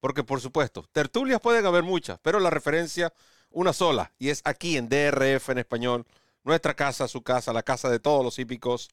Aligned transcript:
porque 0.00 0.24
por 0.24 0.40
supuesto, 0.40 0.86
tertulias 0.92 1.40
pueden 1.40 1.66
haber 1.66 1.82
muchas, 1.82 2.18
pero 2.22 2.40
la 2.40 2.50
referencia 2.50 3.12
una 3.50 3.72
sola 3.72 4.12
y 4.18 4.28
es 4.28 4.42
aquí 4.44 4.76
en 4.76 4.88
DRF 4.88 5.50
en 5.50 5.58
español, 5.58 6.06
nuestra 6.44 6.74
casa, 6.74 7.08
su 7.08 7.22
casa, 7.22 7.52
la 7.52 7.62
casa 7.62 7.90
de 7.90 8.00
todos 8.00 8.24
los 8.24 8.38
hípicos 8.38 8.90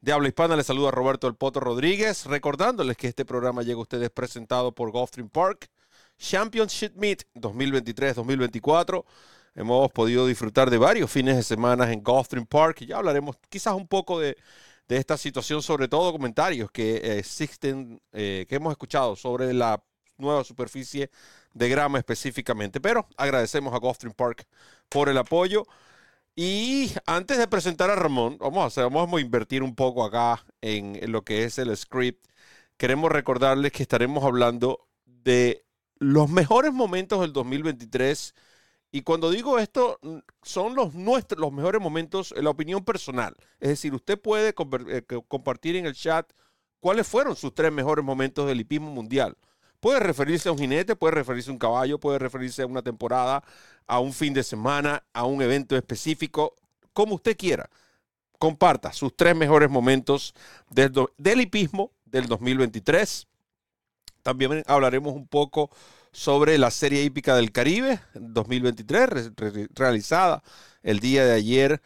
de 0.00 0.12
habla 0.12 0.28
hispana. 0.28 0.56
Les 0.56 0.66
saluda 0.66 0.90
Roberto 0.90 1.26
El 1.26 1.34
Poto 1.34 1.60
Rodríguez, 1.60 2.26
recordándoles 2.26 2.96
que 2.96 3.08
este 3.08 3.24
programa 3.24 3.62
llega 3.62 3.78
a 3.78 3.82
ustedes 3.82 4.10
presentado 4.10 4.72
por 4.72 4.90
Gulfstream 4.90 5.28
Park 5.28 5.70
Championship 6.18 6.92
Meet 6.94 7.24
2023-2024. 7.34 9.04
Hemos 9.56 9.90
podido 9.92 10.26
disfrutar 10.26 10.70
de 10.70 10.78
varios 10.78 11.10
fines 11.10 11.36
de 11.36 11.42
semana 11.42 11.92
en 11.92 12.02
Gulfstream 12.02 12.46
Park. 12.46 12.84
Ya 12.86 12.98
hablaremos 12.98 13.36
quizás 13.48 13.74
un 13.74 13.86
poco 13.86 14.20
de, 14.20 14.36
esta 14.88 15.16
situación, 15.16 15.62
sobre 15.62 15.88
todo 15.88 16.12
comentarios 16.12 16.70
que 16.70 17.18
existen, 17.18 18.00
eh, 18.12 18.46
que 18.48 18.56
hemos 18.56 18.70
escuchado 18.72 19.16
sobre 19.16 19.52
la 19.52 19.82
nueva 20.18 20.44
superficie 20.44 21.10
de 21.52 21.68
grama 21.68 21.98
específicamente. 21.98 22.80
Pero 22.80 23.06
agradecemos 23.16 23.74
a 23.74 23.78
Gulfstream 23.78 24.14
Park 24.14 24.46
por 24.88 25.08
el 25.08 25.18
apoyo. 25.18 25.66
Y 26.36 26.92
antes 27.06 27.38
de 27.38 27.46
presentar 27.46 27.90
a 27.90 27.94
Ramón, 27.94 28.38
vamos 28.40 28.76
a, 28.76 28.82
vamos 28.88 29.18
a 29.18 29.20
invertir 29.20 29.62
un 29.62 29.74
poco 29.74 30.04
acá 30.04 30.44
en, 30.60 30.98
lo 31.12 31.22
que 31.22 31.44
es 31.44 31.58
el 31.58 31.76
script. 31.76 32.26
Queremos 32.76 33.12
recordarles 33.12 33.70
que 33.70 33.84
estaremos 33.84 34.24
hablando 34.24 34.88
de 35.06 35.64
los 35.98 36.28
mejores 36.28 36.72
momentos 36.72 37.20
del 37.20 37.32
2023. 37.32 38.34
Y 38.90 39.02
cuando 39.02 39.30
digo 39.30 39.58
esto, 39.60 40.00
son 40.42 40.74
los, 40.74 40.94
nuestros, 40.94 41.40
los 41.40 41.52
mejores 41.52 41.80
momentos 41.80 42.34
en 42.36 42.44
la 42.44 42.50
opinión 42.50 42.84
personal. 42.84 43.36
Es 43.60 43.68
decir, 43.68 43.94
usted 43.94 44.20
puede 44.20 44.54
eh, 44.88 45.02
compartir 45.28 45.76
en 45.76 45.86
el 45.86 45.94
chat 45.94 46.32
cuáles 46.80 47.06
fueron 47.06 47.36
sus 47.36 47.54
tres 47.54 47.72
mejores 47.72 48.04
momentos 48.04 48.46
del 48.46 48.60
hipismo 48.60 48.90
mundial. 48.90 49.36
Puede 49.84 50.00
referirse 50.00 50.48
a 50.48 50.52
un 50.52 50.56
jinete, 50.56 50.96
puede 50.96 51.16
referirse 51.16 51.50
a 51.50 51.52
un 51.52 51.58
caballo, 51.58 52.00
puede 52.00 52.18
referirse 52.18 52.62
a 52.62 52.66
una 52.66 52.80
temporada, 52.80 53.44
a 53.86 54.00
un 54.00 54.14
fin 54.14 54.32
de 54.32 54.42
semana, 54.42 55.04
a 55.12 55.26
un 55.26 55.42
evento 55.42 55.76
específico, 55.76 56.56
como 56.94 57.16
usted 57.16 57.36
quiera. 57.36 57.68
Comparta 58.38 58.94
sus 58.94 59.14
tres 59.14 59.36
mejores 59.36 59.68
momentos 59.68 60.34
del, 60.70 61.38
hipismo 61.38 61.92
del 62.06 62.28
2023. 62.28 63.26
También 64.22 64.62
hablaremos 64.66 65.12
un 65.14 65.28
poco 65.28 65.68
sobre 66.12 66.56
la 66.56 66.70
Serie 66.70 67.02
Hípica 67.02 67.36
del 67.36 67.52
Caribe 67.52 68.00
2023, 68.14 69.32
realizada 69.74 70.42
el 70.82 70.98
día 70.98 71.26
de 71.26 71.34
ayer 71.34 71.82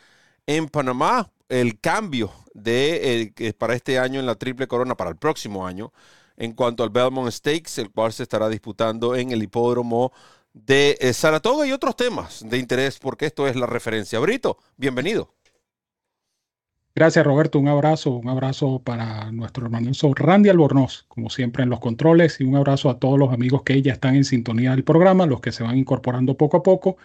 en 0.46 0.68
Panamá. 0.68 1.33
El 1.48 1.80
cambio 1.80 2.30
de, 2.55 3.33
eh, 3.36 3.52
para 3.55 3.74
este 3.74 3.98
año 3.98 4.20
en 4.20 4.27
la 4.27 4.36
Triple 4.36 4.68
Corona, 4.68 4.94
para 4.94 5.10
el 5.10 5.16
próximo 5.16 5.66
año, 5.66 5.92
en 6.39 6.53
cuanto 6.53 6.84
al 6.84 6.91
Belmont 6.91 7.31
Stakes, 7.31 7.81
el 7.81 7.91
cual 7.91 8.12
se 8.12 8.22
estará 8.22 8.48
disputando 8.48 9.17
en 9.17 9.33
el 9.33 9.42
hipódromo 9.42 10.12
de 10.55 10.97
eh, 11.00 11.12
Saratoga 11.12 11.67
y 11.67 11.72
otros 11.72 11.97
temas 11.97 12.45
de 12.48 12.58
interés, 12.58 12.98
porque 12.98 13.27
esto 13.27 13.47
es 13.47 13.56
la 13.56 13.67
referencia. 13.67 14.19
Brito, 14.20 14.56
bienvenido. 14.77 15.34
Gracias, 16.95 17.24
Roberto. 17.24 17.58
Un 17.58 17.68
abrazo, 17.68 18.11
un 18.11 18.29
abrazo 18.29 18.80
para 18.83 19.30
nuestro 19.30 19.67
hermano 19.67 19.90
Randy 20.14 20.48
Albornoz, 20.48 21.05
como 21.07 21.30
siempre 21.30 21.62
en 21.62 21.70
los 21.70 21.79
controles, 21.80 22.41
y 22.41 22.45
un 22.45 22.57
abrazo 22.57 22.91
a 22.91 22.98
todos 22.98 23.18
los 23.18 23.33
amigos 23.33 23.62
que 23.62 23.80
ya 23.83 23.92
están 23.92 24.17
en 24.17 24.24
sintonía 24.24 24.73
del 24.73 24.85
programa, 24.85 25.27
los 25.27 25.41
que 25.41 25.52
se 25.52 25.62
van 25.62 25.79
incorporando 25.79 26.36
poco 26.36 26.57
a 26.57 26.62
poco 26.62 26.96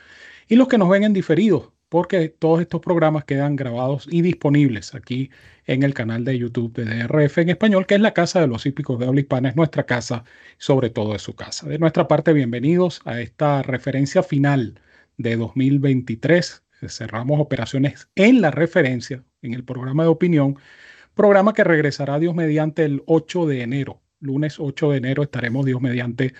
y 0.47 0.56
los 0.56 0.68
que 0.68 0.78
nos 0.78 0.90
ven 0.90 1.03
en 1.03 1.13
diferido 1.13 1.74
porque 1.94 2.28
todos 2.28 2.59
estos 2.59 2.81
programas 2.81 3.24
quedan 3.24 3.56
grabados 3.56 4.08
y 4.09 4.24
disponibles 4.24 4.96
aquí 4.96 5.30
en 5.68 5.84
el 5.84 5.94
canal 5.94 6.26
de 6.26 6.40
YouTube 6.40 6.74
de 6.74 6.86
DRF 6.86 7.38
en 7.38 7.50
español, 7.50 7.86
que 7.86 7.94
es 7.94 8.02
la 8.02 8.16
casa 8.16 8.42
de 8.42 8.48
los 8.48 8.66
hípicos 8.66 8.98
de 8.98 9.06
habla 9.06 9.22
hispana, 9.22 9.50
es 9.50 9.56
nuestra 9.56 9.86
casa, 9.86 10.24
sobre 10.58 10.90
todo 10.90 11.14
es 11.14 11.22
su 11.22 11.36
casa. 11.36 11.70
De 11.70 11.78
nuestra 11.78 12.08
parte, 12.08 12.34
bienvenidos 12.34 13.00
a 13.06 13.22
esta 13.22 13.62
referencia 13.62 14.24
final 14.24 14.81
de 15.18 15.36
2023. 15.36 16.64
Cerramos 16.88 17.40
operaciones 17.40 18.10
en 18.16 18.42
la 18.42 18.50
referencia, 18.50 19.24
en 19.44 19.54
el 19.54 19.64
programa 19.64 20.02
de 20.02 20.10
opinión, 20.10 20.58
programa 21.14 21.54
que 21.54 21.64
regresará 21.64 22.18
Dios 22.18 22.34
mediante 22.34 22.86
el 22.86 23.04
8 23.06 23.46
de 23.46 23.62
enero. 23.62 24.02
Lunes 24.20 24.56
8 24.60 24.90
de 24.90 24.98
enero 24.98 25.22
estaremos 25.22 25.64
Dios 25.64 25.80
mediante 25.80 26.34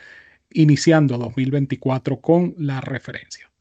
iniciando 0.50 1.20
2024 1.20 2.22
con 2.22 2.56
la 2.58 2.82
referencia. 2.82 3.53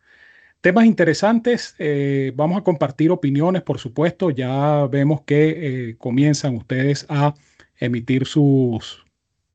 Temas 0.63 0.85
interesantes, 0.85 1.75
eh, 1.81 2.33
vamos 2.37 2.57
a 2.57 2.63
compartir 2.63 3.11
opiniones, 3.11 3.63
por 3.63 3.81
supuesto, 3.81 4.31
ya 4.31 4.87
vemos 4.87 5.23
que 5.23 5.91
eh, 5.91 5.97
comienzan 5.99 6.55
ustedes 6.57 7.05
a 7.09 7.35
emitir 7.81 8.27
sus 8.27 9.05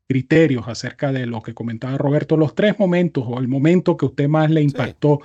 criterios 0.09 0.68
acerca 0.68 1.13
de 1.13 1.25
lo 1.25 1.41
que 1.41 1.53
comentaba 1.53 1.97
Roberto, 1.97 2.35
los 2.35 2.56
tres 2.56 2.78
momentos 2.78 3.23
o 3.25 3.40
el 3.40 3.47
momento 3.47 3.95
que 3.95 4.06
usted 4.06 4.28
más 4.28 4.51
le 4.51 4.62
impactó 4.62 5.22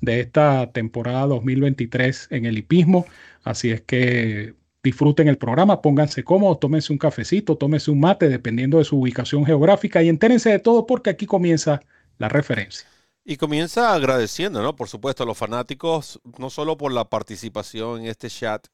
de 0.00 0.18
esta 0.18 0.72
temporada 0.72 1.26
2023 1.28 2.26
en 2.32 2.44
el 2.44 2.58
hipismo. 2.58 3.06
Así 3.44 3.70
es 3.70 3.82
que 3.82 4.54
disfruten 4.82 5.28
el 5.28 5.38
programa, 5.38 5.80
pónganse 5.80 6.24
cómodos, 6.24 6.58
tómense 6.58 6.92
un 6.92 6.98
cafecito, 6.98 7.56
tómense 7.56 7.92
un 7.92 8.00
mate, 8.00 8.28
dependiendo 8.28 8.78
de 8.78 8.84
su 8.84 8.98
ubicación 8.98 9.46
geográfica 9.46 10.02
y 10.02 10.08
entérense 10.08 10.50
de 10.50 10.58
todo 10.58 10.86
porque 10.86 11.10
aquí 11.10 11.26
comienza 11.26 11.82
la 12.18 12.28
referencia. 12.28 12.88
Y 13.30 13.36
comienza 13.36 13.94
agradeciendo, 13.94 14.60
¿no? 14.60 14.74
Por 14.74 14.88
supuesto, 14.88 15.22
a 15.22 15.26
los 15.26 15.38
fanáticos, 15.38 16.20
no 16.36 16.50
solo 16.50 16.76
por 16.76 16.90
la 16.90 17.08
participación 17.08 18.00
en 18.00 18.06
este 18.08 18.28
chat, 18.28 18.66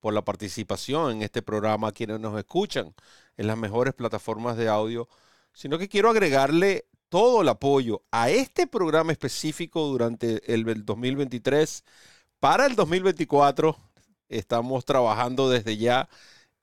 por 0.00 0.12
la 0.12 0.24
participación 0.24 1.12
en 1.12 1.22
este 1.22 1.40
programa, 1.40 1.92
quienes 1.92 2.18
nos 2.18 2.36
escuchan 2.36 2.96
en 3.36 3.46
las 3.46 3.56
mejores 3.56 3.94
plataformas 3.94 4.56
de 4.56 4.68
audio, 4.68 5.08
sino 5.52 5.78
que 5.78 5.88
quiero 5.88 6.10
agregarle 6.10 6.86
todo 7.10 7.42
el 7.42 7.48
apoyo 7.48 8.02
a 8.10 8.28
este 8.28 8.66
programa 8.66 9.12
específico 9.12 9.86
durante 9.86 10.52
el 10.52 10.84
2023. 10.84 11.84
Para 12.40 12.66
el 12.66 12.74
2024 12.74 13.76
estamos 14.28 14.84
trabajando 14.84 15.48
desde 15.48 15.76
ya 15.76 16.08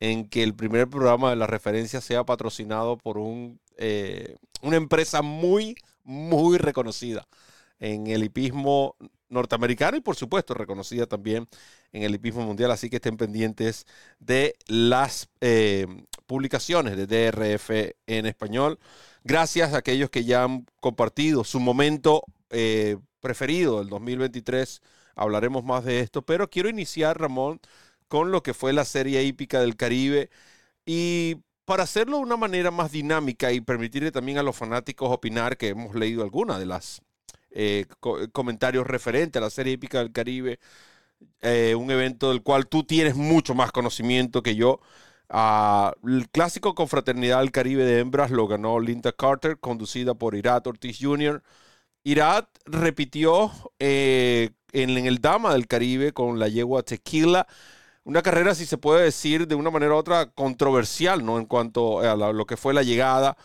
en 0.01 0.27
que 0.27 0.43
el 0.43 0.55
primer 0.55 0.89
programa 0.89 1.29
de 1.29 1.37
la 1.37 1.47
referencia 1.47 2.01
sea 2.01 2.25
patrocinado 2.25 2.97
por 2.97 3.17
un, 3.17 3.61
eh, 3.77 4.35
una 4.61 4.75
empresa 4.75 5.21
muy 5.21 5.77
muy 6.09 6.57
reconocida 6.57 7.27
en 7.79 8.07
el 8.07 8.23
hipismo 8.23 8.95
norteamericano 9.29 9.95
y 9.95 10.01
por 10.01 10.15
supuesto 10.15 10.55
reconocida 10.55 11.05
también 11.05 11.47
en 11.93 12.01
el 12.03 12.15
hipismo 12.15 12.41
mundial, 12.41 12.71
así 12.71 12.89
que 12.89 12.95
estén 12.95 13.15
pendientes 13.15 13.85
de 14.19 14.55
las 14.67 15.29
eh, 15.39 15.85
publicaciones 16.25 16.97
de 16.97 17.05
DRF 17.05 17.69
en 18.07 18.25
español. 18.25 18.79
Gracias 19.23 19.73
a 19.73 19.77
aquellos 19.77 20.09
que 20.09 20.23
ya 20.25 20.43
han 20.43 20.65
compartido 20.79 21.43
su 21.43 21.59
momento 21.59 22.23
eh, 22.49 22.97
preferido 23.19 23.79
del 23.79 23.89
2023. 23.89 24.81
Hablaremos 25.15 25.63
más 25.63 25.85
de 25.85 25.99
esto, 25.99 26.23
pero 26.23 26.49
quiero 26.49 26.69
iniciar, 26.69 27.19
Ramón, 27.19 27.59
con 28.07 28.31
lo 28.31 28.41
que 28.41 28.55
fue 28.55 28.73
la 28.73 28.85
serie 28.85 29.23
hípica 29.23 29.61
del 29.61 29.75
Caribe 29.75 30.31
y 30.85 31.37
para 31.69 31.83
hacerlo 31.83 32.17
de 32.17 32.23
una 32.23 32.35
manera 32.35 32.71
más 32.71 32.91
dinámica 32.91 33.51
y 33.51 33.61
permitirle 33.61 34.11
también 34.11 34.39
a 34.39 34.43
los 34.43 34.55
fanáticos 34.55 35.11
opinar, 35.11 35.55
que 35.55 35.67
hemos 35.67 35.93
leído 35.93 36.23
algunas 36.23 36.57
de 36.57 36.65
las 36.65 37.03
eh, 37.51 37.85
comentarios 38.31 38.87
referentes 38.87 39.39
a 39.39 39.43
la 39.45 39.51
serie 39.51 39.73
épica 39.73 39.99
del 39.99 40.11
Caribe, 40.11 40.59
eh, 41.41 41.75
un 41.75 41.91
evento 41.91 42.29
del 42.29 42.41
cual 42.41 42.65
tú 42.65 42.85
tienes 42.85 43.15
mucho 43.15 43.53
más 43.53 43.71
conocimiento 43.71 44.41
que 44.41 44.55
yo. 44.55 44.79
El 45.29 46.27
clásico 46.31 46.73
Confraternidad 46.73 47.37
del 47.37 47.51
Caribe 47.51 47.85
de 47.85 47.99
hembras 47.99 48.31
lo 48.31 48.47
ganó 48.47 48.79
Linda 48.79 49.11
Carter, 49.11 49.59
conducida 49.59 50.15
por 50.15 50.33
Irat 50.33 50.65
Ortiz 50.65 50.97
Jr. 50.99 51.43
Irat 52.03 52.49
repitió 52.65 53.51
eh, 53.77 54.49
en, 54.71 54.89
el 54.97 55.21
Dama 55.21 55.53
del 55.53 55.67
Caribe 55.67 56.13
con 56.13 56.39
la 56.39 56.47
yegua 56.47 56.81
Tequila 56.81 57.45
una 58.09 58.23
carrera, 58.23 58.55
si 58.55 58.65
se 58.65 58.79
puede 58.79 59.03
decir 59.03 59.47
de 59.47 59.53
una 59.53 59.69
manera 59.69 59.93
u 59.93 59.97
otra, 59.97 60.31
controversial, 60.31 61.23
¿no? 61.23 61.37
En 61.37 61.45
cuanto 61.45 61.99
a 61.99 62.15
lo 62.33 62.45
que 62.47 62.57
fue 62.57 62.73
la 62.73 62.81
llegada. 62.81 63.37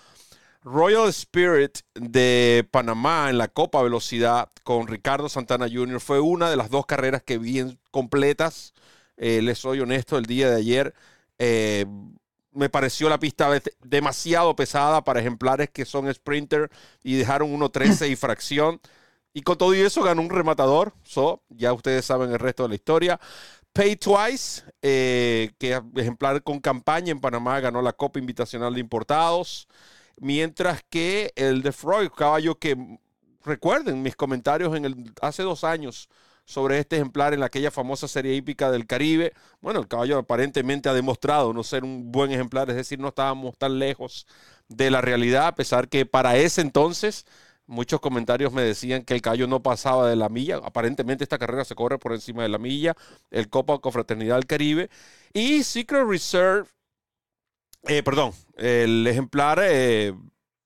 Royal 0.62 1.06
Spirit 1.10 1.80
de 1.92 2.66
Panamá 2.70 3.28
en 3.28 3.36
la 3.36 3.48
Copa 3.48 3.82
Velocidad 3.82 4.48
con 4.62 4.86
Ricardo 4.86 5.28
Santana 5.28 5.66
Jr. 5.70 6.00
fue 6.00 6.18
una 6.18 6.48
de 6.48 6.56
las 6.56 6.70
dos 6.70 6.86
carreras 6.86 7.22
que 7.22 7.36
vi 7.36 7.78
completas. 7.90 8.72
Eh, 9.18 9.42
les 9.42 9.58
soy 9.58 9.80
honesto, 9.80 10.16
el 10.16 10.24
día 10.24 10.48
de 10.48 10.56
ayer. 10.56 10.94
Eh, 11.38 11.84
me 12.52 12.70
pareció 12.70 13.10
la 13.10 13.18
pista 13.18 13.50
demasiado 13.82 14.56
pesada 14.56 15.04
para 15.04 15.20
ejemplares 15.20 15.68
que 15.68 15.84
son 15.84 16.12
sprinter 16.14 16.70
y 17.02 17.16
dejaron 17.16 17.52
1.13 17.52 18.08
y 18.08 18.16
fracción. 18.16 18.80
Y 19.34 19.42
con 19.42 19.58
todo 19.58 19.74
eso 19.74 20.02
ganó 20.02 20.22
un 20.22 20.30
rematador. 20.30 20.94
So, 21.02 21.42
ya 21.50 21.74
ustedes 21.74 22.06
saben 22.06 22.30
el 22.30 22.38
resto 22.38 22.62
de 22.62 22.70
la 22.70 22.74
historia. 22.76 23.20
Pay 23.74 23.96
Twice, 23.96 24.62
eh, 24.82 25.50
que 25.58 25.82
ejemplar 25.96 26.44
con 26.44 26.60
campaña 26.60 27.10
en 27.10 27.20
Panamá, 27.20 27.58
ganó 27.58 27.82
la 27.82 27.92
Copa 27.92 28.20
Invitacional 28.20 28.72
de 28.72 28.80
Importados. 28.80 29.66
Mientras 30.16 30.84
que 30.88 31.32
el 31.34 31.60
de 31.62 31.72
Freud, 31.72 32.10
caballo 32.16 32.56
que 32.56 32.76
recuerden 33.44 34.00
mis 34.00 34.14
comentarios 34.14 34.76
en 34.76 34.84
el, 34.84 35.12
hace 35.20 35.42
dos 35.42 35.64
años 35.64 36.08
sobre 36.44 36.78
este 36.78 36.96
ejemplar 36.96 37.34
en 37.34 37.42
aquella 37.42 37.72
famosa 37.72 38.06
serie 38.06 38.34
hípica 38.34 38.70
del 38.70 38.86
Caribe. 38.86 39.32
Bueno, 39.60 39.80
el 39.80 39.88
caballo 39.88 40.18
aparentemente 40.18 40.88
ha 40.88 40.94
demostrado 40.94 41.52
no 41.52 41.64
ser 41.64 41.82
un 41.82 42.12
buen 42.12 42.30
ejemplar, 42.30 42.70
es 42.70 42.76
decir, 42.76 43.00
no 43.00 43.08
estábamos 43.08 43.58
tan 43.58 43.80
lejos 43.80 44.26
de 44.68 44.90
la 44.92 45.00
realidad, 45.00 45.48
a 45.48 45.54
pesar 45.56 45.88
que 45.88 46.06
para 46.06 46.36
ese 46.36 46.60
entonces 46.60 47.26
muchos 47.66 48.00
comentarios 48.00 48.52
me 48.52 48.62
decían 48.62 49.04
que 49.04 49.14
el 49.14 49.22
caballo 49.22 49.46
no 49.46 49.62
pasaba 49.62 50.08
de 50.08 50.16
la 50.16 50.28
milla. 50.28 50.60
Aparentemente 50.64 51.24
esta 51.24 51.38
carrera 51.38 51.64
se 51.64 51.74
corre 51.74 51.98
por 51.98 52.12
encima 52.12 52.42
de 52.42 52.48
la 52.48 52.58
milla, 52.58 52.94
el 53.30 53.48
Copa 53.48 53.78
Confraternidad 53.78 54.36
del 54.36 54.46
Caribe. 54.46 54.90
Y 55.32 55.64
Secret 55.64 56.06
Reserve, 56.06 56.68
eh, 57.84 58.02
perdón, 58.02 58.32
el 58.56 59.06
ejemplar 59.06 59.60
eh, 59.62 60.14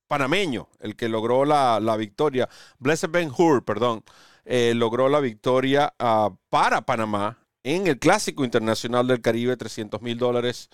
panameño, 0.09 0.69
el 0.81 0.97
que 0.97 1.09
logró 1.09 1.45
la, 1.45 1.97
victoria, 1.97 2.49
Blessed 2.79 3.11
Ben 3.11 3.31
Hur, 3.37 3.65
perdón, 3.65 4.05
eh, 4.45 4.73
logró 4.75 5.09
la 5.09 5.21
victoria 5.21 5.95
ah, 5.99 6.31
para 6.51 6.83
Panamá 6.83 7.39
en 7.63 7.87
el 7.87 7.99
Clásico 7.99 8.45
Internacional 8.45 9.07
del 9.07 9.21
Caribe, 9.21 9.57
300 9.57 10.01
mil 10.01 10.17
dólares, 10.19 10.71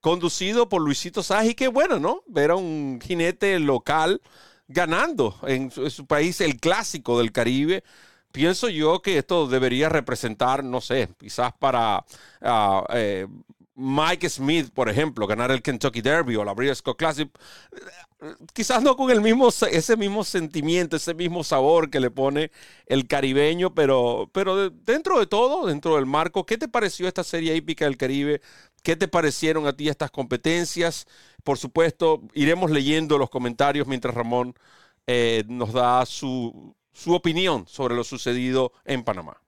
conducido 0.00 0.68
por 0.68 0.82
Luisito 0.82 1.22
Saji, 1.22 1.54
que 1.54 1.68
bueno, 1.68 1.98
¿no? 1.98 2.22
Ver 2.26 2.52
a 2.52 2.56
un 2.56 3.00
jinete 3.02 3.58
local 3.58 4.20
ganando 4.68 5.38
en 5.46 5.70
su, 5.70 6.06
país 6.06 6.40
el 6.40 6.58
Clásico 6.58 7.18
del 7.18 7.32
Caribe 7.32 7.84
pienso 8.32 8.68
yo 8.68 9.00
que 9.00 9.18
esto 9.18 9.46
debería 9.46 9.88
representar, 9.88 10.62
no 10.62 10.80
sé, 10.80 11.08
quizás 11.18 11.52
para 11.58 12.04
eh, 12.92 13.26
Mike 13.76 14.28
Smith, 14.30 14.70
por 14.72 14.88
ejemplo, 14.88 15.26
ganar 15.26 15.50
el 15.50 15.62
Kentucky 15.62 16.00
Derby 16.00 16.36
o 16.36 16.44
la 16.44 16.54
Briscoe 16.54 16.96
Classic, 16.96 17.30
quizás 18.54 18.82
no 18.82 18.96
con 18.96 19.10
el 19.10 19.20
mismo, 19.20 19.48
ese 19.48 19.96
mismo 19.96 20.24
sentimiento, 20.24 20.96
ese 20.96 21.14
mismo 21.14 21.44
sabor 21.44 21.90
que 21.90 22.00
le 22.00 22.10
pone 22.10 22.50
el 22.86 23.06
caribeño, 23.06 23.74
pero, 23.74 24.30
pero 24.32 24.70
dentro 24.70 25.18
de 25.18 25.26
todo, 25.26 25.66
dentro 25.66 25.96
del 25.96 26.06
marco, 26.06 26.46
¿qué 26.46 26.56
te 26.56 26.68
pareció 26.68 27.06
esta 27.06 27.22
serie 27.22 27.54
hípica 27.54 27.84
del 27.84 27.98
Caribe? 27.98 28.40
¿Qué 28.82 28.96
te 28.96 29.08
parecieron 29.08 29.66
a 29.66 29.74
ti 29.74 29.88
estas 29.88 30.10
competencias? 30.10 31.06
Por 31.46 31.58
supuesto, 31.58 32.22
iremos 32.34 32.72
leyendo 32.72 33.18
los 33.18 33.30
comentarios 33.30 33.86
mientras 33.86 34.16
Ramón 34.16 34.54
eh, 35.06 35.44
nos 35.46 35.72
da 35.72 36.04
su, 36.04 36.74
su 36.92 37.14
opinión 37.14 37.68
sobre 37.68 37.94
lo 37.94 38.02
sucedido 38.02 38.72
en 38.84 39.04
Panamá. 39.04 39.40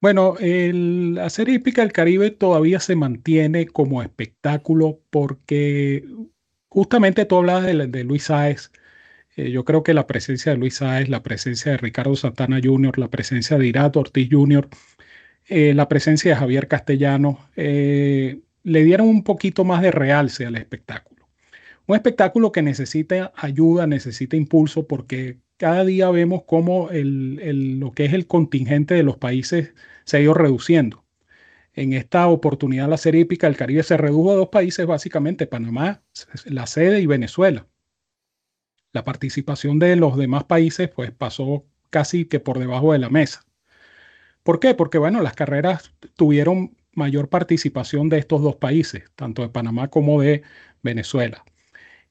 Bueno, 0.00 0.36
la 0.40 1.28
serie 1.28 1.56
hípica 1.56 1.82
del 1.82 1.92
Caribe 1.92 2.30
todavía 2.30 2.80
se 2.80 2.96
mantiene 2.96 3.66
como 3.66 4.02
espectáculo 4.02 4.98
porque 5.10 6.06
justamente 6.68 7.26
tú 7.26 7.36
hablabas 7.36 7.66
de, 7.66 8.04
Luis 8.04 8.24
Sáez. 8.24 8.72
Eh, 9.36 9.50
yo 9.50 9.66
creo 9.66 9.82
que 9.82 9.92
la 9.92 10.06
presencia 10.06 10.52
de 10.52 10.58
Luis 10.58 10.76
Sáez, 10.76 11.10
la 11.10 11.22
presencia 11.22 11.72
de 11.72 11.78
Ricardo 11.78 12.16
Santana 12.16 12.60
Jr., 12.64 12.98
la 12.98 13.08
presencia 13.10 13.58
de 13.58 13.66
Irato 13.66 14.00
Ortiz 14.00 14.28
Jr., 14.30 14.70
eh, 15.48 15.74
la 15.74 15.86
presencia 15.86 16.30
de 16.30 16.36
Javier 16.38 16.66
Castellano, 16.66 17.40
le 18.64 18.82
dieron 18.82 19.06
un 19.06 19.22
poquito 19.22 19.64
más 19.64 19.82
de 19.82 19.92
realce 19.92 20.46
al 20.46 20.56
espectáculo. 20.56 21.28
Un 21.86 21.96
espectáculo 21.96 22.50
que 22.50 22.62
necesita 22.62 23.32
ayuda, 23.36 23.86
necesita 23.86 24.36
impulso, 24.36 24.86
porque 24.86 25.38
cada 25.58 25.84
día 25.84 26.10
vemos 26.10 26.42
cómo 26.46 26.88
lo 26.90 27.92
que 27.92 28.06
es 28.06 28.14
el 28.14 28.26
contingente 28.26 28.94
de 28.94 29.02
los 29.02 29.18
países 29.18 29.74
se 30.04 30.16
ha 30.16 30.20
ido 30.20 30.34
reduciendo. 30.34 31.04
En 31.74 31.92
esta 31.92 32.26
oportunidad 32.28 32.88
la 32.88 32.96
serie 32.96 33.22
hípica 33.22 33.46
del 33.46 33.56
Caribe 33.56 33.82
se 33.82 33.96
redujo 33.96 34.32
a 34.32 34.36
dos 34.36 34.48
países 34.48 34.86
básicamente, 34.86 35.46
Panamá, 35.46 36.02
la 36.46 36.66
sede 36.66 37.00
y 37.00 37.06
Venezuela. 37.06 37.66
La 38.92 39.04
participación 39.04 39.78
de 39.78 39.96
los 39.96 40.16
demás 40.16 40.44
países 40.44 40.88
pues 40.88 41.10
pasó 41.10 41.66
casi 41.90 42.24
que 42.24 42.40
por 42.40 42.58
debajo 42.58 42.92
de 42.92 42.98
la 42.98 43.10
mesa. 43.10 43.44
¿Por 44.42 44.60
qué? 44.60 44.74
Porque 44.74 44.98
bueno, 44.98 45.20
las 45.20 45.34
carreras 45.34 45.92
tuvieron 46.16 46.76
mayor 46.96 47.28
participación 47.28 48.08
de 48.08 48.18
estos 48.18 48.42
dos 48.42 48.56
países, 48.56 49.04
tanto 49.16 49.42
de 49.42 49.48
Panamá 49.48 49.88
como 49.88 50.20
de 50.20 50.42
Venezuela. 50.82 51.44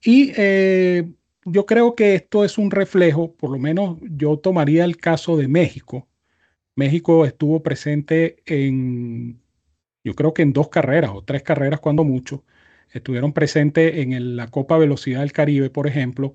Y 0.04 0.32
eh, 0.38 1.10
yo 1.46 1.66
creo 1.66 1.96
que 1.96 2.16
esto 2.16 2.46
es 2.46 2.58
un 2.58 2.72
reflejo, 2.72 3.34
por 3.36 3.52
lo 3.52 3.60
menos 3.60 3.98
yo 4.02 4.38
tomaría 4.38 4.86
el 4.86 4.98
caso 4.98 5.38
de 5.38 5.48
México, 5.48 6.08
México 6.76 7.26
estuvo 7.26 7.62
presente 7.62 8.38
en, 8.46 9.40
yo 10.04 10.16
creo 10.16 10.34
que 10.34 10.42
en 10.42 10.54
dos 10.54 10.70
carreras 10.70 11.12
o 11.14 11.24
tres 11.24 11.44
carreras 11.44 11.80
cuando 11.80 12.04
mucho. 12.04 12.44
Estuvieron 12.92 13.34
presentes 13.34 13.98
en 13.98 14.36
la 14.36 14.48
Copa 14.50 14.78
Velocidad 14.78 15.22
del 15.22 15.32
Caribe, 15.32 15.70
por 15.72 15.88
ejemplo, 15.88 16.32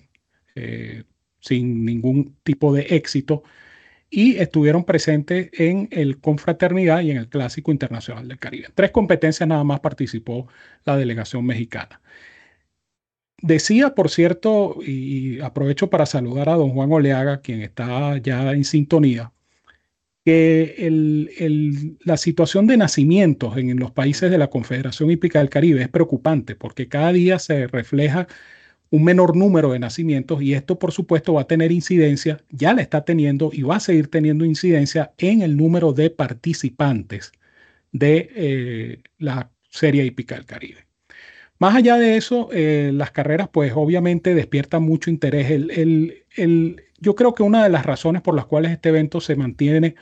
eh, 0.56 1.05
sin 1.41 1.85
ningún 1.85 2.37
tipo 2.43 2.75
de 2.75 2.83
éxito. 2.91 3.45
Y 4.10 4.37
estuvieron 4.37 4.84
presentes 4.84 5.50
en 5.52 5.88
el 5.93 6.19
Confraternidad 6.19 7.00
y 7.02 7.10
en 7.10 7.19
el 7.19 7.28
Clásico 7.28 7.70
Internacional 7.72 8.26
del 8.28 8.38
Caribe. 8.38 8.66
En 8.66 8.72
tres 8.75 8.90
competencias 8.90 9.49
nada 9.49 9.64
más 9.64 9.81
participó 9.81 10.49
la 10.84 10.96
delegación 10.96 11.44
mexicana. 11.44 12.00
Decía, 13.40 13.94
por 13.94 14.10
cierto, 14.10 14.78
y 14.84 15.40
aprovecho 15.40 15.90
para 15.90 16.06
saludar 16.06 16.49
a 16.49 16.55
don 16.55 16.70
Juan 16.70 16.90
Oleaga, 16.90 17.40
quien 17.40 17.62
está 17.62 18.19
ya 18.19 18.52
en 18.52 18.64
sintonía, 18.64 19.32
que 20.25 21.96
la 22.04 22.16
situación 22.19 22.66
de 22.66 22.76
nacimientos 22.76 23.56
en, 23.56 23.78
los 23.78 23.93
países 23.93 24.31
de 24.31 24.38
la 24.38 24.50
Confederación 24.50 25.11
Hípica 25.11 25.38
del 25.38 25.49
Caribe 25.49 25.82
es 25.82 25.88
preocupante 25.88 26.54
porque 26.54 26.88
cada 26.88 27.12
día 27.12 27.38
se 27.38 27.66
refleja 27.66 28.26
un 28.90 29.05
menor 29.05 29.37
número 29.37 29.73
de 29.73 29.79
nacimientos 29.79 30.43
y 30.43 30.55
esto 30.55 30.79
por 30.79 30.93
supuesto 30.93 31.35
va 31.35 31.43
a 31.43 31.46
tener 31.46 31.73
incidencia, 31.73 32.38
ya 32.50 32.75
la 32.75 32.82
está 32.82 33.05
teniendo 33.05 33.50
y 33.52 33.62
va 33.62 33.76
a 33.76 33.81
seguir 33.81 34.08
teniendo 34.08 34.44
incidencia 34.44 35.12
en 35.19 35.43
el 35.43 35.56
número 35.56 35.93
de 35.93 36.11
participantes 36.11 37.32
de 37.93 38.31
eh, 38.35 39.02
la 39.19 39.50
Serie 39.70 40.05
Hípica 40.05 40.37
del 40.37 40.46
Caribe. 40.46 40.87
Más 41.58 41.75
allá 41.75 41.96
de 41.96 42.17
eso, 42.17 42.50
eh, 42.52 42.93
las 42.94 43.11
carreras 43.11 43.49
pues 43.52 43.73
obviamente 43.75 44.35
despiertan 44.35 44.82
mucho 44.82 45.11
interés. 45.11 45.50
el, 45.50 46.83
yo 47.00 47.14
creo 47.14 47.35
que 47.35 47.42
una 47.42 47.64
de 47.64 47.71
las 47.71 47.85
razones 47.87 48.23
por 48.23 48.35
las 48.35 48.47
cuales 48.47 48.73
este 48.73 48.90
evento 48.90 49.21
se 49.21 49.37
mantiene 49.37 49.97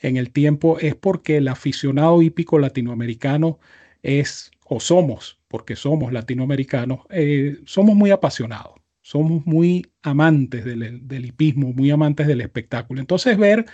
en 0.00 0.16
el 0.16 0.32
tiempo 0.32 0.78
es 0.80 0.94
porque 0.94 1.38
el 1.38 1.48
aficionado 1.48 2.22
hípico 2.22 2.58
latinoamericano 2.58 3.58
es, 4.02 4.50
o 4.66 4.80
somos, 4.80 5.39
porque 5.50 5.74
somos 5.74 6.12
latinoamericanos, 6.12 7.00
eh, 7.10 7.58
somos 7.66 7.96
muy 7.96 8.12
apasionados, 8.12 8.74
somos 9.02 9.44
muy 9.46 9.84
amantes 10.00 10.64
del, 10.64 11.24
hipismo, 11.24 11.72
muy 11.72 11.90
amantes 11.90 12.28
del 12.28 12.40
espectáculo. 12.40 13.00
Entonces 13.00 13.36
ver 13.36 13.66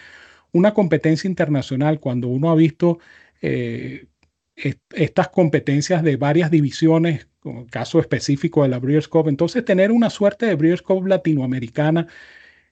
una 0.52 0.72
competencia 0.72 1.28
internacional 1.28 2.00
cuando 2.00 2.28
uno 2.28 2.50
ha 2.50 2.54
visto 2.54 2.98
eh, 3.42 4.06
estas 4.54 5.28
competencias 5.28 6.02
de 6.02 6.16
varias 6.16 6.50
divisiones, 6.50 7.28
como 7.40 7.60
el 7.60 7.70
caso 7.70 8.00
específico 8.00 8.62
de 8.62 8.70
la 8.70 8.78
Breeders' 8.78 9.08
Cup, 9.08 9.28
entonces 9.28 9.62
tener 9.62 9.92
una 9.92 10.08
suerte 10.08 10.46
de 10.46 10.54
Breeders' 10.54 10.80
Cup 10.80 11.06
latinoamericana 11.06 12.06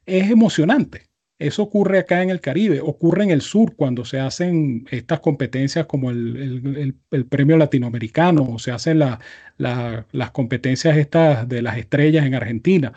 es 0.07 0.31
emocionante. 0.31 1.11
Eso 1.39 1.63
ocurre 1.65 1.99
acá 1.99 2.23
en 2.23 2.31
el 2.31 2.41
Caribe, 2.41 2.81
ocurre 2.81 3.25
en 3.25 3.31
el 3.31 3.41
sur 3.41 3.75
cuando 3.75 4.05
se 4.05 4.21
hacen 4.21 4.87
estas 4.91 5.19
competencias 5.21 5.87
como 5.87 6.11
el, 6.11 6.95
premio 7.29 7.57
latinoamericano 7.57 8.45
o 8.53 8.59
se 8.59 8.71
hacen 8.71 9.01
las 9.59 10.31
competencias 10.33 10.97
estas 10.97 11.49
de 11.49 11.63
las 11.63 11.77
estrellas 11.77 12.25
en 12.25 12.35
Argentina. 12.35 12.93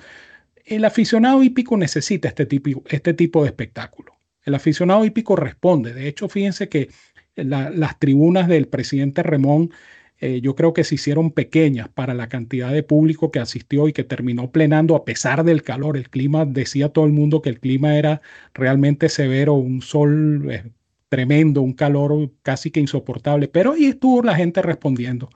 El 0.66 0.86
aficionado 0.86 1.42
hípico 1.42 1.78
necesita 1.78 2.28
este 2.28 2.46
tipo, 2.46 2.84
este 2.90 3.14
tipo 3.14 3.42
de 3.42 3.50
espectáculo. 3.50 4.14
El 4.44 4.54
aficionado 4.56 5.04
hípico 5.04 5.36
responde. 5.36 5.94
De 5.94 6.08
hecho, 6.08 6.30
fíjense 6.30 6.70
que 6.70 6.90
las 7.36 8.00
tribunas 8.00 8.48
del 8.48 8.68
presidente 8.68 9.24
Remón 9.24 9.72
eh, 10.20 10.42
yo 10.42 10.56
creo 10.56 10.74
que 10.74 10.84
se 10.84 10.96
hicieron 10.96 11.32
pequeñas 11.32 11.90
para 11.90 12.14
la 12.14 12.28
cantidad 12.30 12.72
de 12.72 12.84
público 12.84 13.32
que 13.32 13.40
asistió 13.40 13.88
y 13.88 13.94
que 13.94 14.04
terminó 14.04 14.52
plenando 14.52 14.96
a 14.96 15.06
pesar 15.06 15.44
del 15.44 15.64
calor. 15.64 15.98
El 15.98 16.10
clima, 16.10 16.46
decía 16.46 16.90
todo 16.90 17.06
el 17.06 17.12
mundo 17.14 17.42
que 17.42 17.50
el 17.50 17.60
clima 17.60 17.96
era 17.98 18.22
realmente 18.54 19.10
severo, 19.10 19.54
un 19.54 19.82
sol 19.82 20.52
eh, 20.52 20.72
tremendo, 21.10 21.62
un 21.62 21.74
calor 21.74 22.32
casi 22.44 22.72
que 22.72 22.80
insoportable, 22.80 23.48
pero 23.48 23.74
ahí 23.74 23.86
estuvo 23.86 24.24
la 24.24 24.36
gente 24.36 24.62
respondiendo. 24.62 25.30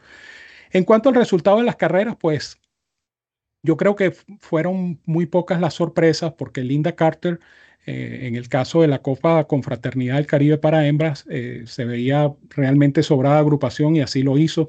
En 0.71 0.83
cuanto 0.85 1.09
al 1.09 1.15
resultado 1.15 1.57
de 1.57 1.63
las 1.65 1.75
carreras, 1.75 2.15
pues 2.19 2.59
yo 3.63 3.77
creo 3.77 3.95
que 3.95 4.11
fueron 4.39 4.99
muy 5.05 5.25
pocas 5.27 5.61
las 5.61 5.75
sorpresas 5.75 6.33
porque 6.33 6.63
Linda 6.63 6.95
Carter 6.95 7.39
eh, 7.85 8.27
en 8.27 8.35
el 8.35 8.47
caso 8.47 8.81
de 8.81 8.87
la 8.87 9.01
Copa 9.01 9.45
Confraternidad 9.45 10.15
del 10.15 10.27
Caribe 10.27 10.57
para 10.57 10.87
hembras, 10.87 11.25
eh, 11.29 11.63
se 11.65 11.85
veía 11.85 12.31
realmente 12.49 13.01
sobrada 13.03 13.39
agrupación 13.39 13.95
y 13.95 14.01
así 14.01 14.21
lo 14.23 14.37
hizo. 14.37 14.67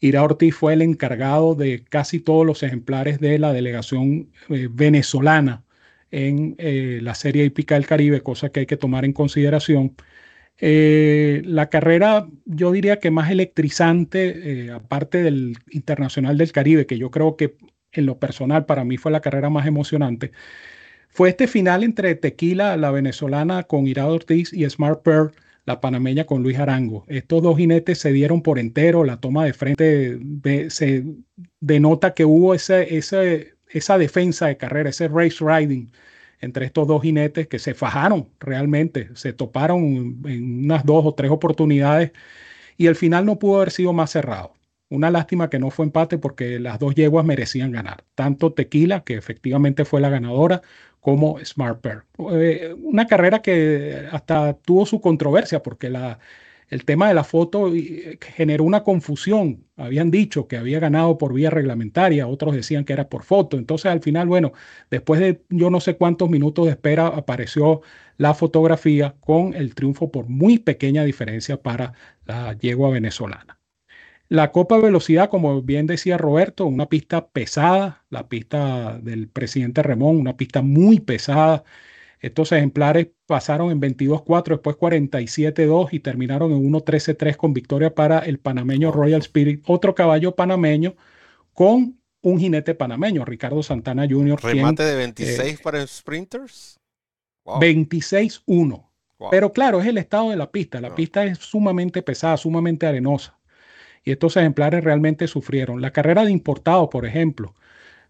Ira 0.00 0.22
Ortiz 0.22 0.54
fue 0.54 0.74
el 0.74 0.82
encargado 0.82 1.54
de 1.54 1.84
casi 1.84 2.20
todos 2.20 2.46
los 2.46 2.62
ejemplares 2.62 3.20
de 3.20 3.38
la 3.38 3.52
delegación 3.52 4.30
eh, 4.50 4.68
venezolana 4.70 5.64
en 6.10 6.56
la 7.04 7.14
Serie 7.16 7.44
Hípica 7.44 7.74
del 7.74 7.86
Caribe, 7.86 8.20
cosa 8.20 8.50
que 8.50 8.60
hay 8.60 8.66
que 8.66 8.76
tomar 8.76 9.04
en 9.04 9.12
consideración. 9.12 9.96
La 10.60 11.68
carrera, 11.70 12.28
yo 12.44 12.70
diría 12.70 13.00
que 13.00 13.10
más 13.10 13.32
electrizante, 13.32 14.70
aparte 14.72 15.24
del 15.24 15.56
Internacional 15.70 16.38
del 16.38 16.52
Caribe, 16.52 16.86
que 16.86 16.98
yo 16.98 17.10
creo 17.10 17.36
que 17.36 17.56
en 17.92 18.06
lo 18.06 18.18
personal 18.18 18.66
para 18.66 18.84
mí 18.84 18.96
fue 18.96 19.12
la 19.12 19.20
carrera 19.20 19.50
más 19.50 19.66
emocionante, 19.66 20.30
fue 21.14 21.28
este 21.28 21.46
final 21.46 21.84
entre 21.84 22.16
Tequila, 22.16 22.76
la 22.76 22.90
venezolana, 22.90 23.62
con 23.62 23.86
Ira 23.86 24.06
Ortiz 24.08 24.52
y 24.52 24.68
Smart 24.68 25.00
Pearl, 25.02 25.30
la 25.64 25.80
panameña 25.80 26.26
con 26.26 26.42
Luis 26.42 26.58
Arango. 26.58 27.04
Estos 27.06 27.40
dos 27.40 27.56
jinetes 27.56 27.98
se 27.98 28.12
dieron 28.12 28.42
por 28.42 28.58
entero, 28.58 29.04
la 29.04 29.20
toma 29.20 29.44
de 29.44 29.52
frente 29.52 30.18
se 30.70 31.04
denota 31.60 32.14
que 32.14 32.24
hubo 32.24 32.52
ese, 32.52 32.98
esa 32.98 33.96
defensa 33.98 34.48
de 34.48 34.56
carrera, 34.56 34.90
ese 34.90 35.06
race 35.06 35.36
riding 35.40 35.92
entre 36.40 36.66
estos 36.66 36.88
dos 36.88 37.00
jinetes 37.00 37.46
que 37.46 37.60
se 37.60 37.74
fajaron 37.74 38.28
realmente, 38.40 39.10
se 39.14 39.32
toparon 39.32 40.20
en 40.26 40.64
unas 40.64 40.84
dos 40.84 41.06
o 41.06 41.14
tres 41.14 41.30
oportunidades 41.30 42.10
y 42.76 42.86
el 42.86 42.96
final 42.96 43.24
no 43.24 43.38
pudo 43.38 43.58
haber 43.58 43.70
sido 43.70 43.92
más 43.92 44.10
cerrado. 44.10 44.54
Una 44.90 45.10
lástima 45.10 45.48
que 45.48 45.58
no 45.58 45.70
fue 45.70 45.86
empate 45.86 46.18
porque 46.18 46.60
las 46.60 46.78
dos 46.78 46.94
yeguas 46.94 47.24
merecían 47.24 47.72
ganar, 47.72 48.04
tanto 48.14 48.52
Tequila, 48.52 49.02
que 49.02 49.14
efectivamente 49.14 49.84
fue 49.84 50.00
la 50.00 50.10
ganadora, 50.10 50.62
como 51.04 51.38
Smart 51.44 51.82
Pair. 51.82 52.04
Eh, 52.32 52.74
una 52.82 53.06
carrera 53.06 53.42
que 53.42 54.08
hasta 54.10 54.54
tuvo 54.54 54.86
su 54.86 55.02
controversia 55.02 55.62
porque 55.62 55.90
la, 55.90 56.18
el 56.70 56.86
tema 56.86 57.08
de 57.08 57.14
la 57.14 57.24
foto 57.24 57.74
eh, 57.74 58.18
generó 58.22 58.64
una 58.64 58.82
confusión. 58.84 59.66
Habían 59.76 60.10
dicho 60.10 60.48
que 60.48 60.56
había 60.56 60.80
ganado 60.80 61.18
por 61.18 61.34
vía 61.34 61.50
reglamentaria, 61.50 62.26
otros 62.26 62.54
decían 62.56 62.86
que 62.86 62.94
era 62.94 63.10
por 63.10 63.22
foto. 63.22 63.58
Entonces 63.58 63.92
al 63.92 64.00
final, 64.00 64.28
bueno, 64.28 64.52
después 64.90 65.20
de 65.20 65.42
yo 65.50 65.68
no 65.68 65.80
sé 65.80 65.98
cuántos 65.98 66.30
minutos 66.30 66.64
de 66.64 66.70
espera 66.70 67.08
apareció 67.08 67.82
la 68.16 68.32
fotografía 68.32 69.14
con 69.20 69.52
el 69.52 69.74
triunfo 69.74 70.10
por 70.10 70.30
muy 70.30 70.58
pequeña 70.58 71.04
diferencia 71.04 71.60
para 71.60 71.92
la 72.24 72.54
yegua 72.54 72.88
venezolana. 72.88 73.58
La 74.28 74.52
Copa 74.52 74.78
Velocidad, 74.78 75.28
como 75.28 75.60
bien 75.62 75.86
decía 75.86 76.16
Roberto, 76.16 76.64
una 76.66 76.86
pista 76.88 77.28
pesada, 77.28 78.04
la 78.08 78.28
pista 78.28 78.98
del 78.98 79.28
presidente 79.28 79.82
Remón, 79.82 80.16
una 80.16 80.36
pista 80.36 80.62
muy 80.62 81.00
pesada. 81.00 81.64
Estos 82.20 82.52
ejemplares 82.52 83.08
pasaron 83.26 83.70
en 83.70 83.80
22-4, 83.80 84.44
después 84.48 84.76
47-2 84.76 85.88
y 85.92 86.00
terminaron 86.00 86.52
en 86.52 86.72
1-13-3 86.72 87.36
con 87.36 87.52
victoria 87.52 87.94
para 87.94 88.20
el 88.20 88.38
panameño 88.38 88.92
Royal 88.92 89.20
Spirit, 89.20 89.62
otro 89.66 89.94
caballo 89.94 90.34
panameño 90.34 90.94
con 91.52 92.00
un 92.22 92.38
jinete 92.38 92.74
panameño, 92.74 93.26
Ricardo 93.26 93.62
Santana 93.62 94.06
Jr. 94.08 94.42
Remate 94.42 94.84
de 94.84 94.96
26 94.96 95.40
eh, 95.40 95.58
para 95.62 95.86
sprinters. 95.86 96.80
26-1. 97.44 98.88
Pero 99.30 99.52
claro, 99.52 99.82
es 99.82 99.86
el 99.86 99.98
estado 99.98 100.30
de 100.30 100.36
la 100.36 100.50
pista. 100.50 100.80
La 100.80 100.94
pista 100.94 101.24
es 101.24 101.38
sumamente 101.38 102.02
pesada, 102.02 102.38
sumamente 102.38 102.86
arenosa 102.86 103.38
y 104.04 104.12
estos 104.12 104.36
ejemplares 104.36 104.84
realmente 104.84 105.26
sufrieron. 105.28 105.80
La 105.80 105.92
carrera 105.92 106.24
de 106.24 106.30
importados, 106.30 106.88
por 106.90 107.06
ejemplo, 107.06 107.54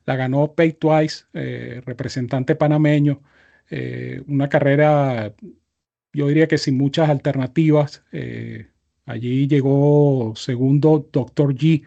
la 0.07 0.17
ganó 0.17 0.55
Pay 0.55 0.75
Twice, 0.75 1.25
eh, 1.33 1.83
representante 1.87 2.57
panameño, 2.57 3.23
eh, 3.71 4.23
una 4.27 4.49
carrera, 4.49 5.35
yo 6.13 6.29
diría 6.29 6.49
que 6.49 6.59
sin 6.59 6.77
muchas 6.77 7.09
alternativas. 7.09 8.05
Eh, 8.13 8.69
allí 9.07 9.49
llegó 9.49 10.35
segundo 10.37 11.09
Doctor 11.13 11.55
G 11.55 11.85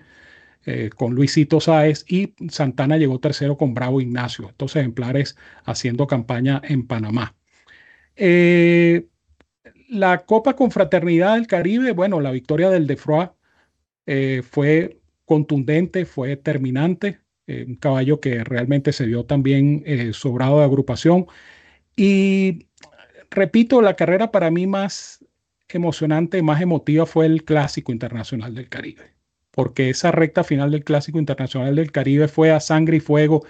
con 0.97 1.15
Luisito 1.15 1.61
Sáez 1.61 2.03
y 2.09 2.33
Santana 2.49 2.97
llegó 2.97 3.19
tercero 3.21 3.57
con 3.57 3.73
Bravo 3.73 4.01
Ignacio, 4.01 4.49
estos 4.49 4.75
ejemplares 4.75 5.37
haciendo 5.63 6.07
campaña 6.07 6.61
en 6.63 6.85
Panamá. 6.85 7.35
la 9.89 10.25
Copa 10.25 10.55
Confraternidad 10.55 11.35
del 11.35 11.47
Caribe, 11.47 11.91
bueno, 11.93 12.19
la 12.19 12.31
victoria 12.31 12.69
del 12.69 12.85
Defroa 12.87 13.36
eh, 14.07 14.41
fue 14.49 15.01
contundente, 15.25 16.05
fue 16.05 16.37
terminante, 16.37 17.19
eh, 17.45 17.65
un 17.67 17.75
caballo 17.75 18.19
que 18.21 18.43
realmente 18.43 18.93
se 18.93 19.05
vio 19.05 19.25
también 19.25 19.83
eh, 19.85 20.13
sobrado 20.13 20.59
de 20.59 20.65
agrupación. 20.65 21.27
Y 21.95 22.67
repito, 23.29 23.81
la 23.81 23.95
carrera 23.95 24.31
para 24.31 24.49
mí 24.51 24.67
más 24.67 25.25
emocionante, 25.69 26.41
más 26.41 26.61
emotiva 26.61 27.05
fue 27.05 27.25
el 27.25 27.43
Clásico 27.43 27.91
Internacional 27.91 28.55
del 28.55 28.69
Caribe, 28.69 29.13
porque 29.51 29.89
esa 29.89 30.11
recta 30.11 30.43
final 30.43 30.71
del 30.71 30.85
Clásico 30.85 31.19
Internacional 31.19 31.75
del 31.75 31.91
Caribe 31.91 32.27
fue 32.29 32.51
a 32.51 32.59
sangre 32.61 32.97
y 32.97 32.99
fuego. 33.01 33.45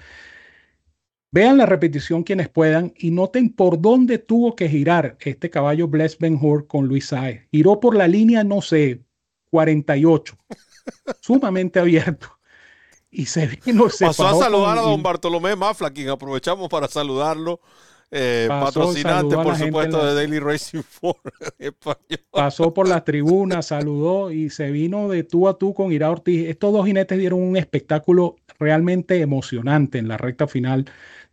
Vean 1.31 1.57
la 1.57 1.65
repetición 1.67 2.23
quienes 2.23 2.49
puedan 2.49 2.93
y 2.97 3.11
noten 3.11 3.53
por 3.53 3.79
dónde 3.81 4.17
tuvo 4.17 4.55
que 4.55 4.69
girar 4.69 5.17
este 5.19 5.49
caballo 5.51 5.87
Bless 5.87 6.17
Ben 6.17 6.39
Hur 6.41 6.67
con 6.67 6.87
Luis 6.87 7.07
Saez. 7.07 7.47
Giró 7.51 7.79
por 7.79 7.95
la 7.95 8.07
línea, 8.07 8.43
no 8.43 8.61
sé, 8.61 9.03
48, 9.49 10.35
sumamente 11.21 11.79
abierto. 11.79 12.27
Y 13.09 13.25
se 13.25 13.47
vino, 13.47 13.89
se 13.89 14.05
Pasó 14.05 14.27
a 14.27 14.35
saludar 14.35 14.77
a 14.77 14.81
don 14.81 15.01
Bartolomé 15.01 15.55
Mafla, 15.55 15.91
quien 15.91 16.09
aprovechamos 16.09 16.69
para 16.69 16.87
saludarlo. 16.87 17.61
Eh, 18.09 18.47
patrocinante, 18.47 19.35
por 19.35 19.57
supuesto, 19.57 20.05
de 20.05 20.13
Daily 20.13 20.39
Racing 20.39 20.81
Form 20.81 21.19
Pasó 22.31 22.73
por 22.73 22.87
las 22.87 23.03
tribunas, 23.03 23.67
saludó 23.67 24.31
y 24.31 24.49
se 24.49 24.71
vino 24.71 25.09
de 25.09 25.23
tú 25.23 25.49
a 25.49 25.57
tú 25.57 25.73
con 25.73 25.91
Ira 25.91 26.09
Ortiz. 26.09 26.47
Estos 26.47 26.71
dos 26.71 26.85
jinetes 26.85 27.17
dieron 27.17 27.41
un 27.41 27.57
espectáculo 27.57 28.37
realmente 28.59 29.19
emocionante 29.19 29.97
en 29.97 30.07
la 30.07 30.17
recta 30.17 30.47
final 30.47 30.85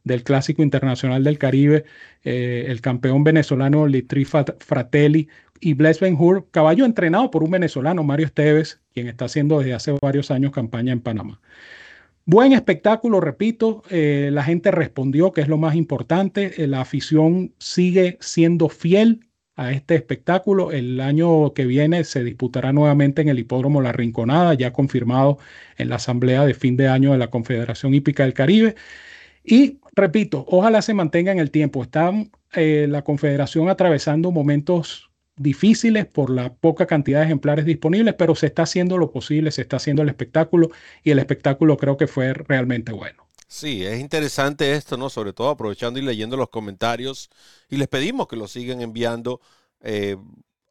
del 0.02 0.24
Clásico 0.24 0.62
Internacional 0.62 1.22
del 1.22 1.38
Caribe. 1.38 1.84
Eh, 2.24 2.66
el 2.68 2.80
campeón 2.80 3.22
venezolano 3.22 3.86
Litri 3.86 4.24
Fratelli 4.24 5.28
y 5.64 5.72
Bless 5.72 5.98
Ben 5.98 6.14
Hur, 6.18 6.46
caballo 6.50 6.84
entrenado 6.84 7.30
por 7.30 7.42
un 7.42 7.50
venezolano, 7.50 8.04
Mario 8.04 8.26
Esteves, 8.26 8.82
quien 8.92 9.08
está 9.08 9.24
haciendo 9.24 9.60
desde 9.60 9.72
hace 9.72 9.92
varios 9.92 10.30
años 10.30 10.52
campaña 10.52 10.92
en 10.92 11.00
Panamá. 11.00 11.40
Buen 12.26 12.52
espectáculo, 12.52 13.18
repito, 13.18 13.82
eh, 13.88 14.28
la 14.30 14.44
gente 14.44 14.70
respondió, 14.70 15.32
que 15.32 15.40
es 15.40 15.48
lo 15.48 15.56
más 15.56 15.74
importante, 15.74 16.62
eh, 16.62 16.66
la 16.66 16.82
afición 16.82 17.54
sigue 17.58 18.18
siendo 18.20 18.68
fiel 18.68 19.26
a 19.56 19.72
este 19.72 19.94
espectáculo. 19.94 20.70
El 20.70 21.00
año 21.00 21.54
que 21.54 21.64
viene 21.64 22.04
se 22.04 22.22
disputará 22.22 22.74
nuevamente 22.74 23.22
en 23.22 23.30
el 23.30 23.38
Hipódromo 23.38 23.80
La 23.80 23.92
Rinconada, 23.92 24.52
ya 24.52 24.70
confirmado 24.70 25.38
en 25.78 25.88
la 25.88 25.96
asamblea 25.96 26.44
de 26.44 26.52
fin 26.52 26.76
de 26.76 26.88
año 26.88 27.12
de 27.12 27.18
la 27.18 27.30
Confederación 27.30 27.94
Hípica 27.94 28.24
del 28.24 28.34
Caribe. 28.34 28.74
Y 29.42 29.78
repito, 29.94 30.44
ojalá 30.46 30.82
se 30.82 30.92
mantenga 30.92 31.32
en 31.32 31.38
el 31.38 31.50
tiempo. 31.50 31.82
Está 31.82 32.12
eh, 32.52 32.86
la 32.86 33.00
Confederación 33.02 33.70
atravesando 33.70 34.30
momentos 34.30 35.10
difíciles 35.36 36.06
por 36.06 36.30
la 36.30 36.54
poca 36.54 36.86
cantidad 36.86 37.20
de 37.20 37.26
ejemplares 37.26 37.64
disponibles, 37.64 38.14
pero 38.14 38.34
se 38.34 38.46
está 38.46 38.62
haciendo 38.62 38.98
lo 38.98 39.10
posible, 39.10 39.50
se 39.50 39.62
está 39.62 39.76
haciendo 39.76 40.02
el 40.02 40.08
espectáculo 40.08 40.70
y 41.02 41.10
el 41.10 41.18
espectáculo 41.18 41.76
creo 41.76 41.96
que 41.96 42.06
fue 42.06 42.32
realmente 42.32 42.92
bueno. 42.92 43.24
Sí, 43.48 43.84
es 43.84 44.00
interesante 44.00 44.72
esto, 44.72 44.96
¿no? 44.96 45.10
Sobre 45.10 45.32
todo 45.32 45.50
aprovechando 45.50 45.98
y 45.98 46.02
leyendo 46.02 46.36
los 46.36 46.48
comentarios 46.48 47.30
y 47.68 47.76
les 47.76 47.88
pedimos 47.88 48.26
que 48.26 48.36
lo 48.36 48.48
sigan 48.48 48.80
enviando. 48.80 49.40
Eh, 49.80 50.16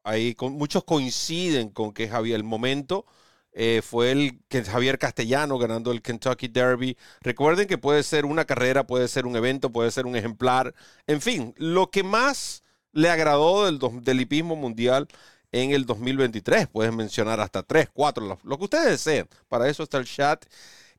ahí 0.04 0.34
con, 0.36 0.54
muchos 0.54 0.84
coinciden 0.84 1.70
con 1.70 1.94
que 1.94 2.10
Javier, 2.10 2.36
el 2.38 2.44
momento 2.44 3.06
eh, 3.54 3.82
fue 3.84 4.12
el 4.12 4.40
que 4.50 4.64
Javier 4.64 4.98
Castellano 4.98 5.58
ganando 5.58 5.92
el 5.92 6.02
Kentucky 6.02 6.48
Derby. 6.48 6.98
Recuerden 7.22 7.68
que 7.68 7.78
puede 7.78 8.04
ser 8.04 8.26
una 8.26 8.46
carrera, 8.46 8.88
puede 8.88 9.08
ser 9.08 9.26
un 9.26 9.36
evento, 9.36 9.72
puede 9.72 9.92
ser 9.92 10.06
un 10.06 10.16
ejemplar. 10.16 10.74
En 11.08 11.22
fin, 11.22 11.54
lo 11.58 11.90
que 11.92 12.04
más 12.04 12.64
le 12.94 13.10
agradó 13.10 13.66
del, 13.66 13.80
del 14.04 14.22
hipismo 14.22 14.56
mundial 14.56 15.08
en 15.52 15.72
el 15.72 15.86
2023. 15.86 16.68
Puedes 16.68 16.94
mencionar 16.94 17.40
hasta 17.40 17.64
tres, 17.64 17.90
cuatro, 17.94 18.40
lo, 18.44 18.58
que 18.58 18.64
ustedes 18.64 18.86
deseen. 18.86 19.28
Para 19.48 19.70
eso 19.70 19.84
está 19.84 19.98
el 19.98 20.06
chat. 20.06 20.46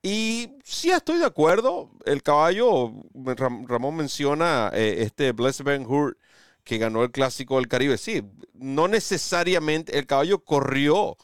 Y 0.03 0.51
sí 0.65 0.91
estoy 0.91 1.19
de 1.19 1.27
acuerdo. 1.27 1.91
El 2.05 2.23
caballo, 2.23 2.93
Ramón 3.67 3.97
menciona 3.97 4.71
eh, 4.75 4.97
este 4.99 5.33
Bless 5.33 5.63
Ben 5.63 5.87
Hur 5.87 6.19
que 6.63 6.79
ganó 6.79 7.05
el 7.05 7.11
clásico 7.11 7.57
del 7.57 7.69
Caribe. 7.69 7.99
Sí, 7.99 8.23
no 8.55 8.89
necesariamente 8.89 9.99
el 9.99 10.07
caballo 10.07 10.45
corrió 10.45 11.17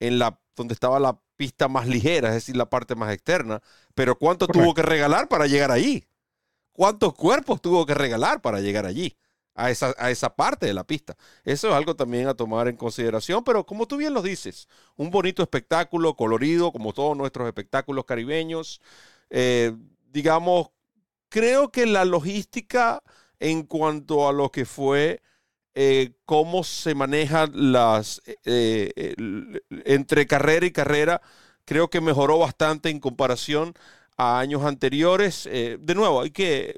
en 0.00 0.18
la 0.18 0.38
donde 0.54 0.74
estaba 0.74 1.00
la 1.00 1.18
pista 1.36 1.68
más 1.68 1.88
ligera, 1.88 2.28
es 2.28 2.34
decir, 2.34 2.56
la 2.56 2.68
parte 2.68 2.94
más 2.94 3.12
externa. 3.12 3.62
Pero 3.94 4.16
¿cuánto 4.18 4.46
tuvo 4.46 4.74
que 4.74 4.82
regalar 4.82 5.28
para 5.28 5.46
llegar 5.46 5.70
allí? 5.70 6.04
¿Cuántos 6.72 7.14
cuerpos 7.14 7.60
tuvo 7.60 7.86
que 7.86 7.94
regalar 7.94 8.40
para 8.42 8.60
llegar 8.60 8.86
allí? 8.86 9.16
A 9.54 9.70
esa, 9.70 9.94
a 9.98 10.10
esa 10.10 10.34
parte 10.34 10.66
de 10.66 10.74
la 10.74 10.84
pista. 10.84 11.16
Eso 11.44 11.68
es 11.68 11.74
algo 11.74 11.94
también 11.94 12.28
a 12.28 12.34
tomar 12.34 12.68
en 12.68 12.76
consideración, 12.76 13.44
pero 13.44 13.64
como 13.66 13.86
tú 13.86 13.96
bien 13.96 14.14
lo 14.14 14.22
dices, 14.22 14.68
un 14.96 15.10
bonito 15.10 15.42
espectáculo, 15.42 16.14
colorido, 16.16 16.72
como 16.72 16.92
todos 16.92 17.16
nuestros 17.16 17.46
espectáculos 17.46 18.04
caribeños. 18.04 18.80
Eh, 19.30 19.72
digamos, 20.10 20.70
creo 21.28 21.70
que 21.70 21.86
la 21.86 22.04
logística 22.04 23.02
en 23.40 23.64
cuanto 23.64 24.28
a 24.28 24.32
lo 24.32 24.50
que 24.50 24.64
fue 24.64 25.22
eh, 25.74 26.12
cómo 26.26 26.64
se 26.64 26.94
manejan 26.94 27.50
las 27.72 28.22
eh, 28.44 29.14
entre 29.84 30.26
carrera 30.26 30.66
y 30.66 30.70
carrera, 30.70 31.22
creo 31.64 31.88
que 31.90 32.00
mejoró 32.00 32.38
bastante 32.38 32.90
en 32.90 33.00
comparación 33.00 33.74
a 34.16 34.38
años 34.38 34.62
anteriores. 34.64 35.44
De 35.44 35.94
nuevo, 35.94 36.20
hay 36.20 36.30
que 36.30 36.76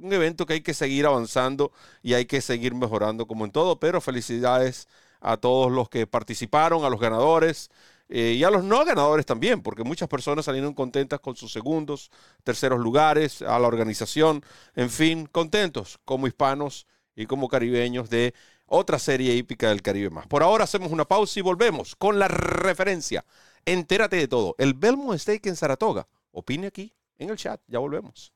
un 0.00 0.12
evento 0.12 0.46
que 0.46 0.54
hay 0.54 0.60
que 0.60 0.74
seguir 0.74 1.06
avanzando 1.06 1.72
y 2.02 2.14
hay 2.14 2.26
que 2.26 2.40
seguir 2.40 2.74
mejorando 2.74 3.26
como 3.26 3.44
en 3.44 3.50
todo, 3.50 3.78
pero 3.78 4.00
felicidades 4.00 4.88
a 5.20 5.36
todos 5.36 5.72
los 5.72 5.88
que 5.88 6.06
participaron, 6.06 6.84
a 6.84 6.90
los 6.90 7.00
ganadores 7.00 7.70
eh, 8.08 8.34
y 8.38 8.44
a 8.44 8.50
los 8.50 8.62
no 8.62 8.84
ganadores 8.84 9.26
también, 9.26 9.62
porque 9.62 9.82
muchas 9.82 10.08
personas 10.08 10.44
salieron 10.44 10.74
contentas 10.74 11.20
con 11.20 11.36
sus 11.36 11.52
segundos, 11.52 12.10
terceros 12.44 12.78
lugares, 12.78 13.42
a 13.42 13.58
la 13.58 13.66
organización, 13.66 14.44
en 14.74 14.90
fin, 14.90 15.26
contentos 15.26 15.98
como 16.04 16.26
hispanos 16.26 16.86
y 17.16 17.26
como 17.26 17.48
caribeños 17.48 18.08
de 18.10 18.34
otra 18.66 18.98
serie 18.98 19.34
hípica 19.34 19.68
del 19.68 19.82
Caribe 19.82 20.10
más. 20.10 20.26
Por 20.26 20.42
ahora 20.42 20.64
hacemos 20.64 20.92
una 20.92 21.04
pausa 21.04 21.38
y 21.38 21.42
volvemos 21.42 21.96
con 21.96 22.18
la 22.18 22.28
referencia. 22.28 23.24
Entérate 23.64 24.16
de 24.16 24.28
todo. 24.28 24.54
El 24.58 24.74
Belmont 24.74 25.18
Steak 25.18 25.46
en 25.46 25.56
Saratoga. 25.56 26.06
Opine 26.32 26.68
aquí 26.68 26.92
en 27.18 27.30
el 27.30 27.36
chat. 27.36 27.60
Ya 27.66 27.78
volvemos. 27.78 28.35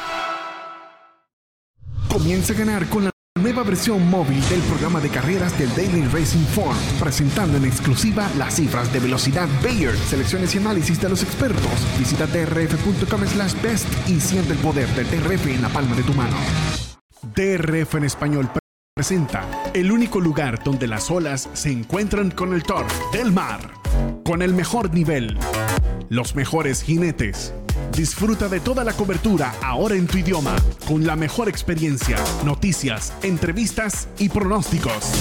Comienza 2.11 2.51
a 2.51 2.57
ganar 2.57 2.89
con 2.89 3.05
la 3.05 3.11
nueva 3.39 3.63
versión 3.63 4.05
móvil 4.09 4.41
del 4.49 4.59
programa 4.63 4.99
de 4.99 5.07
carreras 5.07 5.57
del 5.57 5.73
Daily 5.73 6.05
Racing 6.07 6.43
Form, 6.43 6.75
presentando 6.99 7.55
en 7.55 7.63
exclusiva 7.63 8.29
las 8.37 8.55
cifras 8.55 8.91
de 8.91 8.99
velocidad 8.99 9.47
Bayer, 9.63 9.95
selecciones 9.95 10.53
y 10.53 10.57
análisis 10.57 10.99
de 10.99 11.07
los 11.07 11.23
expertos. 11.23 11.71
Visita 11.97 12.27
drf.com 12.27 13.25
slash 13.25 13.53
best 13.61 14.09
y 14.09 14.19
siente 14.19 14.51
el 14.51 14.59
poder 14.59 14.89
del 14.89 15.09
DRF 15.09 15.47
en 15.47 15.61
la 15.61 15.69
palma 15.69 15.95
de 15.95 16.03
tu 16.03 16.13
mano. 16.13 16.35
DRF 17.33 17.95
en 17.95 18.03
español 18.03 18.49
presenta 18.93 19.47
el 19.73 19.89
único 19.89 20.19
lugar 20.19 20.61
donde 20.65 20.87
las 20.87 21.09
olas 21.09 21.49
se 21.53 21.71
encuentran 21.71 22.29
con 22.29 22.53
el 22.53 22.63
torque 22.63 22.93
del 23.13 23.31
mar, 23.31 23.71
con 24.25 24.41
el 24.41 24.53
mejor 24.53 24.93
nivel, 24.93 25.37
los 26.09 26.35
mejores 26.35 26.83
jinetes 26.83 27.53
Disfruta 27.95 28.47
de 28.47 28.59
toda 28.59 28.83
la 28.83 28.93
cobertura 28.93 29.53
ahora 29.61 29.95
en 29.95 30.07
tu 30.07 30.17
idioma, 30.17 30.55
con 30.87 31.05
la 31.05 31.15
mejor 31.15 31.49
experiencia, 31.49 32.17
noticias, 32.45 33.13
entrevistas 33.21 34.07
y 34.17 34.29
pronósticos. 34.29 35.11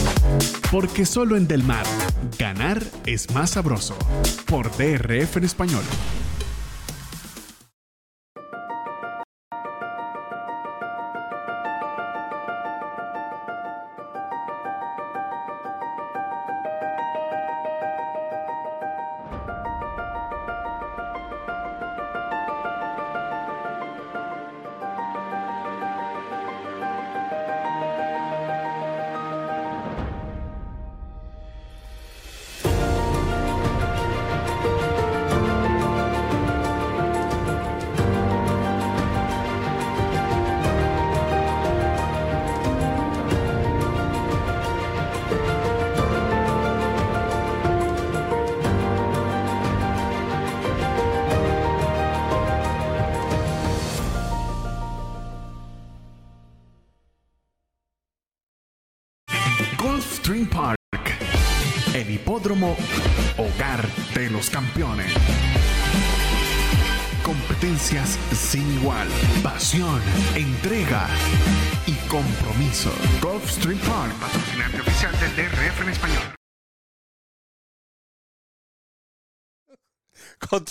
Porque 0.70 1.04
solo 1.04 1.36
en 1.36 1.48
Del 1.48 1.64
Mar, 1.64 1.84
ganar 2.38 2.82
es 3.06 3.30
más 3.34 3.50
sabroso. 3.50 3.96
Por 4.46 4.70
DRF 4.76 5.36
en 5.38 5.44
español. 5.44 5.82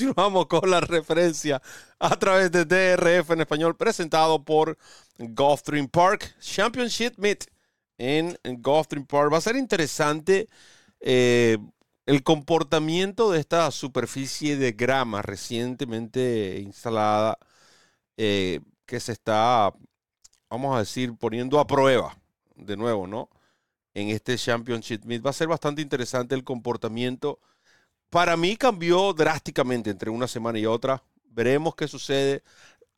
Continuamos 0.09 0.47
con 0.47 0.71
la 0.71 0.81
referencia 0.81 1.61
a 1.99 2.17
través 2.17 2.51
de 2.51 2.65
DRF 2.65 3.29
en 3.29 3.41
español, 3.41 3.77
presentado 3.77 4.43
por 4.43 4.75
Gulfstream 5.19 5.87
Park 5.87 6.35
Championship 6.39 7.13
Meet 7.17 7.45
en 7.99 8.35
Gulfstream 8.43 9.05
Park. 9.05 9.31
Va 9.31 9.37
a 9.37 9.41
ser 9.41 9.55
interesante 9.55 10.49
eh, 10.99 11.59
el 12.07 12.23
comportamiento 12.23 13.31
de 13.31 13.39
esta 13.39 13.69
superficie 13.69 14.57
de 14.57 14.71
grama 14.71 15.21
recientemente 15.21 16.59
instalada 16.59 17.37
eh, 18.17 18.61
que 18.87 18.99
se 18.99 19.11
está, 19.11 19.71
vamos 20.49 20.75
a 20.75 20.79
decir, 20.79 21.15
poniendo 21.19 21.59
a 21.59 21.67
prueba 21.67 22.17
de 22.55 22.77
nuevo, 22.77 23.05
¿no? 23.05 23.29
En 23.93 24.09
este 24.09 24.37
Championship 24.37 25.05
Meet. 25.05 25.23
Va 25.23 25.29
a 25.29 25.33
ser 25.33 25.47
bastante 25.47 25.83
interesante 25.83 26.33
el 26.33 26.43
comportamiento. 26.43 27.39
Para 28.09 28.37
mí 28.37 28.55
cambió 28.57 29.13
drásticamente 29.13 29.89
entre 29.89 30.09
una 30.09 30.27
semana 30.27 30.59
y 30.59 30.65
otra. 30.65 31.03
Veremos 31.25 31.75
qué 31.75 31.87
sucede. 31.87 32.43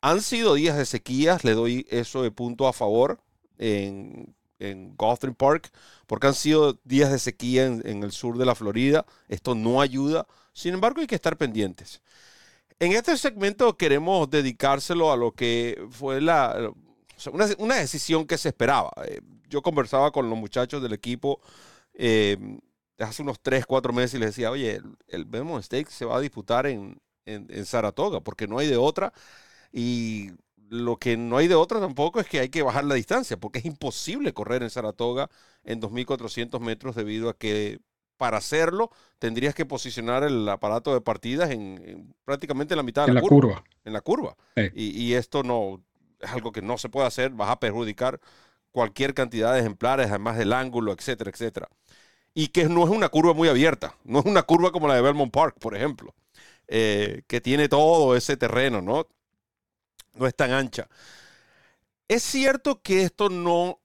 Han 0.00 0.22
sido 0.22 0.54
días 0.54 0.76
de 0.76 0.86
sequías, 0.86 1.44
le 1.44 1.52
doy 1.52 1.86
eso 1.90 2.22
de 2.22 2.30
punto 2.30 2.66
a 2.66 2.72
favor 2.72 3.20
en 3.58 4.34
en 4.62 4.94
Gotham 4.96 5.34
Park, 5.34 5.70
porque 6.06 6.28
han 6.28 6.34
sido 6.34 6.78
días 6.84 7.10
de 7.10 7.18
sequía 7.18 7.66
en, 7.66 8.02
el 8.02 8.12
sur 8.12 8.38
de 8.38 8.46
la 8.46 8.54
Florida. 8.54 9.04
Esto 9.28 9.54
no 9.54 9.80
ayuda. 9.80 10.26
Sin 10.52 10.74
embargo, 10.74 11.00
hay 11.00 11.06
que 11.06 11.14
estar 11.14 11.36
pendientes. 11.36 12.00
En 12.78 12.92
este 12.92 13.16
segmento 13.16 13.76
queremos 13.76 14.30
dedicárselo 14.30 15.12
a 15.12 15.16
lo 15.16 15.32
que 15.32 15.84
fue 15.90 16.20
la, 16.20 16.72
una, 17.58 17.76
decisión 17.76 18.26
que 18.26 18.38
se 18.38 18.48
esperaba. 18.48 18.92
Eh, 19.04 19.20
yo 19.48 19.62
conversaba 19.62 20.10
con 20.10 20.30
los 20.30 20.38
muchachos 20.38 20.82
del 20.82 20.92
equipo 20.92 21.40
eh, 21.94 22.36
hace 22.98 23.22
unos 23.22 23.40
3, 23.40 23.66
4 23.66 23.92
meses 23.92 24.14
y 24.14 24.18
les 24.18 24.30
decía, 24.30 24.50
oye, 24.50 24.76
el, 24.76 24.96
el 25.08 25.24
Belmont 25.24 25.64
Stakes 25.64 25.92
se 25.92 26.04
va 26.04 26.16
a 26.16 26.20
disputar 26.20 26.66
en, 26.66 27.00
en, 27.26 27.46
en 27.50 27.66
Saratoga 27.66 28.20
porque 28.20 28.46
no 28.46 28.58
hay 28.58 28.68
de 28.68 28.76
otra. 28.76 29.12
Y 29.72 30.30
lo 30.68 30.96
que 30.96 31.16
no 31.16 31.36
hay 31.36 31.48
de 31.48 31.54
otra 31.54 31.80
tampoco 31.80 32.18
es 32.18 32.26
que 32.26 32.40
hay 32.40 32.48
que 32.48 32.62
bajar 32.62 32.84
la 32.84 32.94
distancia, 32.94 33.36
porque 33.36 33.58
es 33.58 33.64
imposible 33.66 34.32
correr 34.32 34.62
en 34.62 34.70
Saratoga 34.70 35.28
en 35.64 35.80
2.400 35.80 36.60
metros 36.60 36.94
debido 36.94 37.28
a 37.28 37.36
que 37.36 37.80
para 38.16 38.38
hacerlo 38.38 38.90
tendrías 39.18 39.54
que 39.54 39.66
posicionar 39.66 40.22
el 40.22 40.48
aparato 40.48 40.94
de 40.94 41.00
partidas 41.00 41.50
en, 41.50 42.14
prácticamente 42.24 42.72
en 42.72 42.76
la 42.76 42.82
mitad 42.84 43.06
de 43.06 43.12
la, 43.12 43.20
curva, 43.20 43.64
En 43.84 43.92
la 43.92 44.00
curva. 44.00 44.36
Y, 44.74 45.12
esto 45.14 45.42
no 45.42 45.82
es 46.20 46.30
algo 46.30 46.52
que 46.52 46.62
no 46.62 46.78
se 46.78 46.88
puede 46.88 47.06
hacer, 47.06 47.32
vas 47.32 47.50
a 47.50 47.58
perjudicar 47.58 48.20
cualquier 48.70 49.12
cantidad 49.12 49.52
de 49.52 49.60
ejemplares, 49.60 50.08
además 50.08 50.38
del 50.38 50.52
ángulo, 50.52 50.92
etcétera, 50.92 51.30
etcétera. 51.30 51.68
Y 52.34 52.48
que 52.48 52.64
no 52.64 52.84
es 52.84 52.90
una 52.90 53.08
curva 53.08 53.34
muy 53.34 53.48
abierta, 53.48 53.96
no 54.04 54.20
es 54.20 54.24
una 54.24 54.42
curva 54.42 54.72
como 54.72 54.88
la 54.88 54.94
de 54.94 55.02
Belmont 55.02 55.32
Park, 55.32 55.56
por 55.60 55.76
ejemplo, 55.76 56.14
eh, 56.66 57.22
que 57.26 57.40
tiene 57.40 57.68
todo 57.68 58.16
ese 58.16 58.36
terreno, 58.36 58.80
¿no? 58.80 59.06
no 60.14 60.26
es 60.26 60.34
tan 60.34 60.52
ancha. 60.52 60.88
Es 62.08 62.22
cierto 62.22 62.82
que 62.82 63.02
esto 63.02 63.28
no 63.28 63.80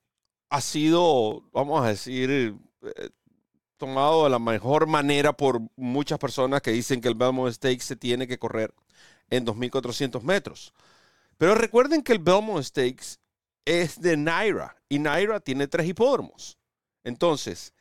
ha 0.50 0.62
sido, 0.62 1.44
vamos 1.52 1.84
a 1.84 1.90
decir, 1.90 2.30
eh, 2.32 3.10
tomado 3.78 4.24
de 4.24 4.30
la 4.30 4.40
mejor 4.40 4.88
manera 4.88 5.34
por 5.34 5.62
muchas 5.76 6.20
personas 6.20 6.62
que 6.62 6.72
dicen 6.72 7.00
que 7.02 7.08
el 7.08 7.16
Belmont 7.16 7.54
Stakes 7.54 7.86
se 7.86 7.96
tiene 7.96 8.28
que 8.28 8.40
correr 8.40 8.74
en 9.30 9.46
2.400 9.46 10.22
metros. 10.24 10.74
Pero 11.38 11.56
recuerden 11.56 12.02
que 12.02 12.14
el 12.14 12.20
Belmont 12.20 12.64
Stakes 12.64 13.20
es 13.66 14.02
de 14.02 14.18
Naira 14.18 14.76
y 14.90 15.00
Naira 15.00 15.40
tiene 15.40 15.68
tres 15.68 15.88
hipódromos. 15.88 16.58
Entonces, 17.04 17.74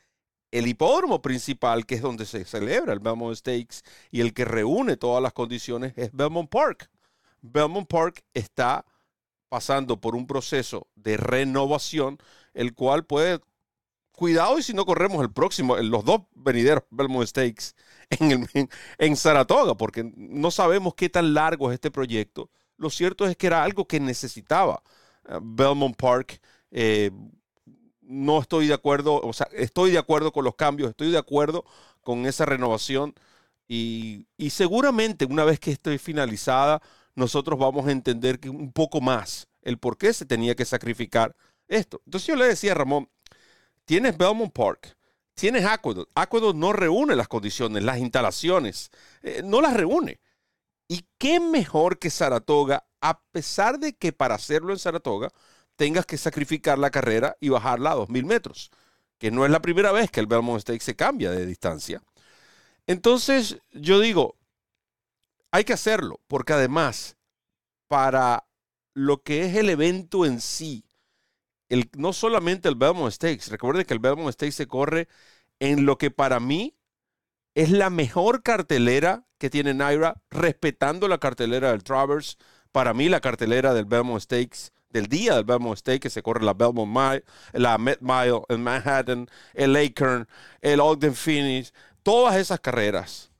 el 0.50 0.66
hipódromo 0.66 1.22
principal, 1.22 1.86
que 1.86 1.96
es 1.96 2.02
donde 2.02 2.26
se 2.26 2.44
celebra 2.44 2.92
el 2.92 3.00
Belmont 3.00 3.36
Stakes 3.36 3.82
y 4.10 4.20
el 4.20 4.32
que 4.32 4.44
reúne 4.44 4.96
todas 4.96 5.22
las 5.22 5.32
condiciones, 5.32 5.92
es 5.96 6.12
Belmont 6.12 6.50
Park. 6.50 6.90
Belmont 7.42 7.88
Park 7.88 8.24
está 8.34 8.84
pasando 9.48 10.00
por 10.00 10.14
un 10.16 10.26
proceso 10.26 10.88
de 10.94 11.16
renovación, 11.16 12.18
el 12.54 12.74
cual 12.74 13.04
puede, 13.04 13.40
cuidado 14.12 14.58
y 14.58 14.62
si 14.62 14.74
no 14.74 14.86
corremos 14.86 15.22
el 15.22 15.32
próximo, 15.32 15.76
los 15.76 16.04
dos 16.04 16.22
venideros 16.34 16.84
Belmont 16.90 17.26
Stakes 17.26 17.74
en, 18.98 19.16
Saratoga, 19.16 19.76
porque 19.76 20.10
no 20.16 20.50
sabemos 20.50 20.94
qué 20.94 21.08
tan 21.08 21.34
largo 21.34 21.70
es 21.70 21.74
este 21.74 21.90
proyecto. 21.90 22.50
Lo 22.76 22.90
cierto 22.90 23.26
es 23.26 23.36
que 23.36 23.46
era 23.46 23.62
algo 23.62 23.86
que 23.86 24.00
necesitaba 24.00 24.82
eh, 25.28 25.38
Belmont 25.42 25.96
Park. 25.96 26.40
Eh, 26.70 27.10
no 28.06 28.40
estoy 28.40 28.68
de 28.68 28.74
acuerdo, 28.74 29.20
o 29.20 29.32
sea, 29.32 29.48
estoy 29.52 29.90
de 29.90 29.98
acuerdo 29.98 30.32
con 30.32 30.44
los 30.44 30.54
cambios, 30.54 30.90
estoy 30.90 31.10
de 31.10 31.18
acuerdo 31.18 31.64
con 32.02 32.26
esa 32.26 32.46
renovación 32.46 33.14
y, 33.68 34.26
y 34.36 34.50
seguramente 34.50 35.24
una 35.24 35.44
vez 35.44 35.60
que 35.60 35.72
esté 35.72 35.98
finalizada, 35.98 36.80
nosotros 37.14 37.58
vamos 37.58 37.86
a 37.86 37.92
entender 37.92 38.38
un 38.48 38.72
poco 38.72 39.00
más 39.00 39.48
el 39.62 39.78
por 39.78 39.98
qué 39.98 40.12
se 40.12 40.26
tenía 40.26 40.54
que 40.54 40.64
sacrificar 40.64 41.34
esto. 41.66 42.00
Entonces 42.04 42.28
yo 42.28 42.36
le 42.36 42.46
decía 42.46 42.72
a 42.72 42.76
Ramón, 42.76 43.08
tienes 43.84 44.16
Belmont 44.16 44.52
Park, 44.52 44.96
tienes 45.34 45.64
Aqueduct. 45.64 46.10
Aqueduct 46.14 46.56
no 46.56 46.72
reúne 46.72 47.16
las 47.16 47.28
condiciones, 47.28 47.82
las 47.82 47.98
instalaciones, 47.98 48.90
eh, 49.22 49.42
no 49.44 49.60
las 49.60 49.74
reúne. 49.74 50.20
¿Y 50.88 51.04
qué 51.18 51.40
mejor 51.40 51.98
que 51.98 52.10
Saratoga, 52.10 52.86
a 53.00 53.20
pesar 53.32 53.78
de 53.78 53.94
que 53.94 54.12
para 54.12 54.36
hacerlo 54.36 54.72
en 54.72 54.78
Saratoga 54.78 55.30
tengas 55.76 56.06
que 56.06 56.18
sacrificar 56.18 56.78
la 56.78 56.90
carrera 56.90 57.36
y 57.40 57.50
bajarla 57.50 57.92
a 57.92 57.96
2.000 57.96 58.24
metros, 58.24 58.70
que 59.18 59.30
no 59.30 59.44
es 59.44 59.50
la 59.50 59.62
primera 59.62 59.92
vez 59.92 60.10
que 60.10 60.20
el 60.20 60.26
Belmont 60.26 60.60
Stakes 60.60 60.84
se 60.84 60.96
cambia 60.96 61.30
de 61.30 61.46
distancia. 61.46 62.02
Entonces 62.86 63.58
yo 63.72 64.00
digo, 64.00 64.36
hay 65.50 65.64
que 65.64 65.72
hacerlo, 65.72 66.20
porque 66.26 66.52
además, 66.52 67.16
para 67.88 68.46
lo 68.94 69.22
que 69.22 69.44
es 69.44 69.54
el 69.56 69.70
evento 69.70 70.26
en 70.26 70.40
sí, 70.40 70.84
el, 71.68 71.90
no 71.96 72.12
solamente 72.12 72.68
el 72.68 72.76
Belmont 72.76 73.12
Stakes, 73.12 73.48
recuerde 73.48 73.84
que 73.84 73.94
el 73.94 74.00
Belmont 74.00 74.32
Stakes 74.32 74.52
se 74.52 74.66
corre 74.66 75.08
en 75.58 75.86
lo 75.86 75.98
que 75.98 76.10
para 76.10 76.40
mí 76.40 76.76
es 77.54 77.70
la 77.70 77.90
mejor 77.90 78.42
cartelera 78.42 79.24
que 79.38 79.50
tiene 79.50 79.74
Naira, 79.74 80.22
respetando 80.30 81.08
la 81.08 81.18
cartelera 81.18 81.70
del 81.70 81.82
Travers. 81.82 82.38
Para 82.70 82.92
mí, 82.94 83.08
la 83.08 83.20
cartelera 83.20 83.72
del 83.74 83.86
Belmont 83.86 84.22
Stakes, 84.22 84.72
del 84.96 85.08
día 85.08 85.34
del 85.34 85.44
Belmont 85.44 85.78
Stakes, 85.78 86.00
que 86.00 86.10
se 86.10 86.22
corre 86.22 86.44
la 86.44 86.54
Belmont 86.54 86.90
Mile, 86.90 87.24
la 87.52 87.76
Met 87.76 88.00
Mile, 88.00 88.40
el 88.48 88.58
Manhattan, 88.58 89.28
el 89.52 89.72
Lakern, 89.72 90.26
el 90.62 90.80
Ogden 90.80 91.14
Finish, 91.14 91.72
todas 92.02 92.36
esas 92.36 92.60
carreras, 92.60 93.30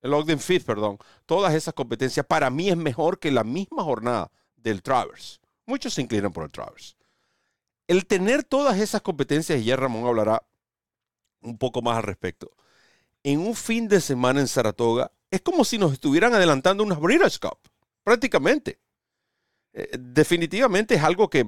el 0.00 0.14
Ogden 0.14 0.40
Fifth, 0.40 0.64
perdón, 0.64 0.98
todas 1.26 1.54
esas 1.54 1.74
competencias, 1.74 2.24
para 2.24 2.48
mí 2.48 2.70
es 2.70 2.76
mejor 2.76 3.18
que 3.18 3.30
la 3.30 3.44
misma 3.44 3.82
jornada 3.84 4.30
del 4.56 4.82
Travers. 4.82 5.40
Muchos 5.66 5.94
se 5.94 6.02
inclinan 6.02 6.32
por 6.32 6.44
el 6.44 6.50
Travers. 6.50 6.96
El 7.86 8.06
tener 8.06 8.42
todas 8.42 8.80
esas 8.80 9.02
competencias, 9.02 9.60
y 9.60 9.64
ya 9.64 9.76
Ramón 9.76 10.06
hablará 10.06 10.42
un 11.42 11.58
poco 11.58 11.82
más 11.82 11.98
al 11.98 12.04
respecto, 12.04 12.50
en 13.22 13.40
un 13.40 13.54
fin 13.54 13.86
de 13.86 14.00
semana 14.00 14.40
en 14.40 14.48
Saratoga, 14.48 15.12
es 15.30 15.42
como 15.42 15.64
si 15.64 15.76
nos 15.76 15.92
estuvieran 15.92 16.32
adelantando 16.32 16.82
una 16.82 16.94
Breeders' 16.94 17.38
Cup, 17.38 17.58
prácticamente. 18.02 18.78
Eh, 19.72 19.90
definitivamente 19.98 20.94
es 20.94 21.02
algo 21.02 21.30
que 21.30 21.46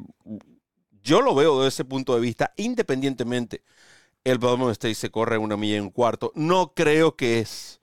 yo 1.03 1.21
lo 1.21 1.35
veo 1.35 1.59
desde 1.59 1.69
ese 1.69 1.85
punto 1.85 2.15
de 2.15 2.21
vista, 2.21 2.53
independientemente 2.57 3.63
el 4.25 4.39
Belmont 4.39 4.73
State 4.73 4.95
se 4.95 5.11
corre 5.11 5.39
una 5.39 5.57
milla 5.57 5.77
y 5.77 5.81
un 5.81 5.91
cuarto. 5.91 6.33
No 6.35 6.73
creo 6.75 7.17
que 7.17 7.41
es 7.41 7.81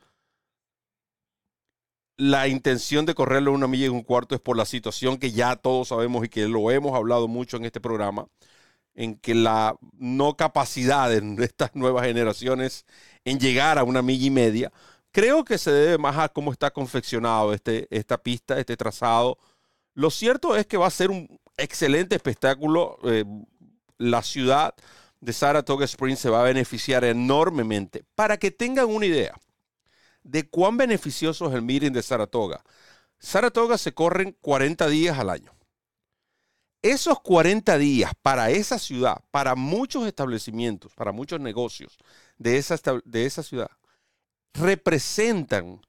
la 2.17 2.47
intención 2.47 3.05
de 3.05 3.15
correrlo 3.15 3.51
una 3.51 3.67
milla 3.67 3.85
y 3.85 3.89
un 3.89 4.03
cuarto 4.03 4.35
es 4.35 4.41
por 4.41 4.57
la 4.57 4.65
situación 4.65 5.17
que 5.17 5.31
ya 5.31 5.55
todos 5.55 5.87
sabemos 5.89 6.25
y 6.25 6.29
que 6.29 6.47
lo 6.47 6.69
hemos 6.71 6.95
hablado 6.95 7.27
mucho 7.27 7.57
en 7.57 7.65
este 7.65 7.81
programa, 7.81 8.27
en 8.95 9.15
que 9.17 9.35
la 9.35 9.77
no 9.93 10.35
capacidad 10.37 11.09
de 11.09 11.21
estas 11.43 11.75
nuevas 11.75 12.05
generaciones 12.05 12.85
en 13.25 13.39
llegar 13.39 13.77
a 13.79 13.83
una 13.83 14.01
milla 14.01 14.27
y 14.27 14.29
media, 14.31 14.71
creo 15.11 15.43
que 15.45 15.57
se 15.57 15.71
debe 15.71 15.97
más 15.97 16.17
a 16.17 16.29
cómo 16.29 16.51
está 16.51 16.71
confeccionado 16.71 17.53
este, 17.53 17.87
esta 17.91 18.17
pista, 18.21 18.59
este 18.59 18.77
trazado. 18.77 19.37
Lo 19.93 20.09
cierto 20.09 20.55
es 20.55 20.65
que 20.65 20.77
va 20.77 20.87
a 20.87 20.91
ser 20.91 21.11
un 21.11 21.39
excelente 21.57 22.15
espectáculo. 22.15 22.97
Eh, 23.03 23.25
la 23.97 24.23
ciudad 24.23 24.73
de 25.19 25.33
Saratoga 25.33 25.85
Springs 25.85 26.19
se 26.19 26.29
va 26.29 26.41
a 26.41 26.45
beneficiar 26.45 27.03
enormemente. 27.03 28.03
Para 28.15 28.37
que 28.37 28.51
tengan 28.51 28.87
una 28.87 29.05
idea 29.05 29.39
de 30.23 30.49
cuán 30.49 30.77
beneficioso 30.77 31.47
es 31.47 31.53
el 31.53 31.61
meeting 31.61 31.91
de 31.91 32.03
Saratoga. 32.03 32.63
Saratoga 33.19 33.77
se 33.77 33.93
corren 33.93 34.35
40 34.41 34.87
días 34.87 35.17
al 35.19 35.29
año. 35.29 35.53
Esos 36.81 37.19
40 37.21 37.77
días 37.77 38.11
para 38.23 38.49
esa 38.49 38.79
ciudad, 38.79 39.23
para 39.29 39.53
muchos 39.53 40.07
establecimientos, 40.07 40.91
para 40.95 41.11
muchos 41.11 41.39
negocios 41.39 41.97
de 42.39 42.57
esa, 42.57 42.79
de 43.05 43.25
esa 43.27 43.43
ciudad, 43.43 43.69
representan 44.53 45.81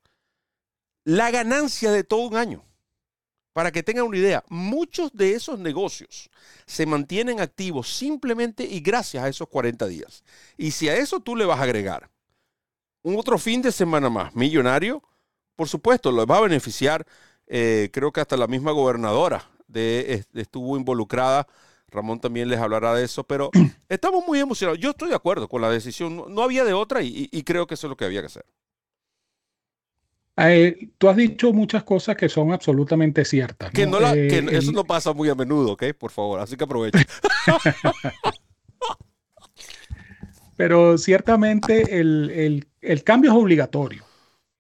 la 1.05 1.31
ganancia 1.31 1.91
de 1.91 2.05
todo 2.05 2.21
un 2.21 2.37
año. 2.37 2.63
Para 3.53 3.71
que 3.71 3.83
tengan 3.83 4.07
una 4.07 4.17
idea, 4.17 4.43
muchos 4.49 5.13
de 5.13 5.35
esos 5.35 5.59
negocios 5.59 6.31
se 6.67 6.87
mantienen 6.87 7.41
activos 7.41 7.95
simplemente 7.95 8.65
y 8.65 8.81
gracias 8.81 9.23
a 9.23 9.29
esos 9.29 9.49
40 9.49 9.87
días. 9.87 10.25
Y 10.57 10.71
si 10.71 10.89
a 10.89 10.97
eso 10.97 11.21
tú 11.21 11.37
le 11.37 11.45
vas 11.45 11.61
a 11.61 11.65
agregar 11.65 12.11
un 13.03 13.19
otro 13.19 13.37
fin 13.37 13.61
de 13.61 13.73
semana 13.73 14.09
más 14.09 14.35
millonario, 14.35 15.03
por 15.57 15.69
supuesto, 15.69 16.11
lo 16.11 16.27
va 16.27 16.39
a 16.39 16.43
beneficiar. 16.43 17.07
Eh, 17.47 17.91
creo 17.93 18.13
que 18.13 18.21
hasta 18.21 18.37
la 18.37 18.47
misma 18.47 18.73
gobernadora 18.73 19.51
de, 19.67 20.25
estuvo 20.35 20.77
involucrada. 20.77 21.47
Ramón 21.89 22.21
también 22.21 22.49
les 22.49 22.59
hablará 22.59 22.95
de 22.95 23.05
eso, 23.05 23.25
pero 23.25 23.51
estamos 23.89 24.25
muy 24.27 24.41
emocionados. 24.41 24.81
Yo 24.81 24.91
estoy 24.91 25.11
de 25.11 25.15
acuerdo 25.15 25.49
con 25.49 25.61
la 25.61 25.71
decisión. 25.71 26.35
No, 26.35 26.43
había 26.43 26.65
de 26.65 26.73
otra 26.73 27.03
y, 27.03 27.29
creo 27.45 27.67
que 27.67 27.75
eso 27.75 27.87
es 27.87 27.91
lo 27.91 27.97
que 27.97 28.05
había 28.05 28.21
que 28.21 28.27
hacer. 28.27 28.47
Eh, 30.37 30.89
tú 30.99 31.09
has 31.09 31.17
dicho 31.17 31.53
muchas 31.53 31.85
cosas 31.85 32.17
que 32.17 32.29
son 32.29 32.53
absolutamente 32.53 33.25
ciertas. 33.25 33.71
Que, 33.71 33.87
no 33.87 33.99
eh, 34.15 34.47
eso 34.51 34.73
no 34.73 34.85
pasa 34.85 35.13
muy 35.13 35.29
a 35.29 35.35
menudo, 35.35 35.73
¿ok? 35.73 35.85
Por 35.99 36.11
favor, 36.11 36.41
así 36.41 36.57
que 36.57 36.65
aproveche. 36.65 37.05
Pero 40.57 40.97
ciertamente 40.97 41.99
el, 41.99 42.67
cambio 43.05 43.31
es 43.33 43.37
obligatorio. 43.37 44.05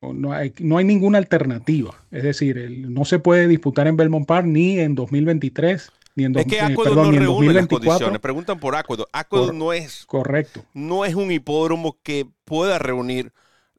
No 0.00 0.32
hay, 0.32 0.52
no 0.58 0.78
hay, 0.78 0.84
ninguna 0.84 1.18
alternativa. 1.18 1.94
Es 2.10 2.24
decir, 2.24 2.84
no 2.88 3.04
se 3.04 3.20
puede 3.20 3.46
disputar 3.46 3.86
en 3.86 3.96
Belmont 3.96 4.26
Park 4.26 4.46
ni 4.46 4.80
en 4.80 4.96
2023 4.96 5.92
ni 6.14 6.24
en, 6.24 6.38
es 6.38 6.46
que 6.46 6.58
eh, 6.58 6.76
perdón, 6.76 7.14
no 7.14 7.18
reúne 7.18 7.52
las 7.52 7.66
condiciones. 7.66 8.20
Preguntan 8.20 8.60
por 8.60 8.76
Aqueduct. 8.76 9.08
Aqueduct 9.12 9.54
no 9.54 9.72
es 9.72 10.04
correcto. 10.06 10.64
No 10.74 11.04
es 11.04 11.14
un 11.14 11.30
hipódromo 11.30 11.98
que 12.02 12.26
pueda 12.44 12.78
reunir 12.78 13.32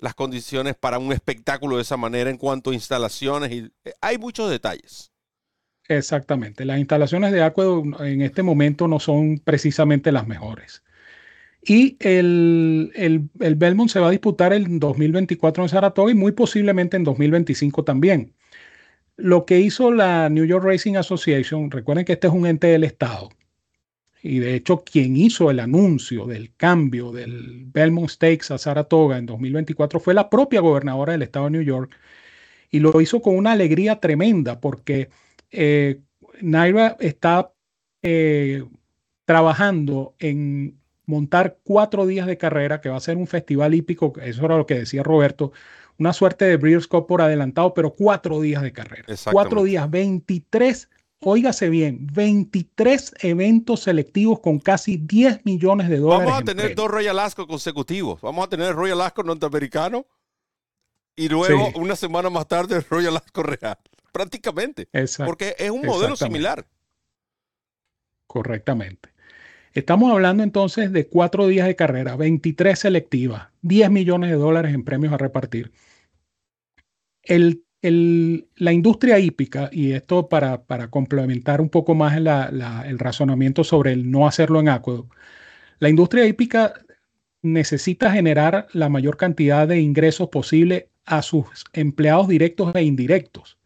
las 0.03 0.15
condiciones 0.15 0.75
para 0.75 0.99
un 0.99 1.13
espectáculo 1.13 1.77
de 1.77 1.83
esa 1.83 1.95
manera 1.95 2.29
en 2.29 2.35
cuanto 2.35 2.71
a 2.71 2.73
instalaciones 2.73 3.51
y 3.53 3.71
eh, 3.85 3.93
hay 4.01 4.17
muchos 4.17 4.51
detalles. 4.51 5.13
Exactamente. 5.87 6.65
Las 6.65 6.77
instalaciones 6.77 7.31
de 7.31 7.41
Aqueduct 7.41 8.01
en 8.01 8.21
este 8.21 8.43
momento 8.43 8.89
no 8.89 8.99
son 8.99 9.39
precisamente 9.39 10.11
las 10.11 10.27
mejores. 10.27 10.83
Y 11.61 11.95
el, 12.01 12.91
el, 12.95 13.55
Belmont 13.55 13.89
se 13.89 14.01
va 14.01 14.09
a 14.09 14.11
disputar 14.11 14.51
en 14.51 14.77
2024 14.77 15.63
en 15.63 15.69
Saratoga 15.69 16.11
y 16.11 16.15
muy 16.15 16.33
posiblemente 16.33 16.97
en 16.97 17.05
2025 17.05 17.85
también. 17.85 18.33
Lo 19.15 19.45
que 19.45 19.61
hizo 19.61 19.89
la 19.93 20.27
New 20.27 20.43
York 20.43 20.65
Racing 20.65 20.95
Association, 20.95 21.71
recuerden 21.71 22.03
que 22.03 22.13
este 22.13 22.27
es 22.27 22.33
un 22.33 22.45
ente 22.45 22.67
del 22.67 22.83
Estado, 22.83 23.29
y 24.23 24.39
de 24.39 24.55
hecho 24.55 24.83
quien 24.86 25.17
hizo 25.17 25.51
el 25.51 25.59
anuncio 25.59 26.25
del 26.25 26.55
cambio 26.55 27.12
del 27.12 27.65
Belmont 27.65 28.09
Stakes 28.09 28.51
a 28.51 28.57
Saratoga 28.57 29.17
en 29.17 29.25
2024 29.25 29.99
fue 29.99 30.13
la 30.13 30.29
propia 30.29 30.62
gobernadora 30.62 31.12
del 31.12 31.23
Estado 31.23 31.45
de 31.45 31.51
New 31.51 31.62
York, 31.62 31.93
y 32.71 32.79
lo 32.79 32.99
hizo 33.01 33.21
con 33.21 33.36
una 33.36 33.51
alegría 33.51 33.99
tremenda 33.99 34.62
porque 34.62 35.09
eh, 35.51 35.99
Naira 36.41 36.95
está 37.01 37.51
eh, 38.01 38.63
trabajando 39.25 40.15
en 40.19 40.79
montar 41.05 41.57
cuatro 41.63 42.05
días 42.07 42.25
de 42.25 42.38
carrera, 42.38 42.79
que 42.79 42.89
va 42.89 42.95
a 42.95 43.01
ser 43.01 43.17
un 43.17 43.27
festival 43.27 43.73
hípico, 43.73 44.13
eso 44.23 44.45
era 44.45 44.57
lo 44.57 44.65
que 44.65 44.79
decía 44.79 45.03
Roberto, 45.03 45.51
una 45.99 46.13
suerte 46.13 46.45
de 46.45 46.55
Breeders' 46.55 46.88
Cup 46.88 47.07
por 47.07 47.21
adelantado, 47.21 47.73
pero 47.73 47.91
cuatro 47.91 48.39
días 48.39 48.63
de 48.63 48.71
carrera. 48.71 49.05
Cuatro 49.31 49.63
días, 49.63 49.89
23, 49.91 50.89
óigase 51.25 51.69
bien, 51.69 52.07
23 52.13 53.15
eventos 53.21 53.81
selectivos 53.81 54.39
con 54.39 54.59
casi 54.59 54.97
10 54.97 55.45
millones 55.45 55.89
de 55.89 55.97
dólares. 55.97 56.25
Vamos 56.25 56.41
a 56.41 56.45
tener 56.45 56.75
dos 56.75 56.89
Royal 56.89 57.19
Ascot 57.19 57.47
consecutivos. 57.47 58.21
Vamos 58.21 58.45
a 58.45 58.49
tener 58.49 58.73
Royal 58.75 59.01
Ascot 59.01 59.25
norteamericano 59.25 60.05
y 61.15 61.29
luego 61.29 61.71
una 61.75 61.95
semana 61.95 62.29
más 62.29 62.47
tarde 62.47 62.81
Royal 62.89 63.17
Ascot 63.17 63.45
real. 63.45 63.77
Prácticamente. 64.12 64.88
Porque 65.25 65.55
es 65.57 65.71
un 65.71 65.86
modelo 65.86 66.15
similar. 66.15 66.67
Correctamente. 68.27 69.09
Estamos 69.73 70.12
hablando 70.12 70.43
entonces 70.43 70.91
de 70.91 71.07
cuatro 71.07 71.47
días 71.47 71.65
de 71.65 71.75
carrera, 71.75 72.15
23 72.15 72.77
selectivas, 72.77 73.49
10 73.63 73.89
millones 73.89 74.29
de 74.29 74.36
dólares 74.36 74.73
en 74.73 74.83
premios 74.83 75.13
a 75.13 75.17
repartir. 75.17 75.71
La 77.91 78.72
industria 78.72 79.19
hípica, 79.19 79.69
y 79.72 79.91
esto 79.91 80.30
para, 80.30 80.63
complementar 80.89 81.60
un 81.60 81.69
poco 81.69 81.96
más 81.96 82.15
el 82.15 83.00
razonamiento 83.00 83.63
sobre 83.63 83.91
el 83.91 84.10
no 84.10 84.26
hacerlo 84.26 84.62
en 84.62 84.69
acueducto, 84.69 85.15
la 85.80 85.89
industria 85.89 86.26
hípica 86.26 86.74
necesita 87.41 88.12
generar 88.12 88.67
la 88.72 88.88
mayor 88.88 89.17
cantidad 89.17 89.67
de 89.67 89.82
ingresos 89.82 90.30
posible 90.30 90.89
a 91.06 91.22
sus 91.22 91.46
empleados 91.74 92.30
directos 92.30 92.74
e 92.74 92.84
indirectos. 92.84 93.58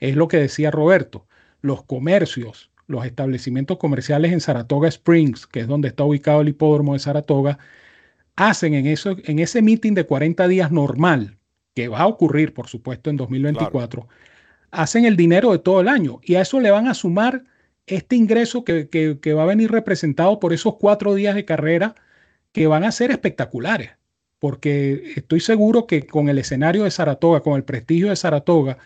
Es 0.00 0.16
lo 0.16 0.26
que 0.26 0.38
decía 0.38 0.72
Roberto. 0.72 1.28
Los 1.60 1.84
comercios, 1.84 2.70
los 2.88 3.04
establecimientos 3.06 3.78
comerciales 3.78 4.32
en 4.32 4.40
Saratoga 4.40 4.88
Springs, 4.88 5.46
que 5.46 5.60
es 5.60 5.68
donde 5.68 5.88
está 5.88 6.02
ubicado 6.04 6.40
el 6.40 6.48
hipódromo 6.48 6.94
de 6.94 6.98
Saratoga, 6.98 7.58
hacen 8.34 8.74
en, 8.74 8.86
en 8.86 9.38
ese 9.38 9.62
meeting 9.62 9.94
de 9.94 10.06
40 10.06 10.48
días 10.48 10.72
normal, 10.72 11.38
que 11.74 11.88
va 11.88 12.00
a 12.00 12.06
ocurrir, 12.06 12.54
por 12.54 12.68
supuesto, 12.68 13.10
en 13.10 13.16
2024, 13.16 14.08
hacen 14.70 15.04
el 15.04 15.16
dinero 15.16 15.52
de 15.52 15.58
todo 15.58 15.80
el 15.80 15.88
año 15.88 16.20
y 16.22 16.36
a 16.36 16.42
eso 16.42 16.60
le 16.60 16.70
van 16.70 16.88
a 16.88 16.94
sumar 16.94 17.44
este 17.86 18.16
ingreso 18.16 18.64
que, 18.64 18.88
que 18.88 19.32
va 19.34 19.42
a 19.42 19.46
venir 19.46 19.70
representado 19.70 20.38
por 20.38 20.52
esos 20.52 20.76
cuatro 20.76 21.14
días 21.14 21.34
de 21.34 21.44
carrera 21.44 21.94
que 22.52 22.66
van 22.66 22.84
a 22.84 22.92
ser 22.92 23.10
espectaculares, 23.10 23.90
porque 24.38 25.12
estoy 25.16 25.40
seguro 25.40 25.86
que 25.86 26.06
con 26.06 26.28
el 26.28 26.38
escenario 26.38 26.84
de 26.84 26.90
Saratoga, 26.90 27.40
con 27.40 27.54
el 27.56 27.64
prestigio 27.64 28.10
de 28.10 28.16
Saratoga, 28.16 28.78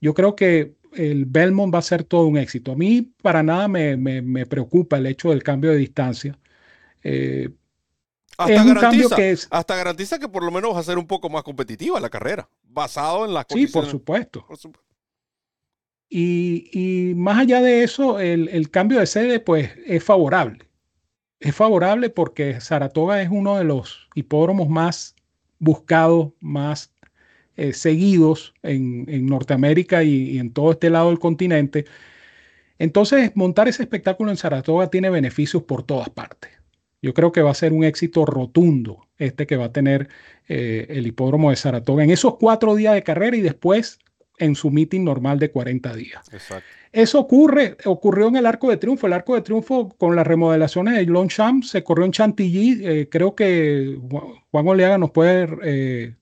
yo 0.00 0.14
creo 0.14 0.36
que 0.36 0.74
el 0.94 1.26
Belmont 1.26 1.74
va 1.74 1.78
a 1.78 1.82
ser 1.82 2.04
todo 2.04 2.26
un 2.26 2.38
éxito. 2.38 2.72
A 2.72 2.76
mí 2.76 3.12
para 3.22 3.42
nada 3.42 3.68
me, 3.68 3.96
me, 3.96 4.46
preocupa 4.46 4.98
el 4.98 5.06
hecho 5.06 5.30
del 5.30 5.42
cambio 5.42 5.70
de 5.70 5.76
distancia. 5.76 6.38
Eh, 7.02 7.50
hasta, 8.42 8.54
es 8.54 8.60
un 8.62 8.74
cambio 8.74 9.10
que 9.10 9.36
hasta 9.50 9.76
garantiza 9.76 10.18
que 10.18 10.28
por 10.28 10.44
lo 10.44 10.50
menos 10.50 10.74
va 10.74 10.80
a 10.80 10.84
ser 10.84 10.98
un 10.98 11.06
poco 11.06 11.28
más 11.28 11.42
competitiva 11.42 12.00
la 12.00 12.10
carrera, 12.10 12.48
basado 12.62 13.24
en 13.24 13.34
las 13.34 13.46
Sí, 13.48 13.66
por 13.66 13.86
supuesto. 13.86 14.46
Y, 16.08 16.68
y, 16.72 17.14
más 17.14 17.38
allá 17.38 17.62
de 17.62 17.82
eso, 17.84 18.20
el, 18.20 18.48
el, 18.48 18.70
cambio 18.70 19.00
de 19.00 19.06
sede 19.06 19.40
pues 19.40 19.70
es 19.86 20.04
favorable 20.04 20.68
es 21.42 21.54
favorable 21.54 22.08
porque 22.08 22.60
Saratoga 22.60 23.20
es 23.20 23.28
uno 23.30 23.58
de 23.58 23.64
los 23.64 24.08
hipódromos 24.14 24.68
más 24.68 25.16
buscados, 25.58 26.32
más 26.40 26.92
eh, 27.56 27.72
seguidos 27.72 28.54
en, 28.62 29.26
Norteamérica 29.26 30.04
y, 30.04 30.38
en 30.38 30.52
todo 30.52 30.72
este 30.72 30.88
lado 30.88 31.08
del 31.08 31.18
continente. 31.18 31.84
Entonces, 32.78 33.32
montar 33.34 33.68
ese 33.68 33.82
espectáculo 33.82 34.30
en 34.30 34.36
Saratoga 34.36 34.88
tiene 34.88 35.10
beneficios 35.10 35.64
por 35.64 35.82
todas 35.82 36.08
partes. 36.10 36.50
Yo 37.02 37.12
creo 37.14 37.32
que 37.32 37.42
va 37.42 37.50
a 37.50 37.54
ser 37.54 37.72
un 37.72 37.84
éxito 37.84 38.24
rotundo 38.24 39.08
este 39.18 39.46
que 39.46 39.56
va 39.56 39.66
a 39.66 39.72
tener 39.72 40.08
eh, 40.48 40.86
el 40.88 41.06
hipódromo 41.06 41.50
de 41.50 41.56
Saratoga 41.56 42.04
en 42.04 42.10
esos 42.10 42.36
cuatro 42.36 42.74
días 42.76 42.94
de 42.94 43.02
carrera 43.02 43.36
y 43.36 43.40
después 43.40 43.98
en 44.38 44.54
su 44.54 44.70
meeting 44.70 45.04
normal 45.04 45.38
de 45.38 45.50
40 45.50 45.94
días. 45.94 46.32
Exacto. 46.32 46.66
Eso 46.92 47.18
ocurre, 47.20 47.76
ocurrió 47.84 48.28
en 48.28 48.36
el 48.36 48.46
Arco 48.46 48.70
de 48.70 48.76
Triunfo. 48.76 49.06
El 49.06 49.14
Arco 49.14 49.34
de 49.34 49.42
Triunfo 49.42 49.88
con 49.90 50.14
las 50.14 50.26
remodelaciones 50.26 50.94
de 50.94 51.06
Longchamp 51.06 51.64
se 51.64 51.82
corrió 51.82 52.04
en 52.04 52.12
Chantilly. 52.12 52.86
Eh, 52.86 53.08
creo 53.10 53.34
que 53.34 53.98
Juan 54.50 54.68
Oleaga 54.68 54.98
nos 54.98 55.10
puede 55.10 55.48
eh, 55.64 56.16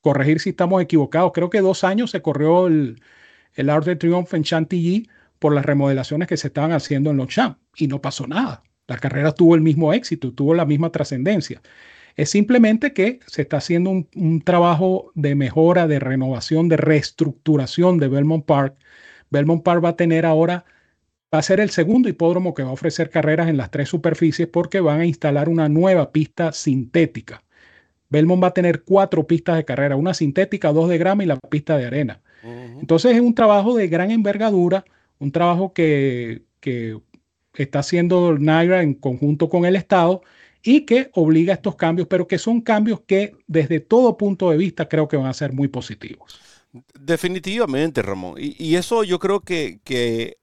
corregir 0.00 0.40
si 0.40 0.50
estamos 0.50 0.82
equivocados. 0.82 1.32
Creo 1.32 1.50
que 1.50 1.60
dos 1.60 1.84
años 1.84 2.10
se 2.10 2.22
corrió 2.22 2.68
el, 2.68 3.02
el 3.54 3.70
Arco 3.70 3.90
de 3.90 3.96
Triunfo 3.96 4.36
en 4.36 4.44
Chantilly 4.44 5.08
por 5.38 5.54
las 5.54 5.66
remodelaciones 5.66 6.26
que 6.26 6.36
se 6.36 6.48
estaban 6.48 6.72
haciendo 6.72 7.10
en 7.10 7.18
Longchamp 7.18 7.58
y 7.76 7.88
no 7.88 8.00
pasó 8.00 8.26
nada. 8.26 8.62
La 8.88 8.98
carrera 8.98 9.32
tuvo 9.32 9.54
el 9.54 9.60
mismo 9.60 9.92
éxito, 9.92 10.32
tuvo 10.32 10.54
la 10.54 10.64
misma 10.64 10.90
trascendencia. 10.90 11.60
Es 12.16 12.30
simplemente 12.30 12.92
que 12.92 13.20
se 13.26 13.42
está 13.42 13.58
haciendo 13.58 13.90
un, 13.90 14.40
trabajo 14.42 15.12
de 15.14 15.34
mejora, 15.34 15.86
de 15.86 15.98
renovación, 15.98 16.68
de 16.68 16.78
reestructuración 16.78 17.98
de 17.98 18.08
Belmont 18.08 18.44
Park. 18.44 18.76
Belmont 19.30 19.62
Park 19.62 19.84
va 19.84 19.90
a 19.90 19.96
tener 19.96 20.24
ahora, 20.24 20.64
va 21.34 21.40
a 21.40 21.42
ser 21.42 21.60
el 21.60 21.70
segundo 21.70 22.08
hipódromo 22.08 22.54
que 22.54 22.62
va 22.62 22.70
a 22.70 22.72
ofrecer 22.72 23.10
carreras 23.10 23.48
en 23.48 23.58
las 23.58 23.70
tres 23.70 23.90
superficies 23.90 24.48
porque 24.48 24.80
van 24.80 25.00
a 25.00 25.06
instalar 25.06 25.48
una 25.48 25.68
nueva 25.68 26.10
pista 26.10 26.52
sintética. 26.52 27.42
Belmont 28.08 28.42
va 28.42 28.48
a 28.48 28.54
tener 28.54 28.82
cuatro 28.84 29.26
pistas 29.26 29.56
de 29.56 29.64
carrera, 29.64 29.96
una 29.96 30.14
sintética, 30.14 30.72
dos 30.72 30.88
de 30.88 30.98
grama 30.98 31.24
y 31.24 31.26
la 31.26 31.36
pista 31.36 31.76
de 31.76 31.86
arena. 31.86 32.22
Entonces 32.80 33.16
es 33.16 33.20
un 33.20 33.34
trabajo 33.34 33.74
de 33.74 33.88
gran 33.88 34.10
envergadura, 34.12 34.84
un 35.18 35.32
trabajo 35.32 35.72
que, 35.72 36.44
que 36.60 36.98
está 37.62 37.80
haciendo 37.80 38.36
NYRA 38.38 38.82
en 38.82 38.94
conjunto 38.94 39.48
con 39.48 39.64
el 39.64 39.76
Estado 39.76 40.22
y 40.62 40.82
que 40.82 41.10
obliga 41.14 41.52
a 41.52 41.56
estos 41.56 41.76
cambios, 41.76 42.08
pero 42.08 42.26
que 42.26 42.38
son 42.38 42.60
cambios 42.60 43.00
que 43.06 43.36
desde 43.46 43.80
todo 43.80 44.16
punto 44.16 44.50
de 44.50 44.56
vista 44.56 44.88
creo 44.88 45.06
que 45.06 45.16
van 45.16 45.26
a 45.26 45.34
ser 45.34 45.52
muy 45.52 45.68
positivos. 45.68 46.40
Definitivamente, 46.98 48.02
Ramón. 48.02 48.34
Y, 48.38 48.74
eso 48.74 49.04
yo 49.04 49.18
creo 49.18 49.40
que, 49.40 49.80
que, 49.84 50.38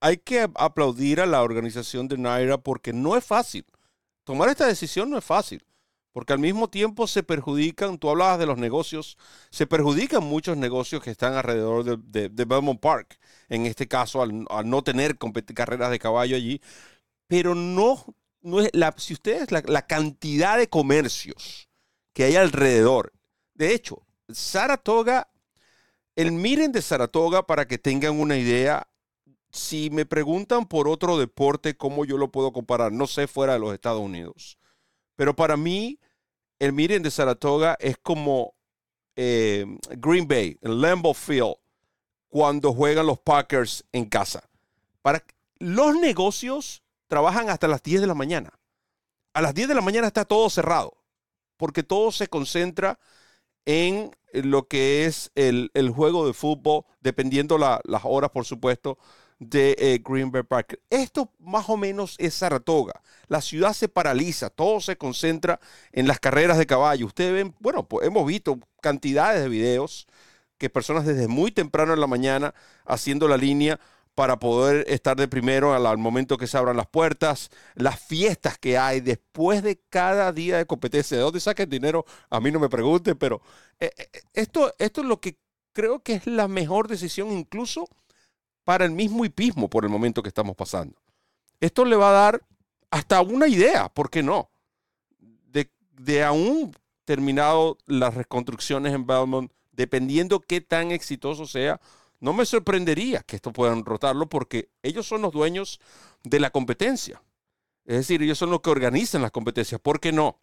hay 0.00 0.16
que 0.18 0.48
aplaudir 0.54 1.20
a 1.20 1.26
la 1.26 1.42
organización 1.42 2.08
de 2.08 2.18
Naira 2.18 2.58
porque 2.58 2.92
no 2.92 3.16
es 3.16 3.24
fácil. 3.24 3.64
Tomar 4.24 4.48
esta 4.48 4.66
decisión 4.66 5.10
no 5.10 5.18
es 5.18 5.24
fácil. 5.24 5.62
Porque 6.12 6.32
al 6.32 6.38
mismo 6.40 6.68
tiempo 6.68 7.06
se 7.06 7.22
perjudican, 7.22 7.98
tú 7.98 8.10
hablabas 8.10 8.38
de 8.38 8.46
los 8.46 8.58
negocios, 8.58 9.16
se 9.50 9.66
perjudican 9.66 10.24
muchos 10.24 10.56
negocios 10.56 11.02
que 11.02 11.10
están 11.10 11.34
alrededor 11.34 11.98
de, 11.98 12.28
Belmont 12.44 12.80
Park, 12.80 13.18
en 13.48 13.66
este 13.66 13.86
caso 13.86 14.20
al, 14.22 14.46
no 14.64 14.82
tener 14.82 15.16
carreras 15.54 15.90
de 15.90 15.98
caballo 15.98 16.36
allí, 16.36 16.60
pero 17.28 17.54
no 17.54 18.04
no 18.42 18.60
es 18.60 18.70
la, 18.72 18.94
si 18.96 19.12
ustedes, 19.12 19.48
la 19.50 19.86
cantidad 19.86 20.56
de 20.56 20.68
comercios 20.68 21.68
que 22.12 22.24
hay 22.24 22.36
alrededor. 22.36 23.12
De 23.54 23.74
hecho, 23.74 24.06
Saratoga, 24.28 25.30
el 26.16 26.32
miren 26.32 26.72
de 26.72 26.82
Saratoga, 26.82 27.46
para 27.46 27.66
que 27.66 27.78
tengan 27.78 28.18
una 28.18 28.36
idea, 28.36 28.88
si 29.50 29.90
me 29.90 30.06
preguntan 30.06 30.66
por 30.66 30.88
otro 30.88 31.18
deporte, 31.18 31.76
¿cómo 31.76 32.04
yo 32.04 32.16
lo 32.16 32.30
puedo 32.30 32.52
comparar? 32.52 32.92
No 32.92 33.06
sé 33.06 33.26
fuera 33.26 33.54
de 33.54 33.58
los 33.58 33.74
Estados 33.74 34.00
Unidos. 34.00 34.58
Pero 35.20 35.36
para 35.36 35.58
mí, 35.58 36.00
el 36.58 36.72
miren 36.72 37.02
de 37.02 37.10
Saratoga 37.10 37.76
es 37.78 37.98
como 37.98 38.54
eh, 39.16 39.66
Green 39.98 40.26
Bay, 40.26 40.56
el 40.62 40.80
Lambeau 40.80 41.12
Field, 41.12 41.56
cuando 42.30 42.72
juegan 42.72 43.04
los 43.04 43.18
Packers 43.18 43.84
en 43.92 44.06
casa. 44.06 44.48
Para 45.02 45.22
los 45.58 45.94
negocios 45.96 46.82
trabajan 47.06 47.50
hasta 47.50 47.68
las 47.68 47.82
10 47.82 48.00
de 48.00 48.06
la 48.06 48.14
mañana. 48.14 48.58
A 49.34 49.42
las 49.42 49.52
10 49.52 49.68
de 49.68 49.74
la 49.74 49.82
mañana 49.82 50.06
está 50.06 50.24
todo 50.24 50.48
cerrado, 50.48 50.96
porque 51.58 51.82
todo 51.82 52.12
se 52.12 52.28
concentra 52.28 52.98
en 53.66 54.16
lo 54.32 54.68
que 54.68 55.04
es 55.04 55.32
el, 55.34 55.70
juego 55.94 56.26
de 56.26 56.32
fútbol, 56.32 56.84
dependiendo 57.02 57.58
las 57.58 58.04
horas, 58.04 58.30
por 58.30 58.46
supuesto, 58.46 58.96
de 59.40 59.74
eh, 59.78 60.00
Green 60.04 60.30
Bay 60.30 60.44
Park. 60.44 60.78
Esto 60.90 61.32
más 61.40 61.68
o 61.68 61.76
menos 61.76 62.14
es 62.18 62.34
Saratoga. 62.34 63.02
La 63.26 63.40
ciudad 63.40 63.72
se 63.72 63.88
paraliza, 63.88 64.50
todo 64.50 64.80
se 64.80 64.96
concentra 64.96 65.58
en 65.92 66.06
las 66.06 66.20
carreras 66.20 66.58
de 66.58 66.66
caballo. 66.66 67.06
Ustedes 67.06 67.32
ven, 67.32 67.56
bueno, 67.58 67.88
pues 67.88 68.06
hemos 68.06 68.26
visto 68.26 68.60
cantidades 68.80 69.42
de 69.42 69.48
videos 69.48 70.06
que 70.58 70.70
personas 70.70 71.06
desde 71.06 71.26
muy 71.26 71.50
temprano 71.50 71.94
en 71.94 72.00
la 72.00 72.06
mañana 72.06 72.54
haciendo 72.84 73.26
la 73.28 73.38
línea 73.38 73.80
para 74.14 74.38
poder 74.38 74.84
estar 74.88 75.16
de 75.16 75.28
primero 75.28 75.72
al, 75.72 75.98
momento 75.98 76.36
que 76.36 76.46
se 76.46 76.58
abran 76.58 76.76
las 76.76 76.86
puertas, 76.86 77.50
las 77.74 77.98
fiestas 77.98 78.58
que 78.58 78.76
hay 78.76 79.00
después 79.00 79.62
de 79.62 79.80
cada 79.88 80.32
día 80.32 80.58
de 80.58 80.66
competencia. 80.66 81.16
¿De 81.16 81.22
dónde 81.22 81.40
saquen 81.40 81.70
dinero? 81.70 82.04
A 82.28 82.40
mí 82.40 82.50
no 82.50 82.60
me 82.60 82.68
pregunten, 82.68 83.16
pero 83.16 83.40
eh, 83.78 83.90
eh, 83.96 84.10
esto, 84.34 84.74
esto 84.78 85.00
es 85.00 85.06
lo 85.06 85.20
que 85.20 85.38
creo 85.72 86.02
que 86.02 86.14
es 86.14 86.26
la 86.26 86.48
mejor 86.48 86.88
decisión 86.88 87.32
incluso 87.32 87.88
para 88.70 88.84
el 88.84 88.92
mismo 88.92 89.24
hipismo 89.24 89.68
por 89.68 89.84
el 89.84 89.90
momento 89.90 90.22
que 90.22 90.28
estamos 90.28 90.54
pasando. 90.54 90.94
Esto 91.58 91.84
le 91.84 91.96
va 91.96 92.10
a 92.10 92.12
dar 92.12 92.42
hasta 92.88 93.20
una 93.20 93.48
idea, 93.48 93.88
¿por 93.88 94.10
qué 94.10 94.22
no? 94.22 94.48
De, 95.18 95.68
de 95.98 96.22
aún 96.22 96.72
terminado 97.04 97.78
las 97.86 98.14
reconstrucciones 98.14 98.94
en 98.94 99.08
Belmont, 99.08 99.50
dependiendo 99.72 100.38
qué 100.38 100.60
tan 100.60 100.92
exitoso 100.92 101.46
sea, 101.46 101.80
no 102.20 102.32
me 102.32 102.46
sorprendería 102.46 103.24
que 103.24 103.34
esto 103.34 103.52
puedan 103.52 103.84
rotarlo 103.84 104.28
porque 104.28 104.70
ellos 104.84 105.04
son 105.04 105.22
los 105.22 105.32
dueños 105.32 105.80
de 106.22 106.38
la 106.38 106.50
competencia. 106.50 107.20
Es 107.84 107.96
decir, 107.96 108.22
ellos 108.22 108.38
son 108.38 108.50
los 108.50 108.60
que 108.60 108.70
organizan 108.70 109.20
las 109.20 109.32
competencias. 109.32 109.80
¿Por 109.80 109.98
qué 109.98 110.12
no? 110.12 110.38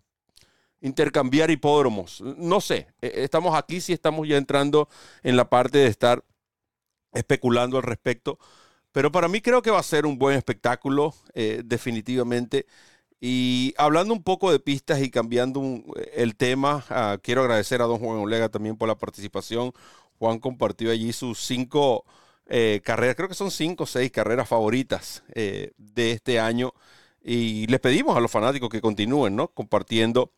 Intercambiar 0.81 1.49
hipódromos. 1.49 2.19
No 2.19 2.59
sé. 2.59 2.87
E, 3.01 3.23
estamos 3.23 3.55
aquí 3.55 3.79
si 3.79 3.93
estamos 3.93 4.27
ya 4.27 4.35
entrando 4.35 4.89
en 5.23 5.37
la 5.37 5.49
parte 5.49 5.77
de 5.77 5.87
estar 5.87 6.25
especulando 7.17 7.77
al 7.77 7.83
respecto. 7.83 8.39
Pero 8.91 9.11
para 9.11 9.27
mí 9.27 9.41
creo 9.41 9.61
que 9.61 9.71
va 9.71 9.79
a 9.79 9.83
ser 9.83 10.05
un 10.05 10.17
buen 10.17 10.37
espectáculo, 10.37 11.13
eh, 11.33 11.61
definitivamente. 11.65 12.65
Y 13.19 13.73
hablando 13.77 14.13
un 14.13 14.23
poco 14.23 14.51
de 14.51 14.59
pistas 14.59 15.01
y 15.01 15.09
cambiando 15.09 15.61
el 16.13 16.35
tema, 16.35 16.85
ah, 16.89 17.17
quiero 17.21 17.41
agradecer 17.41 17.81
a 17.81 17.85
don 17.85 17.99
Juan 17.99 18.19
Olega 18.19 18.49
también 18.49 18.77
por 18.77 18.87
la 18.87 18.97
participación. 18.97 19.73
Juan 20.19 20.39
compartió 20.39 20.91
allí 20.91 21.13
sus 21.13 21.39
cinco 21.39 22.05
eh, 22.47 22.81
carreras, 22.83 23.15
creo 23.15 23.27
que 23.27 23.35
son 23.35 23.51
cinco 23.51 23.83
o 23.83 23.87
seis 23.87 24.11
carreras 24.11 24.47
favoritas 24.47 25.23
eh, 25.35 25.71
de 25.77 26.11
este 26.11 26.39
año. 26.39 26.73
Y 27.21 27.67
les 27.67 27.79
pedimos 27.79 28.15
a 28.17 28.21
los 28.21 28.31
fanáticos 28.31 28.69
que 28.69 28.81
continúen, 28.81 29.35
¿no? 29.35 29.49
Compartiendo 29.49 30.31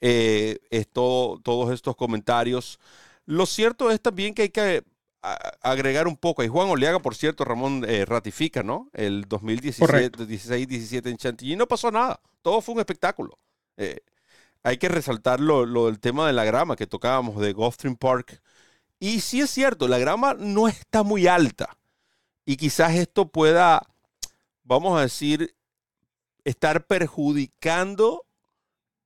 eh, 0.00 0.58
esto, 0.70 1.40
todos 1.44 1.72
estos 1.72 1.96
comentarios. 1.96 2.78
Lo 3.26 3.46
cierto 3.46 3.90
es 3.90 4.00
también 4.00 4.34
que 4.34 4.42
hay 4.42 4.50
que 4.50 4.84
agregar 5.62 6.06
un 6.08 6.16
poco. 6.16 6.42
Y 6.42 6.48
Juan 6.48 6.68
Oleaga, 6.68 7.00
por 7.00 7.14
cierto, 7.14 7.44
Ramón 7.44 7.84
ratifica, 8.06 8.62
¿no? 8.62 8.90
El 8.92 9.26
2017, 9.28 10.26
16, 10.26 10.68
17 10.68 11.10
en 11.10 11.16
Chantilly. 11.16 11.56
No 11.56 11.66
pasó 11.66 11.90
nada. 11.90 12.20
Todo 12.42 12.60
fue 12.60 12.74
un 12.74 12.80
espectáculo. 12.80 13.38
hay 14.62 14.76
que 14.78 14.88
resaltar 14.88 15.40
lo, 15.40 15.66
lo, 15.66 15.86
del 15.86 16.00
tema 16.00 16.26
de 16.26 16.32
la 16.32 16.44
grama 16.44 16.76
que 16.76 16.86
tocábamos 16.86 17.40
de 17.40 17.52
Gulfstream 17.52 17.96
Park 17.96 18.40
y 18.98 19.20
sí 19.20 19.40
es 19.40 19.50
cierto, 19.50 19.88
la 19.88 19.98
grama 19.98 20.34
no 20.34 20.68
está 20.68 21.02
muy 21.02 21.26
alta. 21.26 21.76
Y 22.44 22.56
quizás 22.56 22.94
esto 22.94 23.28
pueda, 23.28 23.82
vamos 24.64 24.98
a 24.98 25.02
decir, 25.02 25.54
estar 26.44 26.86
perjudicando 26.86 28.24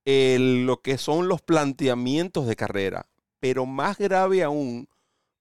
lo 0.05 0.81
que 0.81 0.99
son 0.99 1.29
los 1.29 1.41
planteamientos 1.41 2.47
de 2.47 2.57
carrera. 2.57 3.07
Pero 3.39 3.67
más 3.67 3.99
grave 3.99 4.43
aún 4.43 4.89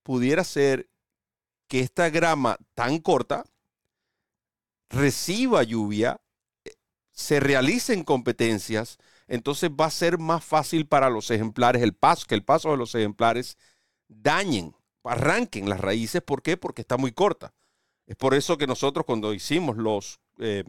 pudiera 0.10 0.44
ser 0.44 0.90
que 1.68 1.82
esta 1.82 2.10
grama 2.10 2.58
tan 2.74 2.98
corta 2.98 3.46
reciba 4.90 5.62
lluvia, 5.62 6.20
eh, 6.66 6.74
se 7.12 7.40
realicen 7.40 8.04
competencias, 8.04 8.98
entonces 9.28 9.70
va 9.70 9.86
a 9.86 9.92
ser 9.92 10.18
más 10.18 10.44
fácil 10.44 10.88
para 10.88 11.12
los 11.12 11.30
ejemplares 11.30 11.84
el 11.84 11.94
paso, 11.94 12.26
que 12.28 12.34
el 12.34 12.44
paso 12.44 12.72
de 12.72 12.78
los 12.78 12.96
ejemplares 12.96 13.56
dañen, 14.08 14.76
arranquen 15.04 15.70
las 15.70 15.80
raíces. 15.80 16.24
¿Por 16.24 16.42
qué? 16.42 16.58
Porque 16.58 16.82
está 16.82 16.98
muy 16.98 17.12
corta. 17.12 17.54
Es 18.08 18.16
por 18.16 18.34
eso 18.34 18.58
que 18.58 18.66
nosotros 18.66 19.06
cuando 19.06 19.32
hicimos 19.36 19.78
los 19.78 20.20
eh, 20.40 20.64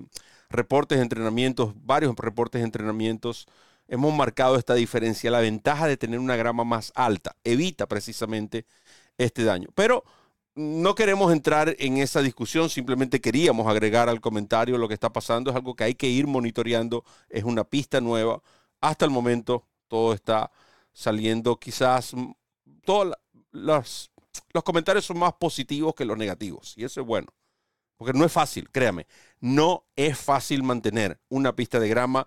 reportes 0.50 0.98
de 0.98 1.02
entrenamientos, 1.02 1.72
varios 1.76 2.14
reportes 2.14 2.60
de 2.60 2.66
entrenamientos, 2.66 3.46
hemos 3.88 4.14
marcado 4.14 4.56
esta 4.56 4.74
diferencia. 4.74 5.30
La 5.30 5.40
ventaja 5.40 5.86
de 5.86 5.96
tener 5.96 6.18
una 6.18 6.36
grama 6.36 6.64
más 6.64 6.92
alta 6.94 7.36
evita 7.42 7.86
precisamente 7.86 8.66
este 9.20 9.44
daño. 9.44 9.68
Pero 9.74 10.04
no 10.54 10.94
queremos 10.94 11.32
entrar 11.32 11.76
en 11.78 11.98
esa 11.98 12.22
discusión, 12.22 12.70
simplemente 12.70 13.20
queríamos 13.20 13.66
agregar 13.66 14.08
al 14.08 14.20
comentario 14.20 14.78
lo 14.78 14.88
que 14.88 14.94
está 14.94 15.12
pasando. 15.12 15.50
Es 15.50 15.56
algo 15.56 15.74
que 15.74 15.84
hay 15.84 15.94
que 15.94 16.08
ir 16.08 16.26
monitoreando, 16.26 17.04
es 17.28 17.44
una 17.44 17.64
pista 17.64 18.00
nueva. 18.00 18.42
Hasta 18.80 19.04
el 19.04 19.10
momento 19.10 19.66
todo 19.88 20.14
está 20.14 20.50
saliendo 20.92 21.58
quizás, 21.58 22.12
toda 22.84 23.16
los, 23.52 24.10
los 24.52 24.64
comentarios 24.64 25.04
son 25.04 25.18
más 25.18 25.34
positivos 25.34 25.94
que 25.94 26.04
los 26.04 26.16
negativos. 26.16 26.74
Y 26.76 26.84
eso 26.84 27.00
es 27.00 27.06
bueno. 27.06 27.28
Porque 27.96 28.18
no 28.18 28.24
es 28.24 28.32
fácil, 28.32 28.70
créame. 28.70 29.06
No 29.40 29.84
es 29.94 30.18
fácil 30.18 30.62
mantener 30.62 31.20
una 31.28 31.54
pista 31.54 31.78
de 31.78 31.88
grama 31.88 32.26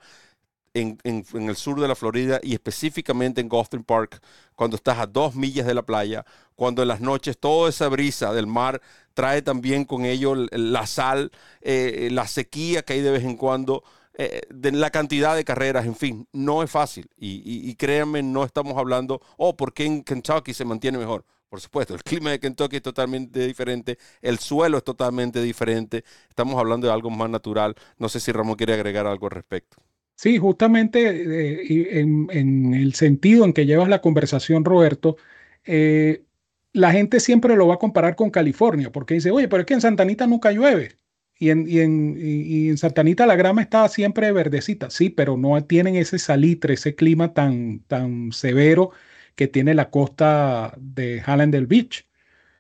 en, 0.74 0.98
el 1.04 1.56
sur 1.56 1.80
de 1.80 1.88
la 1.88 1.96
Florida 1.96 2.40
y 2.42 2.54
específicamente 2.54 3.42
en 3.42 3.50
Gulfstream 3.50 3.84
Park, 3.84 4.22
cuando 4.56 4.76
estás 4.76 5.00
a 5.00 5.08
dos 5.08 5.36
millas 5.36 5.66
de 5.66 5.74
la 5.74 5.84
playa, 5.84 6.26
cuando 6.56 6.82
en 6.82 6.88
las 6.88 7.02
noches 7.02 7.38
toda 7.38 7.70
esa 7.70 7.88
brisa 7.90 8.34
del 8.34 8.48
mar 8.48 8.82
trae 9.14 9.42
también 9.42 9.86
con 9.86 10.06
ello 10.06 10.36
la 10.36 10.88
sal, 10.88 11.32
eh, 11.62 12.10
la 12.12 12.28
sequía 12.28 12.84
que 12.84 12.94
hay 12.94 13.02
de 13.02 13.12
vez 13.12 13.24
en 13.24 13.38
cuando, 13.38 13.84
eh, 14.16 14.42
la 14.50 14.90
cantidad 14.90 15.36
de 15.36 15.44
carreras, 15.44 15.86
en 15.86 15.96
fin, 15.96 16.28
no 16.32 16.64
es 16.64 16.72
fácil. 16.72 17.10
Y, 17.18 17.70
y 17.70 17.76
créanme, 17.76 18.24
no 18.24 18.44
estamos 18.44 18.78
hablando, 18.78 19.22
oh, 19.38 19.56
¿por 19.56 19.74
qué 19.74 19.86
en 19.86 20.04
Kentucky 20.04 20.54
se 20.54 20.66
mantiene 20.66 20.98
mejor? 20.98 21.26
Por 21.50 21.62
supuesto, 21.62 21.94
el 21.94 22.04
clima 22.04 22.32
de 22.32 22.40
Kentucky 22.40 22.78
es 22.78 22.82
totalmente 22.82 23.46
diferente, 23.46 24.00
el 24.24 24.40
suelo 24.40 24.80
es 24.80 24.84
totalmente 24.84 25.40
diferente, 25.40 26.04
estamos 26.28 26.60
hablando 26.60 26.88
de 26.88 26.94
algo 26.94 27.12
más 27.12 27.30
natural. 27.30 27.76
No 28.00 28.10
sé 28.10 28.20
si 28.20 28.32
Ramón 28.32 28.56
quiere 28.56 28.74
agregar 28.74 29.06
algo 29.06 29.28
al 29.28 29.32
respecto. 29.34 29.78
Sí, 30.24 30.38
justamente 30.38 31.02
eh, 31.10 32.00
en, 32.00 32.74
el 32.74 32.94
sentido 32.94 33.44
en 33.44 33.52
que 33.52 33.66
llevas 33.66 33.90
la 33.90 34.00
conversación, 34.00 34.64
Roberto, 34.64 35.18
eh, 35.66 36.24
la 36.72 36.94
gente 36.94 37.20
siempre 37.20 37.58
lo 37.58 37.68
va 37.68 37.74
a 37.76 37.78
comparar 37.80 38.16
con 38.16 38.30
California, 38.32 38.90
porque 38.90 39.16
dice, 39.16 39.32
oye, 39.32 39.50
pero 39.50 39.62
es 39.62 39.66
que 39.66 39.74
en 39.74 39.82
Santanita 39.82 40.26
nunca 40.26 40.54
llueve. 40.54 40.98
Y 41.38 41.50
en, 41.50 41.68
y 41.68 41.80
en, 41.82 42.16
y 42.18 42.70
en 42.70 42.78
Santanita 42.78 43.26
la 43.26 43.36
grama 43.36 43.62
está 43.62 43.86
siempre 43.90 44.32
verdecita, 44.32 44.90
sí, 44.90 45.10
pero 45.10 45.36
no 45.36 45.62
tienen 45.66 45.98
ese 45.98 46.18
salitre, 46.20 46.76
ese 46.76 46.96
clima 46.96 47.34
tan, 47.34 47.80
tan 47.88 48.32
severo 48.32 48.92
que 49.36 49.50
tiene 49.50 49.74
la 49.74 49.90
costa 49.90 50.74
de 50.80 51.22
Hallandale 51.22 51.66
Beach. 51.66 52.08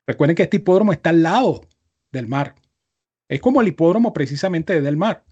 Recuerden 0.07 0.35
que 0.35 0.43
este 0.43 0.57
hipódromo 0.57 0.91
está 0.91 1.11
al 1.11 1.23
lado 1.23 1.61
del 2.11 2.27
mar. 2.27 2.55
Es 3.29 3.41
como 3.41 3.61
el 3.61 3.69
hipódromo 3.69 4.13
precisamente 4.13 4.81
Del 4.81 4.97
Mar. 4.97 5.23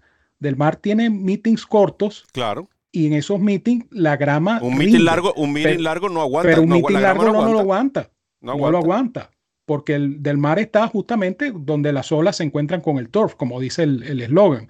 Del 0.42 0.56
Mar 0.56 0.76
tiene 0.76 1.08
meetings 1.10 1.66
cortos. 1.66 2.24
Claro. 2.32 2.68
Y 2.90 3.06
en 3.06 3.14
esos 3.14 3.40
meetings 3.40 3.86
la 3.90 4.16
grama. 4.16 4.60
Un 4.62 4.76
meeting 4.76 5.04
largo, 5.04 5.32
un 5.34 5.52
meeting 5.52 5.82
largo 5.82 6.08
no 6.08 6.20
aguanta. 6.20 6.48
Pero 6.50 6.62
un 6.62 6.68
meeting 6.68 7.00
largo 7.00 7.24
no, 7.24 7.52
lo 7.52 7.60
aguanta. 7.60 8.10
No, 8.40 8.70
lo 8.70 8.78
aguanta. 8.78 9.30
Porque 9.64 9.94
el 9.94 10.22
del 10.22 10.36
mar 10.36 10.58
está 10.58 10.86
justamente 10.88 11.52
donde 11.54 11.92
las 11.92 12.12
olas 12.12 12.36
se 12.36 12.44
encuentran 12.44 12.80
con 12.80 12.98
el 12.98 13.08
turf, 13.08 13.34
como 13.34 13.60
dice 13.60 13.84
el 13.84 14.20
eslogan. 14.20 14.68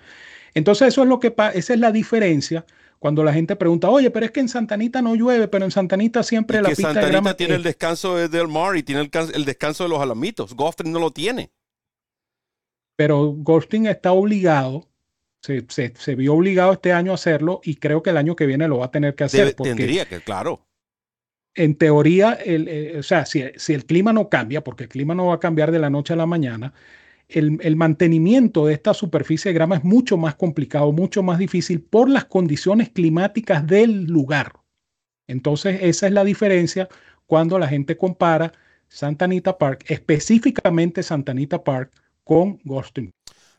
Entonces, 0.54 0.88
eso 0.88 1.02
es 1.02 1.08
lo 1.08 1.18
que 1.18 1.34
esa 1.54 1.74
es 1.74 1.80
la 1.80 1.92
diferencia 1.92 2.64
cuando 2.98 3.24
la 3.24 3.32
gente 3.32 3.56
pregunta, 3.56 3.90
oye, 3.90 4.12
pero 4.12 4.26
es 4.26 4.32
que 4.32 4.38
en 4.38 4.48
Santanita 4.48 5.02
no 5.02 5.16
llueve, 5.16 5.48
pero 5.48 5.64
en 5.64 5.72
Santanita 5.72 6.22
siempre 6.22 6.58
y 6.58 6.62
la 6.62 6.68
que 6.68 6.76
pista 6.76 6.90
Santanita 6.90 7.06
de 7.06 7.12
grama 7.12 7.34
tiene 7.34 7.54
el 7.56 7.64
descanso 7.64 8.14
de 8.14 8.28
Del 8.28 8.46
Mar 8.46 8.76
y 8.76 8.84
tiene 8.84 9.00
el, 9.00 9.44
descanso 9.44 9.82
de 9.82 9.88
los 9.88 10.00
alamitos. 10.00 10.54
Gulfstream 10.54 10.92
no 10.92 11.00
lo 11.00 11.10
tiene. 11.10 11.50
Pero 12.94 13.32
Gulfstream 13.32 13.86
está 13.86 14.12
obligado, 14.12 14.86
se, 15.42 15.92
se, 15.96 16.14
vio 16.14 16.34
obligado 16.34 16.72
este 16.72 16.92
año 16.92 17.10
a 17.12 17.16
hacerlo 17.16 17.60
y 17.64 17.74
creo 17.76 18.02
que 18.02 18.10
el 18.10 18.16
año 18.16 18.36
que 18.36 18.46
viene 18.46 18.68
lo 18.68 18.78
va 18.78 18.86
a 18.86 18.90
tener 18.90 19.14
que 19.14 19.24
hacer. 19.24 19.54
tendría 19.54 20.06
que, 20.06 20.20
claro. 20.20 20.64
En 21.54 21.74
teoría, 21.74 22.32
el, 22.32 22.68
eh, 22.68 22.98
o 22.98 23.02
sea, 23.02 23.26
si, 23.26 23.42
si 23.56 23.74
el 23.74 23.84
clima 23.84 24.12
no 24.12 24.28
cambia, 24.28 24.62
porque 24.62 24.84
el 24.84 24.88
clima 24.88 25.14
no 25.14 25.26
va 25.26 25.34
a 25.34 25.40
cambiar 25.40 25.72
de 25.72 25.80
la 25.80 25.90
noche 25.90 26.12
a 26.12 26.16
la 26.16 26.26
mañana, 26.26 26.72
el, 27.28 27.76
mantenimiento 27.76 28.66
de 28.66 28.74
esta 28.74 28.94
superficie 28.94 29.50
de 29.50 29.54
grama 29.54 29.76
es 29.76 29.84
mucho 29.84 30.16
más 30.16 30.34
complicado, 30.34 30.92
mucho 30.92 31.22
más 31.22 31.38
difícil 31.38 31.82
por 31.82 32.08
las 32.08 32.26
condiciones 32.26 32.90
climáticas 32.90 33.66
del 33.66 34.04
lugar. 34.04 34.52
Entonces, 35.26 35.78
esa 35.82 36.06
es 36.06 36.12
la 36.12 36.24
diferencia 36.24 36.88
cuando 37.26 37.58
la 37.58 37.68
gente 37.68 37.96
compara 37.96 38.52
Santa 38.88 39.24
Anita 39.24 39.56
Park, 39.56 39.84
específicamente 39.88 41.02
Santa 41.02 41.32
Anita 41.32 41.64
Park, 41.64 41.92
con 42.24 42.58
Ghosting. 42.64 43.12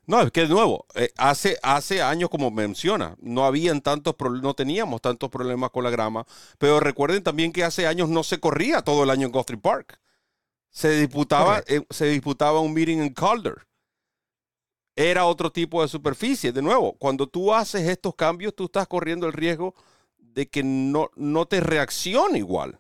No, 0.06 0.22
es 0.22 0.32
que 0.32 0.42
de 0.42 0.50
nuevo, 0.50 0.86
eh, 0.96 1.12
hace, 1.18 1.58
hace 1.64 2.02
años, 2.02 2.30
como 2.30 2.52
menciona, 2.52 3.16
no 3.22 3.46
habían 3.46 3.82
tantos 3.82 4.16
no 4.42 4.54
teníamos 4.54 5.02
tantos 5.02 5.30
problemas 5.30 5.72
con 5.72 5.84
la 5.84 5.90
grama, 5.90 6.26
pero 6.58 6.80
recuerden 6.82 7.24
también 7.24 7.54
que 7.54 7.64
hace 7.64 7.88
años 7.88 8.10
no 8.10 8.24
se 8.24 8.40
corría 8.40 8.82
todo 8.82 9.04
el 9.04 9.10
año 9.10 9.28
en 9.28 9.32
Ghosting 9.32 9.62
Park. 9.62 10.00
Se 10.70 10.90
disputaba, 10.90 11.64
eh, 11.68 11.86
se 11.90 12.08
disputaba 12.08 12.60
un 12.60 12.74
meeting 12.74 12.98
en 12.98 13.14
Calder. 13.14 13.68
Era 14.96 15.26
otro 15.26 15.52
tipo 15.52 15.82
de 15.82 15.88
superficie. 15.88 16.52
De 16.52 16.62
nuevo, 16.62 16.94
cuando 16.94 17.28
tú 17.28 17.54
haces 17.54 17.88
estos 17.88 18.16
cambios, 18.16 18.56
tú 18.56 18.66
estás 18.66 18.88
corriendo 18.88 19.26
el 19.26 19.34
riesgo 19.34 19.74
de 20.18 20.50
que 20.50 20.64
no, 20.64 21.12
no 21.16 21.46
te 21.46 21.62
reaccione 21.62 22.40
igual. 22.40 22.80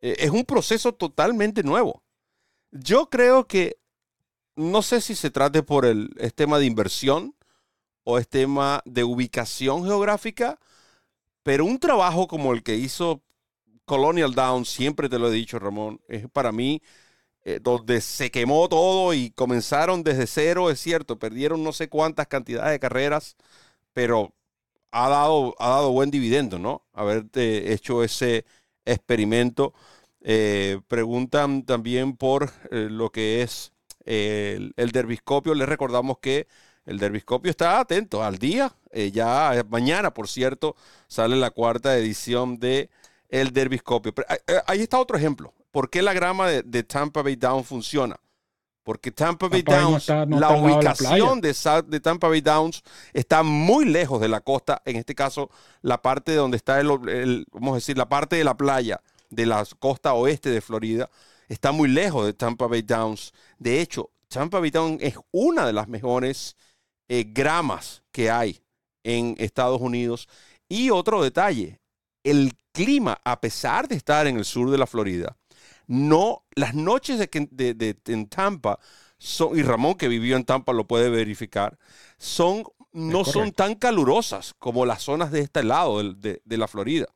Eh, 0.00 0.16
es 0.20 0.30
un 0.30 0.44
proceso 0.44 0.94
totalmente 0.94 1.62
nuevo. 1.62 2.02
Yo 2.70 3.08
creo 3.08 3.46
que, 3.46 3.78
no 4.58 4.82
sé 4.82 5.00
si 5.00 5.14
se 5.14 5.30
trate 5.30 5.62
por 5.62 5.86
el, 5.86 6.10
tema 6.34 6.58
de 6.58 6.66
inversión 6.66 7.34
o 8.04 8.18
es 8.18 8.28
tema 8.28 8.82
de 8.84 9.04
ubicación 9.04 9.84
geográfica, 9.84 10.58
pero 11.42 11.64
un 11.64 11.78
trabajo 11.78 12.28
como 12.28 12.52
el 12.52 12.62
que 12.62 12.76
hizo 12.76 13.22
Colonial 13.84 14.34
Down, 14.34 14.64
siempre 14.64 15.08
te 15.08 15.18
lo 15.18 15.28
he 15.28 15.32
dicho, 15.32 15.58
Ramón, 15.58 16.00
es 16.08 16.28
para 16.30 16.52
mí 16.52 16.82
eh, 17.44 17.60
donde 17.62 18.00
se 18.00 18.30
quemó 18.30 18.68
todo 18.68 19.14
y 19.14 19.30
comenzaron 19.30 20.02
desde 20.02 20.26
cero, 20.26 20.70
es 20.70 20.80
cierto, 20.80 21.18
perdieron 21.18 21.62
no 21.64 21.72
sé 21.72 21.88
cuántas 21.88 22.26
cantidades 22.26 22.72
de 22.72 22.80
carreras, 22.80 23.36
pero 23.92 24.34
ha 24.90 25.08
dado, 25.08 25.54
ha 25.58 25.70
dado 25.70 25.92
buen 25.92 26.10
dividendo, 26.10 26.58
¿no? 26.58 26.82
Haberte 26.92 27.72
hecho 27.72 28.02
ese 28.04 28.44
experimento. 28.84 29.74
Eh, 30.22 30.80
preguntan 30.88 31.64
también 31.64 32.16
por 32.16 32.50
eh, 32.70 32.88
lo 32.90 33.10
que 33.10 33.42
es 33.42 33.72
el, 34.08 34.72
el, 34.76 34.90
derbiscopio. 34.90 35.54
Les 35.54 35.68
recordamos 35.68 36.18
que 36.18 36.46
el 36.86 36.98
derbiscopio 36.98 37.50
está 37.50 37.80
atento 37.80 38.22
al 38.22 38.38
día. 38.38 38.74
ya 39.12 39.64
mañana, 39.68 40.14
por 40.14 40.28
cierto, 40.28 40.74
sale 41.06 41.36
la 41.36 41.50
cuarta 41.50 41.96
edición 41.96 42.58
de 42.58 42.88
el 43.28 43.52
derbiscopio. 43.52 44.14
Pero, 44.14 44.26
ahí 44.66 44.80
está 44.80 44.98
otro 44.98 45.16
ejemplo. 45.16 45.52
¿Por 45.70 45.90
qué 45.90 46.02
la 46.02 46.12
grama 46.12 46.48
de, 46.48 46.82
Tampa 46.82 47.22
Bay 47.22 47.36
Downs 47.36 47.66
funciona? 47.66 48.16
Porque 48.82 49.10
Tampa 49.10 49.48
Bay 49.48 49.60
Downs, 49.60 50.08
la 50.08 50.52
ubicación 50.52 51.42
de, 51.42 51.54
de, 51.88 52.00
Tampa 52.00 52.28
Bay 52.28 52.40
Downs 52.40 52.82
está 53.12 53.42
muy 53.42 53.84
lejos 53.84 54.18
de 54.18 54.28
la 54.28 54.40
costa, 54.40 54.80
en 54.86 54.96
este 54.96 55.14
caso 55.14 55.50
la 55.82 56.00
parte 56.00 56.34
donde 56.34 56.56
está 56.56 56.80
el, 56.80 57.46
vamos 57.52 57.72
a 57.72 57.74
decir, 57.74 57.98
la 57.98 58.08
parte 58.08 58.36
de 58.36 58.44
la 58.44 58.56
playa 58.56 59.02
de 59.28 59.44
la 59.44 59.62
costa 59.78 60.14
oeste 60.14 60.48
de 60.48 60.62
Florida, 60.62 61.10
está 61.48 61.72
muy 61.72 61.88
lejos 61.88 62.26
de 62.26 62.34
Tampa 62.34 62.66
Bay 62.66 62.82
Downs. 62.82 63.32
De 63.58 63.80
hecho, 63.80 64.10
Tampa 64.28 64.60
Town 64.70 64.98
es 65.00 65.16
una 65.32 65.66
de 65.66 65.72
las 65.72 65.88
mejores 65.88 66.56
eh, 67.08 67.24
gramas 67.26 68.02
que 68.12 68.30
hay 68.30 68.62
en 69.02 69.34
Estados 69.38 69.80
Unidos. 69.80 70.28
Y 70.68 70.90
otro 70.90 71.22
detalle, 71.22 71.80
el 72.22 72.52
clima, 72.72 73.18
a 73.24 73.40
pesar 73.40 73.88
de 73.88 73.96
estar 73.96 74.26
en 74.26 74.36
el 74.36 74.44
sur 74.44 74.70
de 74.70 74.78
la 74.78 74.86
Florida, 74.86 75.36
no, 75.86 76.44
las 76.54 76.74
noches 76.74 77.18
de, 77.18 77.96
en 78.06 78.28
Tampa 78.28 78.78
son, 79.16 79.58
y 79.58 79.62
Ramón 79.62 79.94
que 79.94 80.08
vivió 80.08 80.36
en 80.36 80.44
Tampa 80.44 80.74
lo 80.74 80.86
puede 80.86 81.08
verificar, 81.08 81.78
son, 82.18 82.64
no 82.92 83.24
son 83.24 83.52
tan 83.52 83.74
calurosas 83.74 84.54
como 84.58 84.84
las 84.84 85.02
zonas 85.02 85.32
de 85.32 85.40
este 85.40 85.64
lado 85.64 86.02
de, 86.02 86.42
la 86.44 86.68
Florida. 86.68 87.06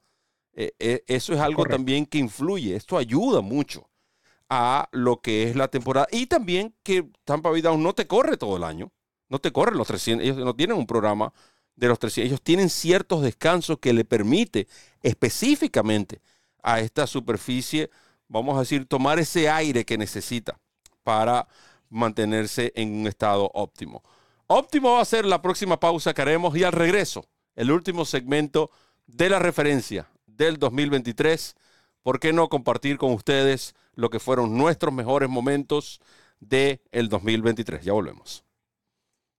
Eh, 0.55 0.73
eh, 0.79 1.05
eso 1.07 1.35
es 1.35 1.41
algo 1.41 1.67
también 1.67 2.07
que 2.07 2.19
influye, 2.19 2.75
esto 2.75 2.97
ayuda 2.97 3.43
mucho 3.43 3.92
a 4.55 4.91
lo 4.93 5.23
que 5.23 5.49
es 5.49 5.57
la 5.57 5.69
temporada. 5.69 6.07
Y 6.13 6.27
también 6.27 6.75
que 6.83 7.09
Tampa 7.25 7.49
Bay 7.49 7.63
no 7.63 7.95
te 7.95 8.07
corre 8.07 8.37
todo 8.37 8.59
el 8.59 8.65
año, 8.65 8.93
no 9.31 9.39
te 9.39 9.51
corre 9.51 9.75
los 9.75 9.87
300, 9.87 10.23
ellos 10.23 10.37
no 10.37 10.55
tienen 10.55 10.77
un 10.77 10.87
programa 10.87 11.33
de 11.75 11.89
los 11.89 11.99
300, 11.99 12.29
ellos 12.29 12.43
tienen 12.43 12.69
ciertos 12.69 13.23
descansos 13.23 13.79
que 13.79 13.95
le 13.95 14.05
permite 14.05 14.69
específicamente 15.01 16.21
a 16.63 16.81
esta 16.81 17.07
superficie, 17.07 17.89
vamos 18.29 18.59
a 18.59 18.61
decir, 18.61 18.85
tomar 18.85 19.19
ese 19.19 19.49
aire 19.49 19.87
que 19.87 19.97
necesita 19.97 20.61
para 21.03 21.49
mantenerse 21.89 22.73
en 22.77 22.93
un 22.93 23.07
estado 23.07 23.51
óptimo. 23.55 24.03
Óptimo 24.49 24.93
va 24.93 25.01
a 25.01 25.07
ser 25.07 25.25
la 25.25 25.41
próxima 25.41 25.81
pausa 25.81 26.13
que 26.13 26.21
haremos 26.21 26.55
y 26.59 26.63
al 26.63 26.73
regreso, 26.73 27.25
el 27.57 27.71
último 27.71 28.05
segmento 28.05 28.71
de 29.07 29.31
la 29.31 29.39
referencia 29.39 30.11
del 30.27 30.59
2023. 30.59 31.57
¿Por 32.03 32.19
qué 32.19 32.33
no 32.33 32.49
compartir 32.49 32.99
con 32.99 33.13
ustedes 33.13 33.75
lo 33.95 34.11
que 34.11 34.19
fueron 34.19 34.57
nuestros 34.57 34.93
mejores 34.93 35.29
momentos 35.29 36.01
del 36.41 36.81
el 36.91 37.09
2023? 37.09 37.85
Ya 37.85 37.93
volvemos. 37.93 38.45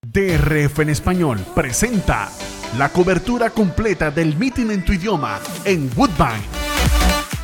DRF 0.01 0.79
en 0.79 0.89
español 0.89 1.45
presenta 1.55 2.29
la 2.77 2.89
cobertura 2.89 3.49
completa 3.49 4.11
del 4.11 4.37
meeting 4.37 4.69
en 4.71 4.83
tu 4.85 4.93
idioma 4.93 5.39
en 5.65 5.89
Woodbine. 5.95 6.43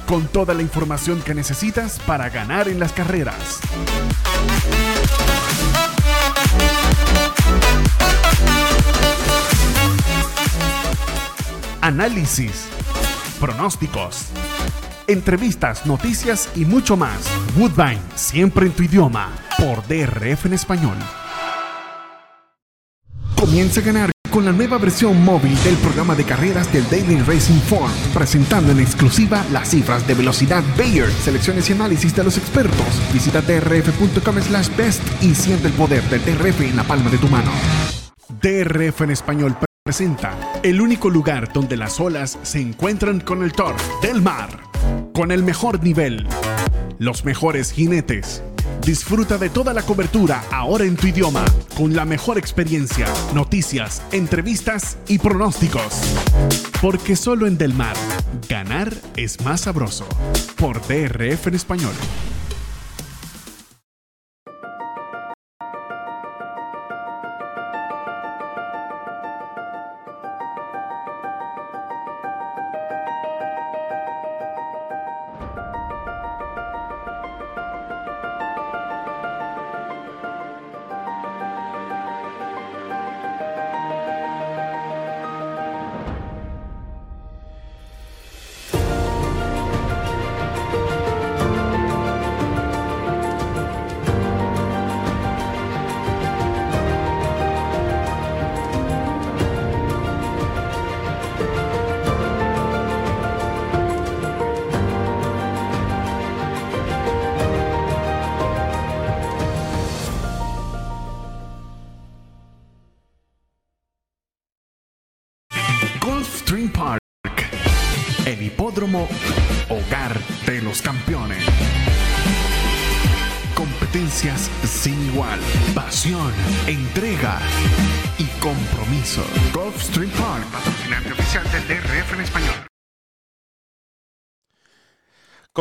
Con 0.07 0.27
toda 0.27 0.53
la 0.53 0.61
información 0.61 1.21
que 1.21 1.33
necesitas 1.33 1.99
para 1.99 2.29
ganar 2.29 2.67
en 2.69 2.79
las 2.79 2.93
carreras. 2.93 3.59
Análisis, 11.81 12.67
pronósticos, 13.39 14.27
entrevistas, 15.09 15.85
noticias 15.85 16.49
y 16.55 16.65
mucho 16.65 16.95
más. 16.95 17.29
Woodbine, 17.57 18.01
siempre 18.15 18.67
en 18.67 18.71
tu 18.73 18.83
idioma, 18.83 19.29
por 19.57 19.85
DRF 19.87 20.45
en 20.45 20.53
español. 20.53 20.97
Comienza 23.35 23.79
a 23.79 23.83
ganar 23.83 24.11
con 24.29 24.45
la 24.45 24.51
nueva 24.51 24.77
versión 24.77 25.23
móvil 25.23 25.55
del 25.63 25.75
programa 25.77 26.13
de 26.13 26.23
carreras 26.23 26.71
del 26.71 26.87
Daily 26.89 27.17
Racing 27.21 27.59
Form, 27.61 27.91
presentando 28.13 28.71
en 28.71 28.79
exclusiva 28.79 29.43
las 29.51 29.69
cifras 29.69 30.05
de 30.07 30.13
velocidad 30.13 30.63
Bayer, 30.77 31.09
selecciones 31.09 31.69
y 31.69 31.73
análisis 31.73 32.15
de 32.15 32.23
los 32.23 32.37
expertos. 32.37 33.01
Visita 33.11 33.41
drf.com 33.41 34.41
slash 34.41 34.75
best 34.75 35.01
y 35.23 35.33
siente 35.33 35.67
el 35.67 35.73
poder 35.73 36.03
del 36.09 36.23
DRF 36.23 36.61
en 36.61 36.75
la 36.75 36.83
palma 36.83 37.09
de 37.09 37.17
tu 37.17 37.27
mano. 37.27 37.51
DRF 38.41 39.01
en 39.01 39.11
español 39.11 39.57
presenta 39.83 40.37
el 40.63 40.81
único 40.81 41.09
lugar 41.09 41.51
donde 41.53 41.77
las 41.77 41.99
olas 41.99 42.37
se 42.43 42.59
encuentran 42.59 43.19
con 43.19 43.43
el 43.43 43.51
Thor 43.53 43.75
del 44.01 44.21
mar, 44.21 44.49
con 45.13 45.31
el 45.31 45.43
mejor 45.43 45.83
nivel, 45.83 46.27
los 46.99 47.25
mejores 47.25 47.71
jinetes 47.71 48.43
Disfruta 48.85 49.37
de 49.37 49.49
toda 49.49 49.73
la 49.73 49.83
cobertura 49.83 50.43
ahora 50.51 50.85
en 50.85 50.95
tu 50.95 51.07
idioma, 51.07 51.45
con 51.75 51.95
la 51.95 52.05
mejor 52.05 52.37
experiencia, 52.37 53.07
noticias, 53.35 54.01
entrevistas 54.11 54.97
y 55.07 55.19
pronósticos. 55.19 56.01
Porque 56.81 57.15
solo 57.15 57.45
en 57.45 57.57
Del 57.57 57.73
Mar, 57.73 57.95
ganar 58.47 58.93
es 59.15 59.41
más 59.41 59.61
sabroso. 59.61 60.07
Por 60.55 60.81
DRF 60.87 61.47
en 61.47 61.55
español. 61.55 61.93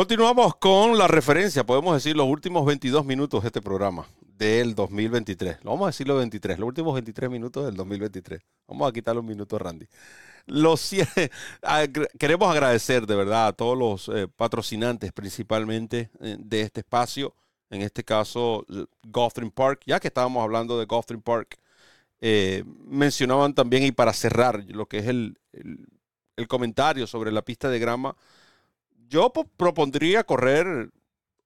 Continuamos 0.08 0.56
con 0.56 0.96
la 0.96 1.06
referencia, 1.06 1.66
podemos 1.66 1.92
decir 1.92 2.16
los 2.16 2.26
últimos 2.26 2.64
22 2.64 3.04
minutos 3.04 3.42
de 3.42 3.48
este 3.48 3.60
programa 3.60 4.06
del 4.38 4.74
2023. 4.74 5.58
Lo 5.62 5.72
vamos 5.72 5.84
a 5.84 5.88
decir 5.88 6.08
los 6.08 6.16
23, 6.16 6.58
los 6.58 6.66
últimos 6.66 6.94
23 6.94 7.28
minutos 7.30 7.66
del 7.66 7.74
2023. 7.74 8.40
Vamos 8.68 8.88
a 8.88 8.92
quitarle 8.94 9.20
un 9.20 9.26
minuto, 9.26 9.58
Randy. 9.58 9.86
Los, 10.46 10.92
queremos 12.18 12.50
agradecer 12.50 13.06
de 13.06 13.16
verdad 13.16 13.48
a 13.48 13.52
todos 13.52 13.76
los 13.76 14.08
eh, 14.16 14.26
patrocinantes 14.34 15.12
principalmente 15.12 16.08
eh, 16.22 16.36
de 16.38 16.62
este 16.62 16.80
espacio, 16.80 17.34
en 17.68 17.82
este 17.82 18.02
caso 18.02 18.64
Gotham 19.06 19.50
Park, 19.50 19.82
ya 19.84 20.00
que 20.00 20.08
estábamos 20.08 20.42
hablando 20.42 20.78
de 20.78 20.86
Gotham 20.86 21.20
Park, 21.20 21.58
eh, 22.22 22.64
mencionaban 22.86 23.52
también, 23.52 23.82
y 23.82 23.92
para 23.92 24.14
cerrar 24.14 24.64
lo 24.68 24.86
que 24.86 25.00
es 25.00 25.06
el, 25.06 25.38
el, 25.52 26.48
comentario 26.48 27.06
sobre 27.06 27.30
la 27.30 27.42
pista 27.42 27.68
de 27.68 27.78
grama, 27.78 28.16
yo 29.08 29.32
propondría 29.56 30.24
correr 30.24 30.90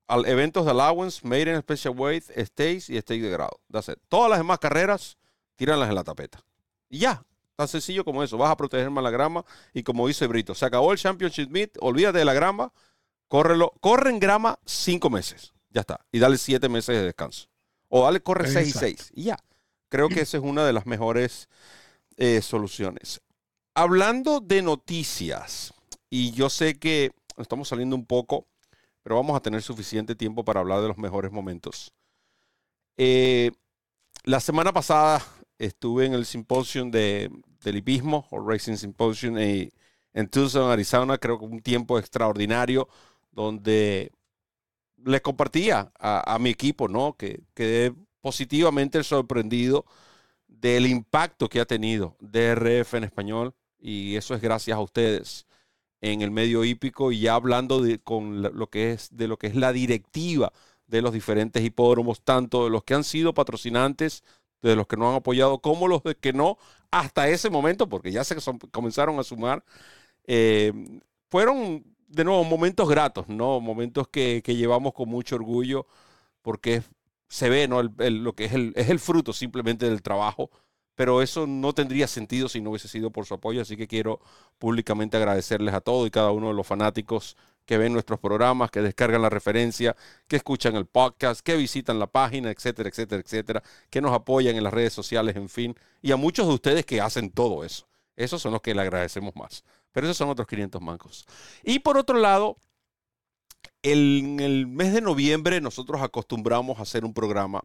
al 0.07 0.27
eventos 0.27 0.65
de 0.65 0.71
allowance, 0.71 1.27
made 1.27 1.51
in 1.51 1.61
special 1.61 1.95
weight, 1.97 2.25
stage 2.37 2.85
y 2.89 2.97
stage 2.97 3.23
de 3.23 3.31
grado. 3.31 3.61
Todas 4.09 4.31
las 4.31 4.39
demás 4.39 4.59
carreras, 4.59 5.17
tíranlas 5.57 5.89
en 5.89 5.95
la 5.95 6.05
tapeta. 6.05 6.45
Y 6.89 6.99
ya, 6.99 7.25
Tan 7.57 7.69
sencillo 7.69 8.05
como 8.05 8.23
eso. 8.23 8.39
Vas 8.39 8.51
a 8.51 8.57
proteger 8.57 8.91
más 8.91 9.05
la 9.05 9.11
grama. 9.11 9.45
Y 9.73 9.83
como 9.83 10.09
dice 10.09 10.27
Brito, 10.27 10.55
se 10.55 10.65
acabó 10.65 10.93
el 10.93 10.99
Championship 10.99 11.51
Meet, 11.51 11.77
olvídate 11.81 12.19
de 12.19 12.25
la 12.25 12.35
grama, 12.35 12.73
córrelo. 13.29 13.75
Corre 13.81 14.11
en 14.11 14.19
grama 14.19 14.59
cinco 14.65 15.11
meses. 15.11 15.53
Ya 15.71 15.83
está. 15.83 16.05
Y 16.11 16.19
dale 16.19 16.39
siete 16.39 16.69
meses 16.69 16.97
de 16.97 17.05
descanso. 17.05 17.49
O 17.89 18.05
dale, 18.05 18.23
corre 18.23 18.51
seis 18.51 18.69
y 18.69 18.79
seis. 18.79 19.11
Y 19.15 19.25
ya. 19.25 19.39
Creo 19.89 20.09
que 20.09 20.23
esa 20.23 20.39
es 20.39 20.43
una 20.43 20.65
de 20.65 20.73
las 20.73 20.87
mejores 20.87 21.49
eh, 22.17 22.41
soluciones. 22.41 23.21
Hablando 23.75 24.41
de 24.41 24.63
noticias, 24.63 25.75
y 26.09 26.33
yo 26.33 26.49
sé 26.49 26.79
que 26.79 27.13
estamos 27.39 27.69
saliendo 27.69 27.97
un 27.97 28.07
poco, 28.07 28.47
pero 29.03 29.17
vamos 29.17 29.37
a 29.37 29.41
tener 29.41 29.63
suficiente 29.63 30.15
tiempo 30.15 30.45
para 30.45 30.61
hablar 30.61 30.81
de 30.81 30.89
los 30.89 30.99
mejores 30.99 31.33
momentos. 31.33 31.93
Eh, 32.97 33.51
la 34.25 34.41
semana 34.41 34.73
pasada 34.73 35.25
estuve 35.59 36.07
en 36.07 36.15
el 36.15 36.27
simposio 36.27 36.85
de, 36.85 37.31
del 37.63 38.03
o 38.31 38.41
Racing 38.41 38.77
Symposium, 38.77 39.39
en 39.39 40.29
Tucson, 40.29 40.71
Arizona, 40.71 41.19
creo 41.19 41.39
que 41.39 41.45
un 41.47 41.61
tiempo 41.61 41.99
extraordinario, 41.99 42.89
donde 43.31 44.13
les 45.05 45.21
compartía 45.21 45.91
a, 45.99 46.39
mi 46.39 46.51
equipo, 46.51 46.87
¿no? 46.87 47.17
Que 47.17 47.41
quedé 47.55 47.95
positivamente 48.21 49.03
sorprendido 49.03 49.85
del 50.47 50.87
impacto 50.87 51.49
que 51.49 51.61
ha 51.61 51.65
tenido 51.65 52.17
DRF 52.21 52.95
en 52.95 53.05
español, 53.05 53.55
y 53.81 54.17
eso 54.17 54.35
es 54.35 54.43
gracias 54.43 54.77
a 54.77 54.81
ustedes 54.81 55.47
en 56.03 56.21
el 56.21 56.31
medio 56.31 56.65
hípico 56.65 57.13
y 57.13 57.21
ya 57.21 57.35
hablando 57.35 57.81
de, 57.81 57.99
con 58.01 58.43
lo 58.43 58.67
que 58.69 58.93
es, 58.93 59.09
de 59.17 59.29
lo 59.29 59.39
que 59.39 59.47
es 59.47 59.57
la 59.57 59.73
directiva 59.73 60.53
de 60.89 61.01
los 61.01 61.13
diferentes 61.13 61.65
hipódromos, 61.65 62.23
tanto 62.23 62.65
de 62.65 62.71
los 62.71 62.85
que 62.85 62.95
han 62.95 63.05
sido 63.05 63.33
patrocinantes, 63.33 64.25
de 64.61 64.77
los 64.77 64.87
que 64.87 64.97
no 64.97 65.09
han 65.09 65.17
apoyado, 65.17 65.61
como 65.61 65.89
los 65.89 66.03
de 66.03 66.17
que 66.17 66.33
no, 66.33 66.59
hasta 66.91 67.29
ese 67.29 67.51
momento, 67.51 67.89
porque 67.89 68.13
ya 68.13 68.25
se 68.25 68.37
comenzaron 68.71 69.19
a 69.19 69.23
sumar. 69.23 69.65
Eh, 70.27 70.73
fueron, 71.31 71.85
de 72.09 72.25
nuevo, 72.25 72.45
momentos 72.45 72.89
gratos, 72.89 73.29
¿no? 73.29 73.61
Momentos 73.61 74.09
que, 74.09 74.43
llevamos 74.45 74.93
con 74.95 75.09
mucho 75.09 75.37
orgullo, 75.37 75.87
porque 76.43 76.83
se 77.29 77.49
ve, 77.49 77.69
¿no? 77.69 77.83
lo 77.83 78.35
que 78.35 78.45
es 78.47 78.53
el, 78.53 78.73
es 78.77 78.91
el 78.91 78.99
fruto 78.99 79.33
simplemente 79.33 79.89
del 79.89 80.03
trabajo 80.03 80.51
pero 80.95 81.23
eso 81.23 81.47
no 81.47 81.73
tendría 81.73 82.07
sentido 82.07 82.49
si 82.49 82.61
no 82.61 82.71
hubiese 82.71 82.89
sido 82.89 83.11
por 83.11 83.27
su 83.27 83.35
apoyo, 83.35 83.63
así 83.63 83.77
que 83.77 83.87
quiero 83.87 84.21
públicamente 84.59 85.17
agradecerles 85.17 85.75
a 85.75 85.81
todos 85.81 86.07
y 86.07 86.11
cada 86.11 86.31
uno 86.31 86.49
de 86.49 86.55
los 86.55 86.67
fanáticos 86.67 87.37
que 87.65 87.79
ven 87.79 87.93
nuestros 87.93 88.19
programas, 88.19 88.71
que 88.71 88.83
descargan 88.83 89.23
la 89.23 89.31
referencia, 89.31 89.97
que 90.29 90.37
escuchan 90.37 90.75
el 90.77 90.87
podcast, 90.87 91.41
que 91.41 91.57
visitan 91.57 91.99
la 91.99 92.09
página, 92.09 92.51
etcétera, 92.51 92.89
etcétera, 92.89 93.23
etcétera, 93.25 93.63
que 93.89 94.01
nos 94.01 94.13
apoyan 94.13 94.57
en 94.57 94.65
las 94.65 94.75
redes 94.75 94.93
sociales, 94.93 95.37
en 95.37 95.49
fin, 95.49 95.77
y 96.01 96.13
a 96.13 96.17
muchos 96.17 96.49
de 96.49 96.55
ustedes 96.55 96.85
que 96.85 97.01
hacen 97.01 97.31
todo 97.31 97.65
eso. 97.65 97.87
Esos 98.17 98.43
son 98.43 98.53
los 98.53 98.61
que 98.61 98.75
le 98.75 98.83
agradecemos 98.83 99.35
más. 99.37 99.65
Pero 99.93 100.07
esos 100.07 100.17
son 100.17 100.31
otros 100.31 100.47
500 100.49 100.81
mancos. 100.81 101.27
Y 101.63 101.79
por 101.81 101.99
otro 101.99 102.19
lado, 102.19 102.57
en 103.83 104.41
el 104.41 104.67
mes 104.67 104.93
de 104.93 105.01
noviembre 105.01 105.61
nosotros 105.61 106.03
acostumbramos 106.03 106.79
a 106.79 106.83
hacer 106.83 107.05
un 107.05 107.15
programa 107.15 107.63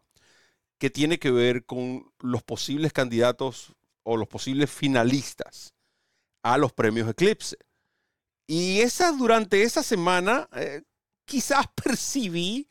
que 0.78 0.90
tiene 0.90 1.20
que 1.20 1.32
ver 1.32 1.66
con 1.66 2.12
los 2.20 2.44
posibles 2.44 2.94
candidatos 2.94 3.74
o 4.04 4.18
los 4.18 4.28
posibles 4.28 4.72
finalistas 4.72 5.74
a 6.44 6.58
los 6.58 6.72
premios 6.72 7.10
Eclipse. 7.10 7.58
Y 8.48 8.80
esa, 8.80 9.12
durante 9.12 9.64
esa 9.64 9.84
semana, 9.84 10.48
eh, 10.54 10.84
quizás 11.26 11.66
percibí 11.84 12.68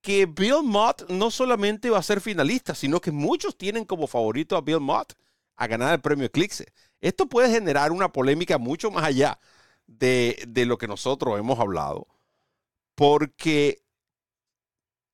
que 0.00 0.26
Bill 0.26 0.64
Mott 0.64 1.08
no 1.08 1.30
solamente 1.30 1.88
va 1.88 1.98
a 1.98 2.02
ser 2.02 2.20
finalista, 2.20 2.74
sino 2.74 3.00
que 3.00 3.12
muchos 3.12 3.56
tienen 3.56 3.84
como 3.84 4.08
favorito 4.08 4.56
a 4.56 4.60
Bill 4.60 4.80
Mott 4.80 5.12
a 5.56 5.66
ganar 5.68 5.94
el 5.94 6.00
premio 6.00 6.26
Eclipse. 6.26 6.72
Esto 7.00 7.28
puede 7.28 7.50
generar 7.50 7.92
una 7.92 8.10
polémica 8.12 8.58
mucho 8.58 8.90
más 8.90 9.04
allá 9.04 9.38
de, 9.86 10.42
de 10.48 10.66
lo 10.66 10.76
que 10.76 10.88
nosotros 10.88 11.38
hemos 11.38 11.60
hablado, 11.60 12.08
porque 12.96 13.81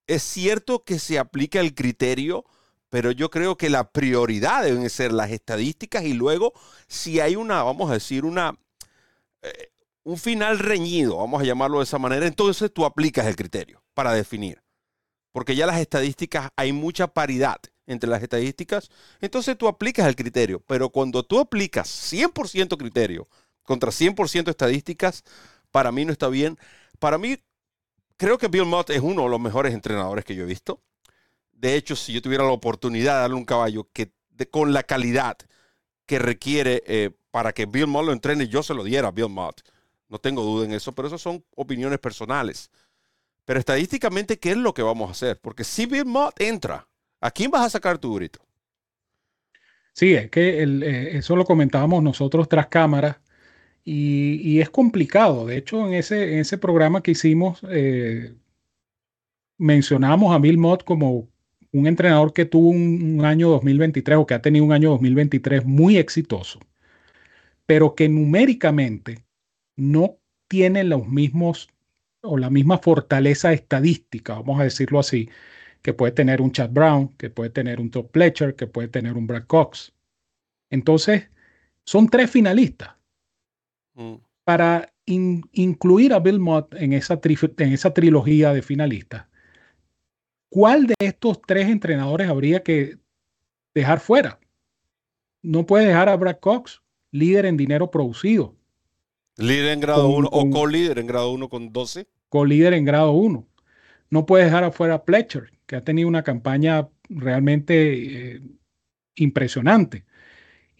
es 0.09 0.23
cierto 0.23 0.83
que 0.85 0.99
se 0.99 1.19
aplica 1.19 1.61
el 1.61 1.75
criterio, 1.75 2.45
pero 2.89 3.13
yo 3.13 3.31
creo 3.31 3.57
que 3.57 3.69
la 3.69 3.93
prioridad 3.93 4.65
deben 4.65 4.89
ser 4.91 5.13
las 5.13 5.31
estadísticas 5.31 6.03
y 6.05 6.15
luego 6.15 6.53
si 6.89 7.21
hay 7.21 7.37
una, 7.37 7.63
vamos 7.63 7.91
a 7.91 7.95
decir, 7.95 8.25
una, 8.25 8.59
eh, 9.43 9.71
un 10.03 10.17
final 10.17 10.59
reñido, 10.59 11.19
vamos 11.19 11.43
a 11.43 11.45
llamarlo 11.45 11.79
de 11.79 11.85
esa 11.85 11.99
manera, 11.99 12.27
entonces 12.27 12.73
tú 12.73 12.87
aplicas 12.87 13.27
el 13.27 13.37
criterio 13.37 13.83
para 13.95 14.13
definir. 14.15 14.63
Porque 15.31 15.55
ya 15.55 15.67
las 15.67 15.79
estadísticas, 15.79 16.49
hay 16.57 16.73
mucha 16.73 17.07
paridad 17.09 17.59
entre 17.87 18.09
las 18.09 18.23
estadísticas, 18.23 18.91
entonces 19.21 19.57
tú 19.59 19.69
aplicas 19.69 20.07
el 20.07 20.17
criterio. 20.17 20.61
Pero 20.67 20.89
cuando 20.89 21.23
tú 21.23 21.39
aplicas 21.39 21.89
100% 21.89 22.79
criterio 22.79 23.29
contra 23.63 23.91
100% 23.91 24.49
estadísticas, 24.49 25.23
para 25.71 25.93
mí 25.93 26.07
no 26.07 26.13
está 26.13 26.29
bien. 26.29 26.59
Para 26.99 27.19
mí 27.19 27.37
creo 28.19 28.37
que 28.37 28.49
Bill 28.49 28.67
Mott 28.67 28.91
es 28.91 29.01
uno 29.01 29.23
de 29.23 29.31
los 29.31 29.41
mejores 29.41 29.73
entrenadores 29.73 30.25
que 30.27 30.35
yo 30.35 30.43
he 30.43 30.47
visto. 30.47 30.83
De 31.53 31.75
hecho, 31.75 31.97
si 31.97 32.13
yo 32.13 32.21
tuviera 32.21 32.45
la 32.45 32.51
oportunidad 32.51 33.15
de 33.15 33.21
darle 33.21 33.37
un 33.37 33.47
caballo 33.47 33.89
que 33.93 34.13
con 34.51 34.73
la 34.73 34.83
calidad 34.83 35.39
que 36.05 36.19
requiere 36.19 36.83
eh, 36.87 37.11
para 37.31 37.53
que 37.53 37.67
Bill 37.67 37.87
Mott 37.87 38.05
lo 38.05 38.13
entrene, 38.13 38.49
yo 38.49 38.63
se 38.63 38.75
lo 38.75 38.85
diera 38.85 39.09
a 39.09 39.13
Bill 39.13 39.29
Mott. 39.29 39.63
No 40.09 40.19
tengo 40.19 40.43
duda 40.43 40.67
en 40.67 40.73
eso, 40.73 40.95
pero 40.95 41.09
eso 41.09 41.19
son 41.19 41.45
opiniones 41.57 41.99
personales. 41.99 42.71
Pero 43.45 43.59
estadísticamente, 43.59 44.39
¿qué 44.39 44.51
es 44.51 44.57
lo 44.57 44.75
que 44.75 44.83
vamos 44.83 45.09
a 45.09 45.13
hacer? 45.13 45.41
Porque 45.41 45.65
si 45.65 45.87
Bill 45.87 46.05
Mott 46.05 46.41
entra, 46.41 46.87
¿a 47.21 47.31
quién 47.31 47.51
vas 47.51 47.67
a 47.67 47.71
sacar 47.71 47.99
tu 47.99 48.15
grito? 48.15 48.41
Sí, 49.93 50.15
es 50.15 50.31
que 50.31 50.63
eh, 50.63 51.17
eso 51.17 51.35
lo 51.35 51.45
comentábamos 51.45 52.03
nosotros 52.03 52.49
tras 52.49 52.69
cámaras 52.69 53.17
y, 53.85 54.61
es 54.61 54.71
complicado. 54.71 55.47
De 55.47 55.57
hecho, 55.57 55.87
en 55.87 55.95
ese, 55.95 56.59
programa 56.59 57.03
que 57.03 57.13
hicimos, 57.13 57.61
eh, 57.71 58.35
mencionamos 59.59 60.35
a 60.35 60.39
Bill 60.39 60.59
Mott 60.59 60.85
como 60.85 61.29
un 61.73 61.87
entrenador 61.87 62.33
que 62.33 62.45
tuvo 62.45 62.71
un, 62.71 63.25
año 63.25 63.49
2023 63.51 64.19
o 64.19 64.27
que 64.27 64.35
ha 64.35 64.43
tenido 64.43 64.65
un 64.65 64.73
año 64.73 64.91
2023 64.91 65.65
muy 65.65 65.97
exitoso, 65.99 66.61
pero 67.67 67.95
que 67.95 68.09
numéricamente 68.09 69.25
no 69.77 70.19
tiene 70.49 70.85
los 70.85 71.09
mismos 71.09 71.69
o 72.23 72.37
la 72.37 72.51
misma 72.51 72.79
fortaleza 72.79 73.53
estadística, 73.53 74.35
vamos 74.35 74.61
a 74.61 74.65
decirlo 74.65 74.99
así, 74.99 75.31
que 75.83 75.95
puede 75.95 76.13
tener 76.13 76.41
un 76.43 76.53
Chad 76.53 76.71
Brown, 76.71 77.09
que 77.17 77.31
puede 77.31 77.51
tener 77.51 77.81
un 77.81 77.91
Top 77.91 78.11
Pletcher, 78.11 78.57
que 78.57 78.67
puede 78.67 78.89
tener 78.89 79.15
un 79.17 79.27
Brad 79.27 79.45
Cox. 79.47 79.95
Entonces, 80.71 81.31
son 81.85 82.09
tres 82.09 82.31
finalistas 82.31 82.98
Mm. 83.99 84.15
para 84.45 84.95
incluir 85.07 86.13
a 86.13 86.21
Bill 86.21 86.39
Mott 86.39 86.73
en 86.75 86.93
esa, 86.93 87.21
en 87.23 87.73
esa 87.73 87.93
trilogía 87.93 88.53
de 88.53 88.63
finalistas, 88.63 89.27
¿cuál 90.49 90.87
de 90.87 90.95
estos 91.01 91.43
tres 91.43 91.69
entrenadores 91.69 92.29
habría 92.29 92.63
que 92.63 92.97
dejar 93.75 93.99
fuera? 93.99 94.39
No 95.43 95.67
puede 95.67 95.87
dejar 95.87 96.09
a 96.09 96.17
Brad 96.17 96.39
Cox, 96.39 96.81
líder 97.11 97.47
en 97.47 97.57
dinero 97.57 97.91
producido. 97.91 98.55
Líder 99.37 99.73
en 99.73 99.81
grado 99.81 100.09
1 100.09 100.29
o 100.31 100.51
co-líder 100.51 100.99
en 101.01 101.09
grado 101.09 101.33
1 101.33 101.49
con 101.49 101.73
12. 101.73 102.07
Co-líder 102.29 102.75
en 102.75 102.85
grado 102.85 103.13
1. 103.13 103.47
No 104.11 104.27
puede 104.27 104.45
dejar 104.45 104.63
afuera 104.63 104.95
a 104.95 105.05
Pletcher, 105.05 105.51
que 105.67 105.77
ha 105.77 105.85
tenido 105.85 106.09
una 106.09 106.23
campaña 106.23 106.89
realmente 107.09 108.37
eh, 108.37 108.43
impresionante 109.17 110.05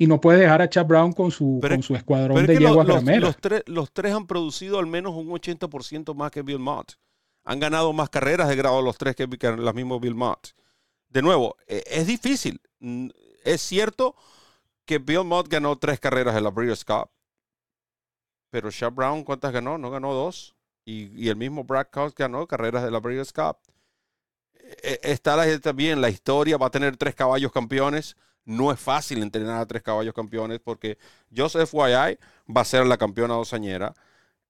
y 0.01 0.07
no 0.07 0.21
puede 0.21 0.39
dejar 0.39 0.63
a 0.63 0.71
Chad 0.71 0.87
Brown 0.87 1.13
con 1.13 1.33
su, 1.33 1.59
con 1.61 1.83
su 1.83 1.97
escuadrón 1.97 2.47
de 2.47 2.57
yeguas 2.57 2.87
los, 2.87 3.03
los, 3.03 3.37
tres, 3.37 3.65
los 3.67 3.93
tres 3.93 4.15
han 4.15 4.29
producido 4.29 4.79
al 4.79 4.87
menos 4.87 5.13
un 5.15 5.27
80% 5.29 6.15
más 6.15 6.31
que 6.31 6.43
Bill 6.43 6.61
Mott. 6.61 6.93
Han 7.45 7.59
ganado 7.59 7.93
más 7.93 8.09
carreras 8.09 8.49
de 8.49 8.55
grado 8.55 8.81
los 8.81 8.97
tres 8.97 9.17
que 9.17 9.27
las 9.27 9.75
mismas 9.75 9.99
Bill 10.01 10.15
Mott. 10.15 10.51
De 11.09 11.21
nuevo, 11.21 11.57
e, 11.67 11.83
es 11.85 12.07
difícil. 12.07 12.61
Es 13.43 13.61
cierto 13.61 14.15
que 14.85 14.99
Bill 14.99 15.25
Mott 15.25 15.49
ganó 15.49 15.77
tres 15.77 15.99
carreras 15.99 16.37
en 16.37 16.45
la 16.45 16.51
Breeders' 16.51 16.85
Cup. 16.85 17.11
Pero 18.51 18.71
Chad 18.71 18.93
Brown, 18.93 19.25
¿cuántas 19.25 19.53
ganó? 19.53 19.79
No 19.79 19.91
ganó 19.91 20.15
dos. 20.15 20.55
Y, 20.85 21.29
el 21.29 21.37
mismo 21.37 21.65
Brad 21.65 21.89
Cox 21.91 22.15
ganó 22.15 22.47
carreras 22.47 22.85
de 22.85 22.93
la 22.93 23.01
Breeders' 23.01 23.33
Cup. 23.33 23.59
E, 24.55 25.01
e, 25.03 25.13
está 25.13 25.59
también 25.59 26.01
la 26.01 26.09
historia, 26.09 26.57
va 26.57 26.69
a 26.69 26.71
tener 26.71 26.97
tres 26.97 27.17
caballos 27.17 27.51
campeones 27.51 28.17
no 28.49 28.73
es 28.73 28.81
fácil 28.81 29.23
entrenar 29.23 29.61
a 29.61 29.67
tres 29.67 29.83
caballos 29.83 30.15
campeones 30.15 30.59
porque 30.59 30.99
Joseph 31.35 31.71
YI 31.73 32.19
va 32.51 32.63
a 32.63 32.65
ser 32.65 32.87
la 32.87 32.97
campeona 32.97 33.35
dosañera, 33.35 33.95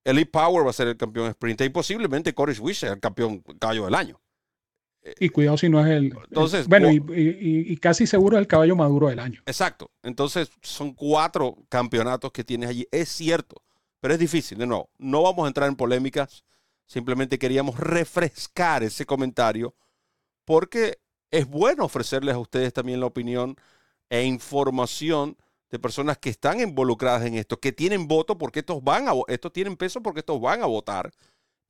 Elite 0.04 0.30
Power 0.30 0.64
va 0.64 0.70
a 0.70 0.72
ser 0.72 0.88
el 0.88 0.96
campeón 0.96 1.28
sprint 1.28 1.62
y 1.62 1.68
posiblemente 1.68 2.32
Corey 2.32 2.54
Swish 2.54 2.84
el 2.84 3.00
campeón 3.00 3.40
caballo 3.58 3.84
del 3.84 3.94
año. 3.94 4.20
Y 5.18 5.28
cuidado 5.30 5.56
si 5.56 5.68
no 5.68 5.84
es 5.84 5.90
el. 5.90 6.12
Entonces, 6.28 6.68
bueno, 6.68 6.90
y, 6.90 7.76
casi 7.78 8.06
seguro 8.06 8.36
es 8.36 8.40
el 8.40 8.46
caballo 8.46 8.76
maduro 8.76 9.08
del 9.08 9.18
año. 9.18 9.40
Exacto. 9.46 9.90
Entonces, 10.02 10.50
son 10.62 10.92
cuatro 10.92 11.56
campeonatos 11.68 12.30
que 12.30 12.44
tienes 12.44 12.68
allí. 12.68 12.86
Es 12.90 13.08
cierto, 13.08 13.62
pero 14.00 14.14
es 14.14 14.20
difícil. 14.20 14.58
De 14.58 14.66
nuevo, 14.66 14.90
no 14.98 15.22
vamos 15.22 15.44
a 15.44 15.48
entrar 15.48 15.68
en 15.68 15.76
polémicas. 15.76 16.44
Simplemente 16.86 17.38
queríamos 17.38 17.78
refrescar 17.78 18.82
ese 18.82 19.06
comentario 19.06 19.74
porque 20.44 20.98
es 21.30 21.46
bueno 21.46 21.84
ofrecerles 21.84 22.34
a 22.34 22.38
ustedes 22.38 22.72
también 22.72 23.00
la 23.00 23.06
opinión 23.06 23.56
e 24.10 24.24
información 24.24 25.36
de 25.70 25.78
personas 25.78 26.18
que 26.18 26.30
están 26.30 26.60
involucradas 26.60 27.24
en 27.26 27.34
esto, 27.34 27.60
que 27.60 27.72
tienen 27.72 28.08
voto 28.08 28.38
porque 28.38 28.60
estos 28.60 28.82
van 28.82 29.08
a 29.08 29.12
estos 29.28 29.52
tienen 29.52 29.76
peso 29.76 30.02
porque 30.02 30.20
estos 30.20 30.40
van 30.40 30.62
a 30.62 30.66
votar. 30.66 31.10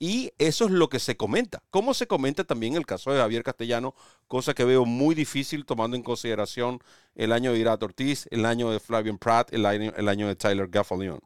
Y 0.01 0.33
eso 0.39 0.67
es 0.67 0.71
lo 0.71 0.89
que 0.89 1.01
se 1.01 1.17
comenta. 1.17 1.61
Como 1.71 1.93
se 1.93 2.07
comenta 2.07 2.45
también 2.45 2.77
el 2.77 2.87
caso 2.87 3.11
de 3.11 3.19
Javier 3.19 3.43
Castellano, 3.43 3.97
cosa 4.29 4.55
que 4.55 4.65
veo 4.65 4.85
muy 4.85 5.17
difícil 5.17 5.67
tomando 5.67 5.97
en 5.97 6.05
consideración 6.05 6.79
el 7.17 7.33
año 7.33 7.53
de 7.53 7.59
Irat 7.59 7.83
Ortiz, 7.83 8.29
el 8.31 8.47
año 8.47 8.71
de 8.71 8.79
Flavian 8.79 9.19
Pratt, 9.19 9.53
el 9.53 9.67
año, 9.67 9.93
el 9.97 10.09
año 10.09 10.29
de 10.29 10.37
Tyler 10.37 10.69
Gaffalion. 10.69 11.19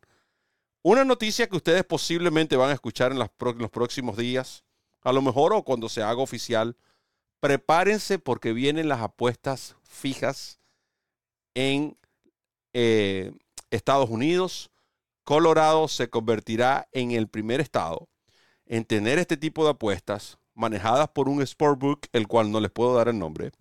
Una 0.82 1.04
noticia 1.04 1.48
que 1.48 1.56
ustedes 1.56 1.84
posiblemente 1.84 2.56
van 2.56 2.70
a 2.70 2.74
escuchar 2.74 3.12
en, 3.12 3.18
en 3.20 3.58
los 3.58 3.70
próximos 3.70 4.16
días, 4.16 4.64
a 5.02 5.12
lo 5.12 5.20
mejor 5.20 5.52
o 5.52 5.64
cuando 5.64 5.90
se 5.90 6.02
haga 6.02 6.22
oficial, 6.22 6.76
prepárense 7.40 8.18
porque 8.18 8.54
vienen 8.54 8.88
las 8.88 9.00
apuestas 9.00 9.76
fijas 9.82 10.61
en 11.54 11.96
eh, 12.72 13.32
Estados 13.70 14.10
Unidos. 14.10 14.70
Colorado 15.24 15.88
se 15.88 16.08
convertirá 16.10 16.88
en 16.92 17.12
el 17.12 17.28
primer 17.28 17.60
estado 17.60 18.08
en 18.66 18.84
tener 18.84 19.18
este 19.18 19.36
tipo 19.36 19.64
de 19.64 19.70
apuestas 19.70 20.38
manejadas 20.54 21.08
por 21.08 21.28
un 21.28 21.46
sportbook, 21.46 22.06
el 22.12 22.26
cual 22.26 22.50
no 22.50 22.60
les 22.60 22.70
puedo 22.70 22.94
dar 22.94 23.08
el 23.08 23.18
nombre. 23.18 23.52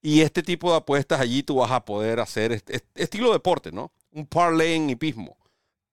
Y 0.00 0.20
este 0.20 0.42
tipo 0.42 0.70
de 0.70 0.78
apuestas 0.78 1.20
allí 1.20 1.42
tú 1.42 1.56
vas 1.56 1.70
a 1.70 1.84
poder 1.84 2.20
hacer 2.20 2.62
estilo 2.94 3.32
deporte, 3.32 3.72
¿no? 3.72 3.92
Un 4.12 4.26
parlay 4.26 4.74
en 4.74 4.90
hipismo. 4.90 5.36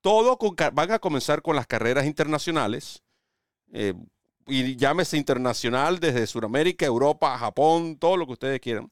Todo 0.01 0.37
van 0.73 0.91
a 0.91 0.99
comenzar 0.99 1.41
con 1.41 1.55
las 1.55 1.65
carreras 1.65 2.05
internacionales. 2.05 3.01
Eh, 3.73 3.95
y 4.47 4.75
llámese 4.75 5.17
internacional 5.17 5.99
desde 5.99 6.27
Sudamérica, 6.27 6.85
Europa, 6.85 7.35
Japón, 7.37 7.97
todo 7.97 8.15
lo 8.15 8.27
que 8.27 8.33
ustedes 8.33 8.59
quieran. 8.59 8.91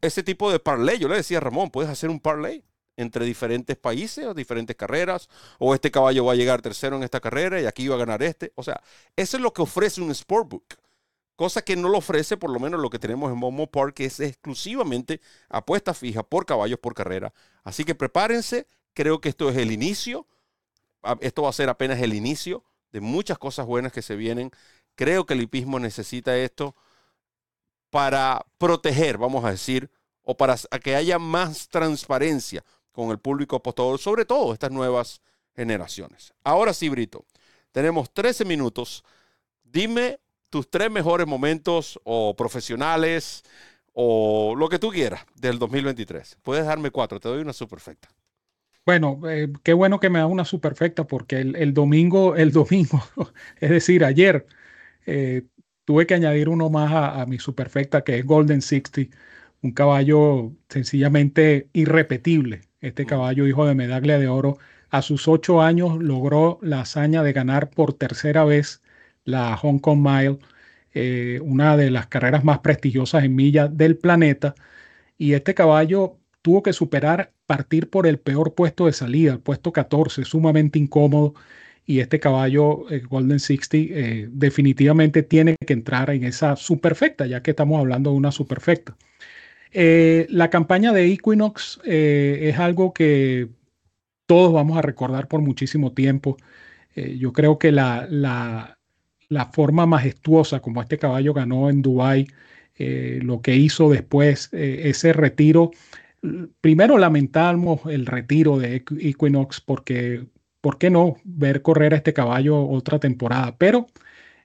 Ese 0.00 0.22
tipo 0.22 0.50
de 0.50 0.58
parlay, 0.58 0.98
yo 0.98 1.08
le 1.08 1.16
decía 1.16 1.38
a 1.38 1.40
Ramón, 1.40 1.70
puedes 1.70 1.90
hacer 1.90 2.10
un 2.10 2.20
parlay 2.20 2.64
entre 2.96 3.24
diferentes 3.24 3.76
países 3.76 4.26
o 4.26 4.34
diferentes 4.34 4.76
carreras, 4.76 5.28
o 5.58 5.74
este 5.74 5.90
caballo 5.90 6.24
va 6.24 6.32
a 6.32 6.36
llegar 6.36 6.62
tercero 6.62 6.96
en 6.96 7.02
esta 7.02 7.20
carrera 7.20 7.60
y 7.60 7.66
aquí 7.66 7.88
va 7.88 7.96
a 7.96 7.98
ganar 7.98 8.22
este. 8.22 8.52
O 8.56 8.62
sea, 8.62 8.82
eso 9.16 9.36
es 9.36 9.42
lo 9.42 9.52
que 9.52 9.62
ofrece 9.62 10.00
un 10.00 10.14
sportbook, 10.14 10.74
cosa 11.36 11.62
que 11.62 11.76
no 11.76 11.88
lo 11.88 11.98
ofrece 11.98 12.36
por 12.36 12.50
lo 12.50 12.60
menos 12.60 12.80
lo 12.80 12.90
que 12.90 12.98
tenemos 12.98 13.32
en 13.32 13.38
Momo 13.38 13.70
Park, 13.70 13.94
que 13.94 14.04
es 14.04 14.20
exclusivamente 14.20 15.20
apuesta 15.48 15.94
fija 15.94 16.22
por 16.22 16.44
caballos 16.44 16.78
por 16.78 16.94
carrera. 16.94 17.32
Así 17.64 17.84
que 17.84 17.94
prepárense, 17.94 18.66
creo 18.92 19.20
que 19.20 19.30
esto 19.30 19.48
es 19.48 19.56
el 19.56 19.72
inicio, 19.72 20.26
ah, 21.02 21.16
esto 21.20 21.42
va 21.42 21.50
a 21.50 21.54
ser 21.54 21.70
apenas 21.70 22.00
el 22.00 22.12
inicio 22.12 22.64
de 22.92 23.00
muchas 23.00 23.38
cosas 23.38 23.66
buenas 23.66 23.92
que 23.92 24.02
se 24.02 24.16
vienen. 24.16 24.50
Creo 24.94 25.24
que 25.24 25.34
el 25.34 25.42
hipismo 25.42 25.78
necesita 25.80 26.36
esto 26.36 26.74
para 27.90 28.44
proteger, 28.58 29.18
vamos 29.18 29.44
a 29.44 29.50
decir, 29.50 29.90
o 30.22 30.36
para 30.36 30.56
que 30.82 30.94
haya 30.94 31.18
más 31.18 31.68
transparencia 31.68 32.64
con 32.92 33.10
el 33.10 33.18
público 33.18 33.56
apostador, 33.56 33.98
sobre 33.98 34.24
todo 34.24 34.52
estas 34.52 34.70
nuevas 34.70 35.20
generaciones. 35.54 36.32
Ahora 36.44 36.72
sí, 36.72 36.88
Brito, 36.88 37.24
tenemos 37.72 38.12
13 38.12 38.44
minutos. 38.44 39.04
Dime 39.62 40.18
tus 40.50 40.68
tres 40.68 40.90
mejores 40.90 41.26
momentos 41.26 41.98
o 42.04 42.34
profesionales 42.34 43.44
o 43.92 44.54
lo 44.56 44.68
que 44.68 44.78
tú 44.78 44.90
quieras 44.90 45.24
del 45.36 45.58
2023. 45.58 46.38
Puedes 46.42 46.66
darme 46.66 46.90
cuatro, 46.90 47.20
te 47.20 47.28
doy 47.28 47.40
una 47.40 47.52
superfecta. 47.52 48.08
Bueno, 48.84 49.20
eh, 49.28 49.52
qué 49.62 49.72
bueno 49.72 50.00
que 50.00 50.10
me 50.10 50.18
da 50.18 50.26
una 50.26 50.44
superfecta 50.44 51.06
porque 51.06 51.40
el, 51.40 51.74
domingo, 51.74 52.34
el 52.34 52.50
domingo, 52.52 53.02
es 53.60 53.70
decir, 53.70 54.04
ayer, 54.04 54.46
eh, 55.06 55.42
tuve 55.84 56.06
que 56.06 56.14
añadir 56.14 56.48
uno 56.48 56.70
más 56.70 56.92
a, 56.92 57.20
a 57.22 57.26
mi 57.26 57.38
superfecta 57.38 58.02
que 58.02 58.18
es 58.18 58.26
Golden 58.26 58.62
60, 58.62 59.02
un 59.62 59.72
caballo 59.72 60.52
sencillamente 60.68 61.68
irrepetible 61.72 62.62
este 62.80 63.06
caballo, 63.06 63.46
hijo 63.46 63.66
de 63.66 63.74
medalla 63.74 64.18
de 64.18 64.28
oro, 64.28 64.58
a 64.90 65.02
sus 65.02 65.28
ocho 65.28 65.62
años 65.62 65.98
logró 66.02 66.58
la 66.62 66.80
hazaña 66.80 67.22
de 67.22 67.32
ganar 67.32 67.70
por 67.70 67.92
tercera 67.94 68.44
vez 68.44 68.82
la 69.24 69.56
Hong 69.56 69.78
Kong 69.78 70.00
Mile, 70.00 70.38
eh, 70.92 71.40
una 71.42 71.76
de 71.76 71.90
las 71.90 72.06
carreras 72.08 72.44
más 72.44 72.60
prestigiosas 72.60 73.24
en 73.24 73.36
millas 73.36 73.76
del 73.76 73.96
planeta. 73.98 74.54
Y 75.18 75.34
este 75.34 75.54
caballo 75.54 76.18
tuvo 76.42 76.62
que 76.62 76.72
superar, 76.72 77.32
partir 77.46 77.90
por 77.90 78.06
el 78.06 78.18
peor 78.20 78.54
puesto 78.54 78.86
de 78.86 78.92
salida, 78.92 79.32
el 79.32 79.40
puesto 79.40 79.72
14, 79.72 80.24
sumamente 80.24 80.78
incómodo. 80.78 81.34
Y 81.90 81.98
este 81.98 82.20
caballo, 82.20 82.88
el 82.88 83.08
Golden 83.08 83.40
60, 83.40 83.76
eh, 83.76 84.28
definitivamente 84.30 85.24
tiene 85.24 85.56
que 85.66 85.72
entrar 85.72 86.10
en 86.10 86.22
esa 86.22 86.54
superfecta, 86.54 87.26
ya 87.26 87.42
que 87.42 87.50
estamos 87.50 87.80
hablando 87.80 88.12
de 88.12 88.16
una 88.16 88.30
superfecta. 88.30 88.96
Eh, 89.72 90.28
la 90.30 90.50
campaña 90.50 90.92
de 90.92 91.06
Equinox 91.06 91.80
eh, 91.84 92.50
es 92.52 92.60
algo 92.60 92.92
que 92.92 93.48
todos 94.26 94.52
vamos 94.52 94.78
a 94.78 94.82
recordar 94.82 95.26
por 95.26 95.40
muchísimo 95.40 95.92
tiempo. 95.92 96.36
Eh, 96.94 97.16
yo 97.18 97.32
creo 97.32 97.58
que 97.58 97.72
la, 97.72 98.06
la, 98.08 98.78
la, 99.28 99.46
forma 99.46 99.84
majestuosa 99.84 100.60
como 100.60 100.82
este 100.82 100.96
caballo 100.96 101.34
ganó 101.34 101.70
en 101.70 101.82
Dubai, 101.82 102.28
lo 102.78 103.42
que 103.42 103.56
hizo 103.56 103.90
después, 103.90 104.48
ese 104.52 105.12
retiro, 105.12 105.72
primero 106.60 106.96
lamentamos 106.98 107.80
el 107.86 108.06
retiro 108.06 108.58
de 108.58 108.84
Equinox 109.00 109.60
porque, 109.60 110.24
¿por 110.60 110.78
qué 110.78 110.90
no 110.90 111.16
ver 111.24 111.62
correr 111.62 111.94
a 111.94 111.96
este 111.96 112.12
caballo 112.12 112.68
otra 112.68 112.98
temporada? 112.98 113.56
Pero 113.58 113.86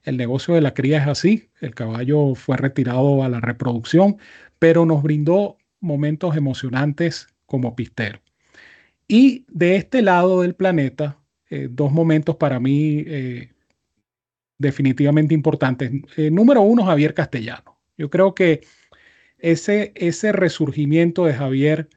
el 0.03 0.17
negocio 0.17 0.53
de 0.53 0.61
la 0.61 0.73
cría 0.73 0.99
es 0.99 1.07
así, 1.07 1.49
el 1.61 1.73
caballo 1.73 2.35
fue 2.35 2.57
retirado 2.57 3.23
a 3.23 3.29
la 3.29 3.39
reproducción, 3.41 4.17
pero 4.59 4.85
nos 4.85 5.03
brindó 5.03 5.57
momentos 5.79 6.37
emocionantes 6.37 7.27
como 7.45 7.75
pistero. 7.75 8.19
Y 9.07 9.45
de 9.49 9.75
este 9.75 10.01
lado 10.01 10.41
del 10.41 10.55
planeta, 10.55 11.19
eh, 11.49 11.67
dos 11.69 11.91
momentos 11.91 12.35
para 12.37 12.59
mí 12.59 13.03
eh, 13.05 13.51
definitivamente 14.57 15.33
importantes. 15.33 15.91
Eh, 16.17 16.31
número 16.31 16.61
uno, 16.61 16.85
Javier 16.85 17.13
Castellano. 17.13 17.79
Yo 17.97 18.09
creo 18.09 18.33
que 18.35 18.61
ese, 19.39 19.91
ese 19.95 20.31
resurgimiento 20.31 21.25
de 21.25 21.33
Javier, 21.33 21.89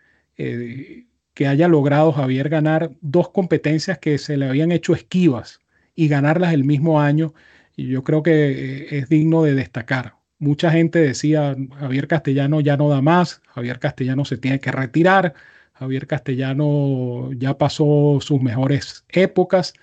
que 1.39 1.47
haya 1.47 1.69
logrado 1.69 2.11
Javier 2.13 2.49
ganar 2.49 2.91
dos 3.01 3.31
competencias 3.31 3.99
que 3.99 4.19
se 4.19 4.37
le 4.37 4.49
habían 4.49 4.73
hecho 4.73 4.93
esquivas 4.93 5.61
y 5.95 6.09
ganarlas 6.09 6.53
el 6.53 6.65
mismo 6.65 7.01
año, 7.01 7.33
y 7.77 7.87
yo 7.87 8.03
creo 8.03 8.25
que 8.25 8.99
es 8.99 9.09
digno 9.09 9.45
de 9.45 9.55
destacar 9.55 10.19
mucha 10.39 10.71
gente 10.71 11.01
decía, 11.01 11.57
Javier 11.79 12.09
Castellano 12.09 12.61
ya 12.61 12.77
no 12.77 12.89
da 12.89 13.03
más, 13.03 13.43
Javier 13.49 13.79
Castellano 13.79 14.25
se 14.25 14.37
tiene 14.37 14.61
que 14.61 14.73
retirar, 14.73 15.35
Javier 15.75 16.07
Castellano 16.07 17.31
ya 17.33 17.57
pasó 17.59 18.19
sus 18.21 18.41
mejores 18.41 19.05
épocas 19.09 19.75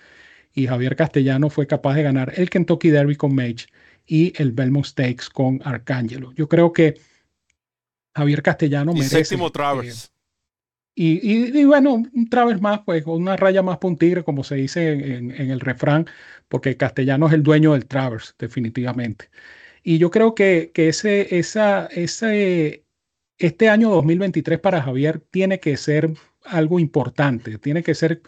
y 0.54 0.66
Javier 0.66 0.96
Castellano 0.96 1.50
fue 1.50 1.66
capaz 1.66 1.94
de 1.94 2.02
ganar 2.02 2.32
el 2.36 2.50
Kentucky 2.50 2.90
Derby 2.90 3.16
con 3.16 3.34
Mage 3.34 3.66
y 4.06 4.32
el 4.40 4.52
Belmont 4.52 4.86
Stakes 4.86 5.28
con 5.32 5.60
Arcángelo. 5.64 6.32
Yo 6.32 6.48
creo 6.48 6.72
que 6.72 7.00
Javier 8.14 8.42
Castellano 8.42 8.92
y 8.92 8.96
merece... 8.96 9.24
Séptimo 9.24 9.50
Travers. 9.50 10.10
Y, 10.98 11.64
bueno, 11.64 11.94
un 11.94 12.28
Travers 12.30 12.60
más, 12.62 12.80
pues, 12.86 13.04
una 13.06 13.36
raya 13.36 13.62
más 13.62 13.78
para 13.78 13.90
un 13.90 13.98
tigre, 13.98 14.24
como 14.24 14.42
se 14.44 14.56
dice 14.56 14.92
en, 14.92 15.30
en 15.30 15.50
el 15.50 15.60
refrán, 15.60 16.06
porque 16.48 16.76
Castellano 16.78 17.26
es 17.28 17.34
el 17.34 17.42
dueño 17.42 17.74
del 17.74 17.86
Travers, 17.86 18.34
definitivamente. 18.38 19.28
Y 19.82 19.98
yo 19.98 20.10
creo 20.10 20.34
que, 20.34 20.72
ese, 20.74 21.38
esa, 21.38 21.86
ese, 21.86 22.84
este 23.38 23.68
año 23.68 23.90
2023 23.90 24.58
para 24.60 24.82
Javier 24.82 25.20
tiene 25.30 25.60
que 25.60 25.76
ser 25.76 26.10
algo 26.44 26.80
importante, 26.80 27.58
tiene 27.58 27.82
que 27.82 27.94
ser 27.94 28.22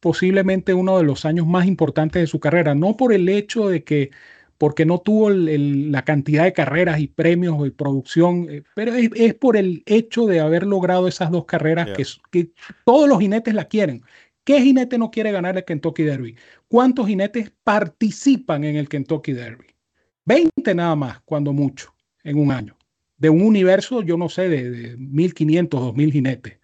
posiblemente 0.00 0.74
uno 0.74 0.98
de 0.98 1.04
los 1.04 1.24
años 1.26 1.46
más 1.46 1.66
importantes 1.66 2.22
de 2.22 2.26
su 2.26 2.40
carrera, 2.40 2.74
no 2.74 2.96
por 2.96 3.12
el 3.12 3.28
hecho 3.28 3.68
de 3.68 3.84
que, 3.84 4.10
porque 4.58 4.86
no 4.86 4.98
tuvo 4.98 5.30
la 5.30 6.04
cantidad 6.04 6.44
de 6.44 6.52
carreras 6.52 7.00
y 7.00 7.08
premios 7.08 7.66
y 7.66 7.70
producción, 7.70 8.46
eh, 8.50 8.62
pero 8.74 8.94
es, 8.94 9.34
por 9.34 9.56
el 9.56 9.82
hecho 9.86 10.26
de 10.26 10.40
haber 10.40 10.64
logrado 10.64 11.08
esas 11.08 11.30
dos 11.30 11.44
carreras 11.44 11.90
que, 11.96 12.04
que, 12.30 12.50
todos 12.84 13.08
los 13.08 13.18
jinetes 13.18 13.54
la 13.54 13.66
quieren. 13.66 14.02
¿Qué 14.44 14.60
jinete 14.60 14.98
no 14.98 15.10
quiere 15.10 15.32
ganar 15.32 15.56
el 15.56 15.64
Kentucky 15.64 16.02
Derby? 16.02 16.36
¿Cuántos 16.68 17.06
jinetes 17.06 17.50
participan 17.64 18.64
en 18.64 18.76
el 18.76 18.88
Kentucky 18.88 19.32
Derby? 19.32 19.66
20 20.26 20.74
nada 20.74 20.94
más, 20.96 21.20
cuando 21.24 21.52
mucho, 21.52 21.94
en 22.22 22.38
un 22.38 22.50
año. 22.50 22.76
De 23.16 23.30
un 23.30 23.42
universo, 23.42 24.02
yo 24.02 24.16
no 24.16 24.28
sé, 24.28 24.48
de, 24.48 24.70
de 24.70 24.98
1.500, 24.98 25.68
2.000 25.68 26.12
jinetes. 26.12 26.58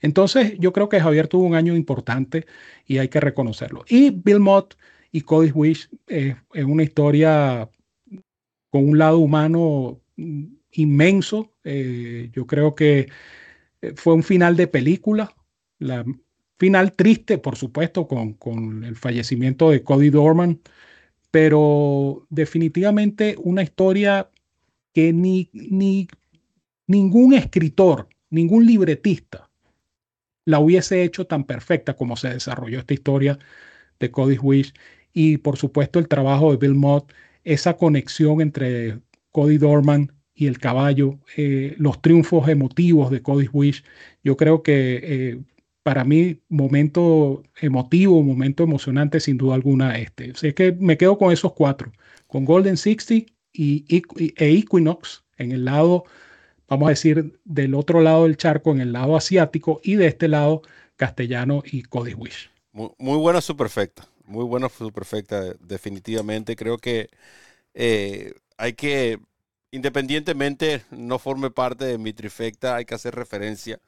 Entonces, 0.00 0.54
yo 0.58 0.72
creo 0.72 0.88
que 0.88 1.00
Javier 1.00 1.28
tuvo 1.28 1.44
un 1.44 1.54
año 1.54 1.76
importante 1.76 2.44
y 2.86 2.98
hay 2.98 3.08
que 3.08 3.20
reconocerlo. 3.20 3.84
Y 3.88 4.10
Bill 4.10 4.40
Mott 4.40 4.74
y 5.12 5.20
Cody 5.20 5.50
Wish 5.52 5.88
es 6.08 6.64
una 6.64 6.82
historia 6.82 7.70
con 8.70 8.88
un 8.88 8.98
lado 8.98 9.18
humano 9.18 10.00
inmenso. 10.72 11.52
Eh, 11.64 12.30
yo 12.32 12.46
creo 12.46 12.74
que 12.74 13.08
eh, 13.82 13.92
fue 13.94 14.14
un 14.14 14.22
final 14.22 14.56
de 14.56 14.66
película, 14.66 15.34
la 15.78 16.04
final 16.58 16.94
triste, 16.94 17.38
por 17.38 17.56
supuesto, 17.56 18.08
con, 18.08 18.32
con 18.34 18.84
el 18.84 18.96
fallecimiento 18.96 19.70
de 19.70 19.82
Cody 19.82 20.10
Dorman 20.10 20.60
pero 21.32 22.26
definitivamente 22.28 23.36
una 23.38 23.62
historia 23.62 24.30
que 24.92 25.14
ni, 25.14 25.48
ni 25.54 26.06
ningún 26.86 27.32
escritor, 27.32 28.08
ningún 28.28 28.66
libretista 28.66 29.50
la 30.44 30.60
hubiese 30.60 31.02
hecho 31.02 31.26
tan 31.26 31.44
perfecta 31.44 31.96
como 31.96 32.16
se 32.16 32.28
desarrolló 32.28 32.80
esta 32.80 32.92
historia 32.92 33.38
de 33.98 34.10
Cody 34.10 34.36
Wish 34.36 34.74
y 35.12 35.38
por 35.38 35.56
supuesto 35.56 35.98
el 35.98 36.08
trabajo 36.08 36.50
de 36.50 36.56
Bill 36.56 36.74
Mott, 36.74 37.12
esa 37.44 37.76
conexión 37.76 38.40
entre 38.40 39.00
Cody 39.30 39.58
Dorman 39.58 40.12
y 40.34 40.46
el 40.46 40.58
caballo, 40.58 41.18
eh, 41.36 41.74
los 41.78 42.00
triunfos 42.00 42.48
emotivos 42.48 43.10
de 43.10 43.22
Cody 43.22 43.48
Wish, 43.52 43.84
yo 44.22 44.36
creo 44.36 44.62
que 44.62 45.00
eh, 45.02 45.40
para 45.82 46.04
mí, 46.04 46.40
momento 46.48 47.42
emotivo, 47.60 48.22
momento 48.22 48.62
emocionante, 48.62 49.20
sin 49.20 49.36
duda 49.36 49.54
alguna, 49.54 49.98
este. 49.98 50.30
Así 50.30 50.52
que 50.52 50.72
me 50.72 50.96
quedo 50.96 51.18
con 51.18 51.32
esos 51.32 51.52
cuatro, 51.52 51.92
con 52.26 52.44
Golden 52.44 52.76
60 52.76 53.32
y, 53.52 53.84
e 53.88 54.58
Equinox 54.58 55.24
en 55.38 55.52
el 55.52 55.64
lado, 55.64 56.04
vamos 56.68 56.86
a 56.86 56.90
decir, 56.90 57.38
del 57.44 57.74
otro 57.74 58.00
lado 58.00 58.24
del 58.24 58.36
charco, 58.36 58.70
en 58.70 58.80
el 58.80 58.92
lado 58.92 59.16
asiático, 59.16 59.80
y 59.82 59.96
de 59.96 60.06
este 60.06 60.28
lado, 60.28 60.62
castellano 60.96 61.62
y 61.66 61.82
Cody 61.82 62.14
Wish. 62.14 62.50
Muy, 62.70 62.90
muy 62.98 63.18
buena 63.18 63.40
superfecta, 63.40 64.06
muy 64.32 64.44
buena 64.44 64.68
superfecta, 64.68 65.54
definitivamente. 65.60 66.56
Creo 66.56 66.78
que 66.78 67.08
eh, 67.74 68.34
hay 68.56 68.72
que, 68.72 69.20
independientemente 69.70 70.84
no 70.90 71.18
forme 71.18 71.50
parte 71.50 71.84
de 71.84 71.98
mi 71.98 72.12
trifecta, 72.12 72.76
hay 72.76 72.84
que 72.84 72.94
hacer 72.94 73.14
referencia 73.14 73.80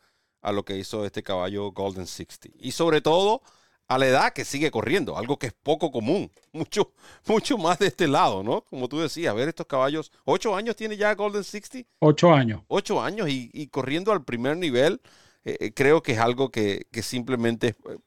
a 0.42 0.53
lo 0.53 0.64
que 0.64 0.76
hizo 0.76 1.05
este 1.05 1.22
caballo 1.22 1.72
Golden 1.72 2.07
60. 2.07 2.57
Y 2.61 2.72
sobre 2.72 3.01
todo 3.01 3.42
a 3.88 3.99
la 3.99 4.07
edad 4.07 4.32
que 4.32 4.45
sigue 4.45 4.70
corriendo, 4.70 5.16
algo 5.18 5.38
que 5.38 5.49
es 5.49 5.53
poco 5.53 5.90
común, 5.90 6.30
mucho, 6.53 6.92
mucho 7.26 7.59
más 7.59 7.78
de 7.78 7.88
este 7.88 8.07
lado, 8.07 8.42
¿no? 8.42 8.62
Como 8.62 8.88
tú 8.88 9.01
decías, 9.01 9.34
ver 9.34 9.49
estos 9.49 9.66
caballos, 9.66 10.12
ocho 10.24 10.55
años 10.55 10.76
tiene 10.76 10.97
ya 10.97 11.14
Golden 11.14 11.45
60. 11.45 11.88
Ocho 12.01 12.32
años. 12.32 12.62
Ocho 12.68 13.03
años 13.03 13.28
y, 13.30 13.66
corriendo 13.68 14.12
al 14.12 14.24
primer 14.24 14.57
nivel, 14.57 15.01
eh, 15.45 15.57
eh, 15.61 15.72
creo 15.74 16.03
que 16.03 16.12
es 16.12 16.18
algo 16.18 16.51
que, 16.51 16.86
simplemente 17.03 17.68
eh, 17.68 17.99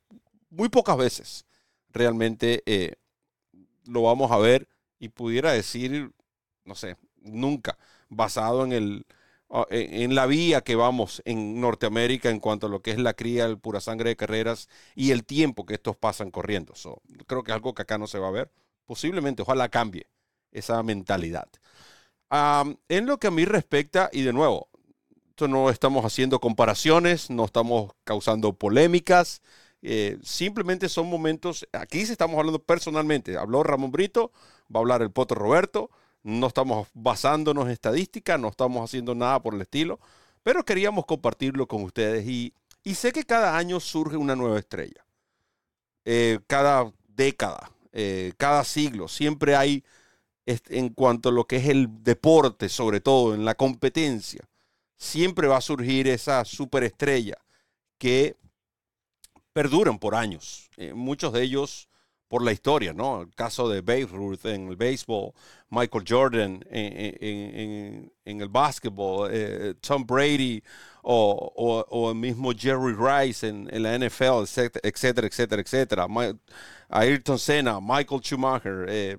muy 0.49 0.69
pocas 0.69 0.97
veces 0.97 1.46
realmente 1.97 2.63
lo 3.85 4.03
vamos 4.03 4.31
a 4.31 4.37
ver 4.37 4.67
y 4.99 5.09
pudiera 5.09 5.51
decir, 5.51 6.11
no 6.65 6.75
sé, 6.75 6.97
nunca, 7.17 7.77
basado 8.09 8.63
en 8.65 8.73
el, 8.73 9.05
Ah, 9.49 9.65
en 9.69 10.13
la 10.13 10.25
vía 10.25 10.61
que 10.61 10.75
vamos 10.75 11.21
en 11.23 11.61
Norteamérica 11.61 12.29
en 12.29 12.41
cuanto 12.41 12.67
a 12.67 12.69
lo 12.69 12.81
que 12.81 12.91
es 12.91 12.97
la 12.97 13.13
cría, 13.13 13.45
el 13.45 13.57
pura 13.57 13.79
sangre 13.79 14.09
de 14.09 14.17
carreras 14.17 14.67
y 14.93 15.11
el 15.11 15.23
tiempo 15.23 15.65
que 15.65 15.75
estos 15.75 15.95
pasan 15.95 16.31
corriendo. 16.31 16.73
creo 17.27 17.43
que 17.43 17.51
es 17.51 17.55
algo 17.55 17.73
que 17.73 17.83
acá 17.83 17.97
no 17.97 18.07
se 18.07 18.19
va 18.19 18.27
a 18.27 18.31
ver. 18.31 18.51
Posiblemente, 18.85 19.41
ojalá 19.43 19.69
cambie 19.69 20.07
esa 20.51 20.83
mentalidad. 20.83 21.47
en 22.89 23.05
lo 23.05 23.19
que 23.19 23.27
a 23.27 23.31
mí 23.31 23.45
respecta, 23.45 24.09
y 24.11 24.23
de 24.23 24.33
nuevo, 24.33 24.69
no 25.47 25.69
estamos 25.69 26.03
haciendo 26.05 26.39
comparaciones, 26.39 27.29
no 27.29 27.45
estamos 27.45 27.91
causando 28.03 28.53
polémicas, 28.53 29.41
eh, 29.81 30.17
simplemente 30.23 30.89
son 30.89 31.07
momentos, 31.07 31.67
aquí 31.71 32.05
se 32.05 32.11
estamos 32.11 32.37
hablando 32.37 32.59
personalmente, 32.59 33.37
habló 33.37 33.63
Ramón 33.63 33.91
Brito, 33.91 34.31
va 34.73 34.79
a 34.79 34.81
hablar 34.81 35.01
el 35.01 35.11
Poto 35.11 35.35
Roberto, 35.35 35.89
no 36.23 36.47
estamos 36.47 36.87
basándonos 36.93 37.65
en 37.65 37.71
estadística, 37.71 38.37
no 38.37 38.49
estamos 38.49 38.83
haciendo 38.83 39.13
nada 39.15 39.41
por 39.41 39.53
el 39.53 39.61
estilo, 39.61 39.99
pero 40.43 40.65
queríamos 40.65 41.05
compartirlo 41.05 41.67
con 41.67 41.83
ustedes 41.83 42.27
y, 42.27 42.53
sé 42.95 43.11
que 43.11 43.23
cada 43.23 43.57
año 43.57 43.79
surge 43.81 44.15
una 44.15 44.35
nueva 44.35 44.59
estrella. 44.59 45.05
Eh, 46.05 46.39
cada 46.47 46.91
década, 47.07 47.69
eh, 47.91 48.31
cada 48.37 48.63
siglo, 48.63 49.09
siempre 49.09 49.57
hay, 49.57 49.83
en 50.45 50.89
cuanto 50.89 51.29
a 51.29 51.31
lo 51.33 51.45
que 51.45 51.57
es 51.57 51.67
el 51.67 52.03
deporte, 52.03 52.69
sobre 52.69 53.01
todo 53.01 53.35
en 53.35 53.43
la 53.43 53.55
competencia, 53.55 54.47
siempre 54.97 55.47
va 55.47 55.57
a 55.57 55.61
surgir 55.61 56.07
esa 56.07 56.45
superestrella 56.45 57.37
que 57.97 58.37
perduran 59.57 59.97
por 59.97 60.13
años. 60.13 60.69
Eh, 60.77 60.93
muchos 60.93 61.33
de 61.33 61.41
ellos 61.41 61.89
por 62.27 62.43
la 62.43 62.51
historia, 62.51 62.93
¿no? 62.93 63.23
El 63.23 63.33
caso 63.33 63.67
de 63.67 63.81
Babe 63.81 64.05
Ruth 64.05 64.45
en 64.45 64.67
el 64.67 64.75
béisbol, 64.75 65.31
Michael 65.71 66.03
Jordan 66.07 66.63
en, 66.69 68.11
el 68.23 68.49
básquetbol, 68.49 69.31
eh, 69.33 69.73
Tom 69.81 70.05
Brady 70.05 70.61
o, 71.01 72.11
el 72.11 72.15
mismo 72.19 72.51
Jerry 72.51 72.93
Rice 72.93 73.47
en, 73.47 73.81
la 73.81 73.97
NFL, 73.97 74.43
etcétera, 74.83 75.27
etcétera, 75.27 75.61
etcétera. 75.63 76.07
Ayrton 76.89 77.39
Senna, 77.39 77.79
Michael 77.81 78.21
Schumacher, 78.21 78.85
eh, 78.87 79.17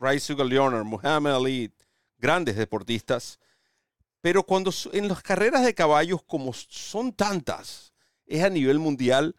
Rice 0.00 0.20
Sugar 0.20 0.46
Leonard, 0.46 0.86
Muhammad 0.86 1.36
Ali, 1.36 1.70
grandes 2.16 2.56
deportistas. 2.56 3.38
Pero 4.22 4.44
cuando 4.44 4.72
en 4.94 5.08
las 5.08 5.22
carreras 5.22 5.62
de 5.62 5.74
caballos, 5.74 6.22
como 6.22 6.54
son 6.54 7.12
tantas, 7.12 7.92
es 8.24 8.42
a 8.42 8.48
nivel 8.48 8.78
mundial, 8.78 9.36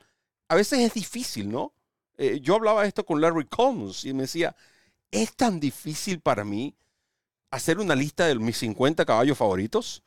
a 0.47 0.55
veces 0.55 0.79
es 0.79 0.93
difícil, 0.93 1.51
¿no? 1.51 1.73
Eh, 2.17 2.39
yo 2.41 2.55
hablaba 2.55 2.85
esto 2.85 3.05
con 3.05 3.21
Larry 3.21 3.45
Combs 3.45 4.05
y 4.05 4.13
me 4.13 4.23
decía, 4.23 4.55
es 5.11 5.35
tan 5.35 5.59
difícil 5.59 6.19
para 6.19 6.43
mí 6.43 6.75
hacer 7.51 7.79
una 7.79 7.95
lista 7.95 8.25
de 8.27 8.35
mis 8.35 8.57
50 8.57 9.05
caballos 9.05 9.37
favoritos, 9.37 10.03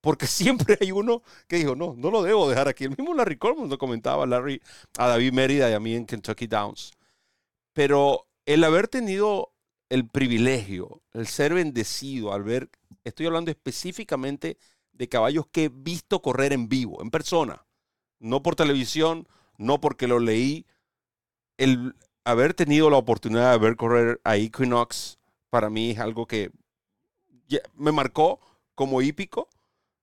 porque 0.00 0.26
siempre 0.26 0.78
hay 0.80 0.92
uno 0.92 1.22
que 1.48 1.56
dijo, 1.56 1.74
no, 1.76 1.94
no 1.96 2.10
lo 2.10 2.22
debo 2.22 2.48
dejar 2.48 2.68
aquí. 2.68 2.84
El 2.84 2.90
mismo 2.90 3.14
Larry 3.14 3.36
Combs 3.36 3.70
lo 3.70 3.78
comentaba 3.78 4.26
Larry, 4.26 4.60
a 4.98 5.08
David 5.08 5.32
Mérida 5.32 5.70
y 5.70 5.74
a 5.74 5.80
mí 5.80 5.94
en 5.94 6.06
Kentucky 6.06 6.46
Downs. 6.46 6.92
Pero 7.72 8.26
el 8.46 8.62
haber 8.64 8.88
tenido 8.88 9.52
el 9.88 10.08
privilegio, 10.08 11.02
el 11.12 11.26
ser 11.26 11.54
bendecido 11.54 12.32
al 12.32 12.42
ver, 12.42 12.70
estoy 13.04 13.26
hablando 13.26 13.50
específicamente 13.50 14.58
de 14.92 15.08
caballos 15.08 15.46
que 15.48 15.64
he 15.64 15.68
visto 15.68 16.22
correr 16.22 16.52
en 16.52 16.68
vivo, 16.68 17.02
en 17.02 17.10
persona, 17.10 17.64
no 18.20 18.42
por 18.42 18.54
televisión, 18.56 19.26
no 19.58 19.80
porque 19.80 20.06
lo 20.08 20.18
leí, 20.18 20.66
el 21.58 21.94
haber 22.24 22.54
tenido 22.54 22.90
la 22.90 22.96
oportunidad 22.96 23.52
de 23.52 23.58
ver 23.58 23.76
correr 23.76 24.20
a 24.24 24.36
Equinox 24.36 25.18
para 25.50 25.70
mí 25.70 25.90
es 25.90 25.98
algo 25.98 26.26
que 26.26 26.50
me 27.74 27.92
marcó 27.92 28.40
como 28.74 29.02
hípico, 29.02 29.48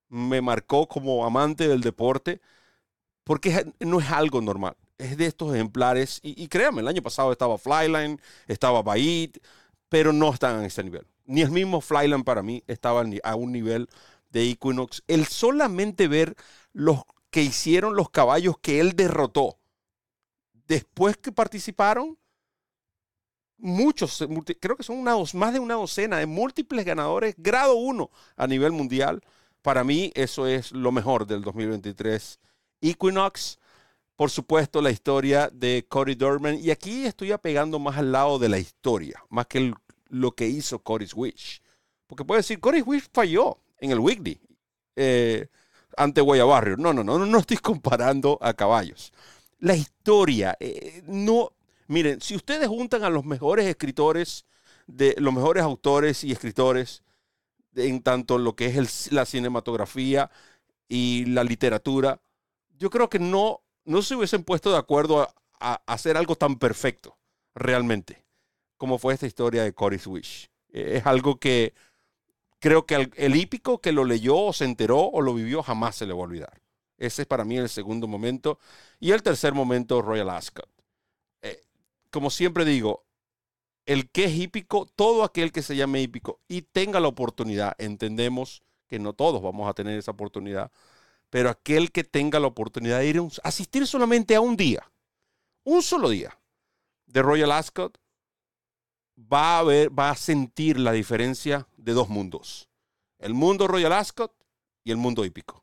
me 0.08 0.40
marcó 0.40 0.86
como 0.88 1.24
amante 1.24 1.68
del 1.68 1.80
deporte, 1.80 2.40
porque 3.24 3.72
no 3.80 4.00
es 4.00 4.10
algo 4.10 4.40
normal. 4.40 4.76
Es 4.98 5.16
de 5.16 5.26
estos 5.26 5.54
ejemplares, 5.54 6.20
y, 6.22 6.46
créanme, 6.48 6.80
el 6.80 6.88
año 6.88 7.02
pasado 7.02 7.32
estaba 7.32 7.58
Flyline, 7.58 8.20
estaba 8.46 8.82
Bait, 8.82 9.38
pero 9.88 10.12
no 10.12 10.32
están 10.32 10.60
en 10.60 10.66
este 10.66 10.84
nivel. 10.84 11.06
Ni 11.24 11.42
el 11.42 11.50
mismo 11.50 11.80
Flyline 11.80 12.24
para 12.24 12.42
mí 12.42 12.62
estaba 12.66 13.04
a 13.24 13.34
un 13.34 13.52
nivel 13.52 13.88
de 14.30 14.50
Equinox. 14.50 15.02
El 15.06 15.26
solamente 15.26 16.08
ver 16.08 16.36
los 16.72 17.02
que 17.32 17.42
hicieron 17.42 17.96
los 17.96 18.10
caballos 18.10 18.56
que 18.60 18.78
él 18.78 18.92
derrotó 18.94 19.58
después 20.72 21.16
que 21.16 21.32
participaron, 21.32 22.18
muchos, 23.58 24.24
creo 24.60 24.76
que 24.76 24.82
son 24.82 24.98
una, 24.98 25.16
más 25.34 25.52
de 25.52 25.58
una 25.58 25.74
docena 25.74 26.18
de 26.18 26.26
múltiples 26.26 26.84
ganadores, 26.84 27.34
grado 27.36 27.74
1 27.74 28.10
a 28.36 28.46
nivel 28.46 28.72
mundial. 28.72 29.22
Para 29.60 29.84
mí 29.84 30.12
eso 30.14 30.46
es 30.46 30.72
lo 30.72 30.90
mejor 30.90 31.26
del 31.26 31.42
2023. 31.42 32.40
Equinox, 32.80 33.58
por 34.16 34.30
supuesto, 34.30 34.80
la 34.80 34.90
historia 34.90 35.48
de 35.52 35.84
Cory 35.88 36.14
Durman. 36.14 36.58
Y 36.58 36.70
aquí 36.70 37.04
estoy 37.04 37.32
apegando 37.32 37.78
más 37.78 37.98
al 37.98 38.12
lado 38.12 38.38
de 38.38 38.48
la 38.48 38.58
historia, 38.58 39.22
más 39.28 39.46
que 39.46 39.72
lo 40.08 40.32
que 40.32 40.48
hizo 40.48 40.80
Cory 40.80 41.08
Wish. 41.14 41.62
Porque 42.06 42.24
puede 42.24 42.40
decir, 42.40 42.60
Cory 42.60 42.82
Wish 42.82 43.08
falló 43.12 43.58
en 43.78 43.90
el 43.90 44.00
Weekly 44.00 44.40
eh, 44.96 45.48
ante 45.96 46.20
Guayabarrio. 46.20 46.76
No, 46.76 46.92
no, 46.92 47.04
no, 47.04 47.18
no 47.18 47.38
estoy 47.38 47.58
comparando 47.58 48.38
a 48.40 48.54
caballos 48.54 49.12
la 49.62 49.76
historia. 49.76 50.56
Eh, 50.60 51.02
no, 51.06 51.52
miren, 51.86 52.20
si 52.20 52.34
ustedes 52.34 52.68
juntan 52.68 53.04
a 53.04 53.10
los 53.10 53.24
mejores 53.24 53.66
escritores, 53.66 54.44
de 54.86 55.14
los 55.18 55.32
mejores 55.32 55.62
autores 55.62 56.24
y 56.24 56.32
escritores, 56.32 57.02
en 57.76 58.02
tanto 58.02 58.38
lo 58.38 58.54
que 58.54 58.66
es 58.66 59.12
la 59.12 59.24
cinematografía 59.24 60.30
y 60.88 61.24
la 61.26 61.44
literatura, 61.44 62.20
yo 62.76 62.90
creo 62.90 63.08
que 63.08 63.20
no, 63.20 63.62
no 63.84 64.02
se 64.02 64.16
hubiesen 64.16 64.42
puesto 64.42 64.72
de 64.72 64.78
acuerdo 64.78 65.22
a, 65.22 65.34
hacer 65.86 66.16
algo 66.16 66.34
tan 66.34 66.56
perfecto, 66.58 67.16
realmente, 67.54 68.24
como 68.76 68.98
fue 68.98 69.14
esta 69.14 69.28
historia 69.28 69.62
de 69.62 69.72
Cory 69.72 70.00
Wish. 70.04 70.50
Eh, 70.72 70.94
es 70.96 71.06
algo 71.06 71.36
que 71.36 71.72
creo 72.62 72.86
que 72.86 73.10
el 73.16 73.34
hípico 73.34 73.80
que 73.80 73.90
lo 73.90 74.04
leyó 74.04 74.38
o 74.38 74.52
se 74.52 74.64
enteró 74.64 75.00
o 75.00 75.20
lo 75.20 75.34
vivió 75.34 75.64
jamás 75.64 75.96
se 75.96 76.06
le 76.06 76.14
va 76.14 76.20
a 76.20 76.22
olvidar. 76.22 76.62
Ese 76.96 77.22
es 77.22 77.28
para 77.28 77.44
mí 77.44 77.58
el 77.58 77.68
segundo 77.68 78.06
momento. 78.06 78.60
Y 79.00 79.10
el 79.10 79.24
tercer 79.24 79.52
momento, 79.52 80.00
Royal 80.00 80.30
Ascot. 80.30 80.68
Eh, 81.42 81.60
como 82.10 82.30
siempre 82.30 82.64
digo, 82.64 83.04
el 83.84 84.08
que 84.10 84.26
es 84.26 84.36
hípico, 84.36 84.86
todo 84.94 85.24
aquel 85.24 85.50
que 85.50 85.62
se 85.62 85.74
llame 85.74 86.02
hípico 86.02 86.38
y 86.46 86.62
tenga 86.62 87.00
la 87.00 87.08
oportunidad, 87.08 87.74
entendemos 87.78 88.62
que 88.86 89.00
no 89.00 89.12
todos 89.12 89.42
vamos 89.42 89.68
a 89.68 89.74
tener 89.74 89.98
esa 89.98 90.12
oportunidad, 90.12 90.70
pero 91.30 91.50
aquel 91.50 91.90
que 91.90 92.04
tenga 92.04 92.38
la 92.38 92.46
oportunidad 92.46 93.00
de 93.00 93.08
ir 93.08 93.18
a 93.18 93.48
asistir 93.48 93.88
solamente 93.88 94.36
a 94.36 94.40
un 94.40 94.56
día, 94.56 94.88
un 95.64 95.82
solo 95.82 96.10
día 96.10 96.38
de 97.06 97.22
Royal 97.22 97.50
Ascot, 97.50 97.98
va 99.32 99.58
a 99.58 99.62
ver, 99.62 99.96
va 99.96 100.10
a 100.10 100.16
sentir 100.16 100.78
la 100.78 100.92
diferencia 100.92 101.66
de 101.76 101.92
dos 101.92 102.08
mundos. 102.08 102.68
El 103.18 103.34
mundo 103.34 103.68
Royal 103.68 103.92
Ascot 103.92 104.32
y 104.84 104.90
el 104.90 104.96
mundo 104.96 105.24
hípico 105.24 105.62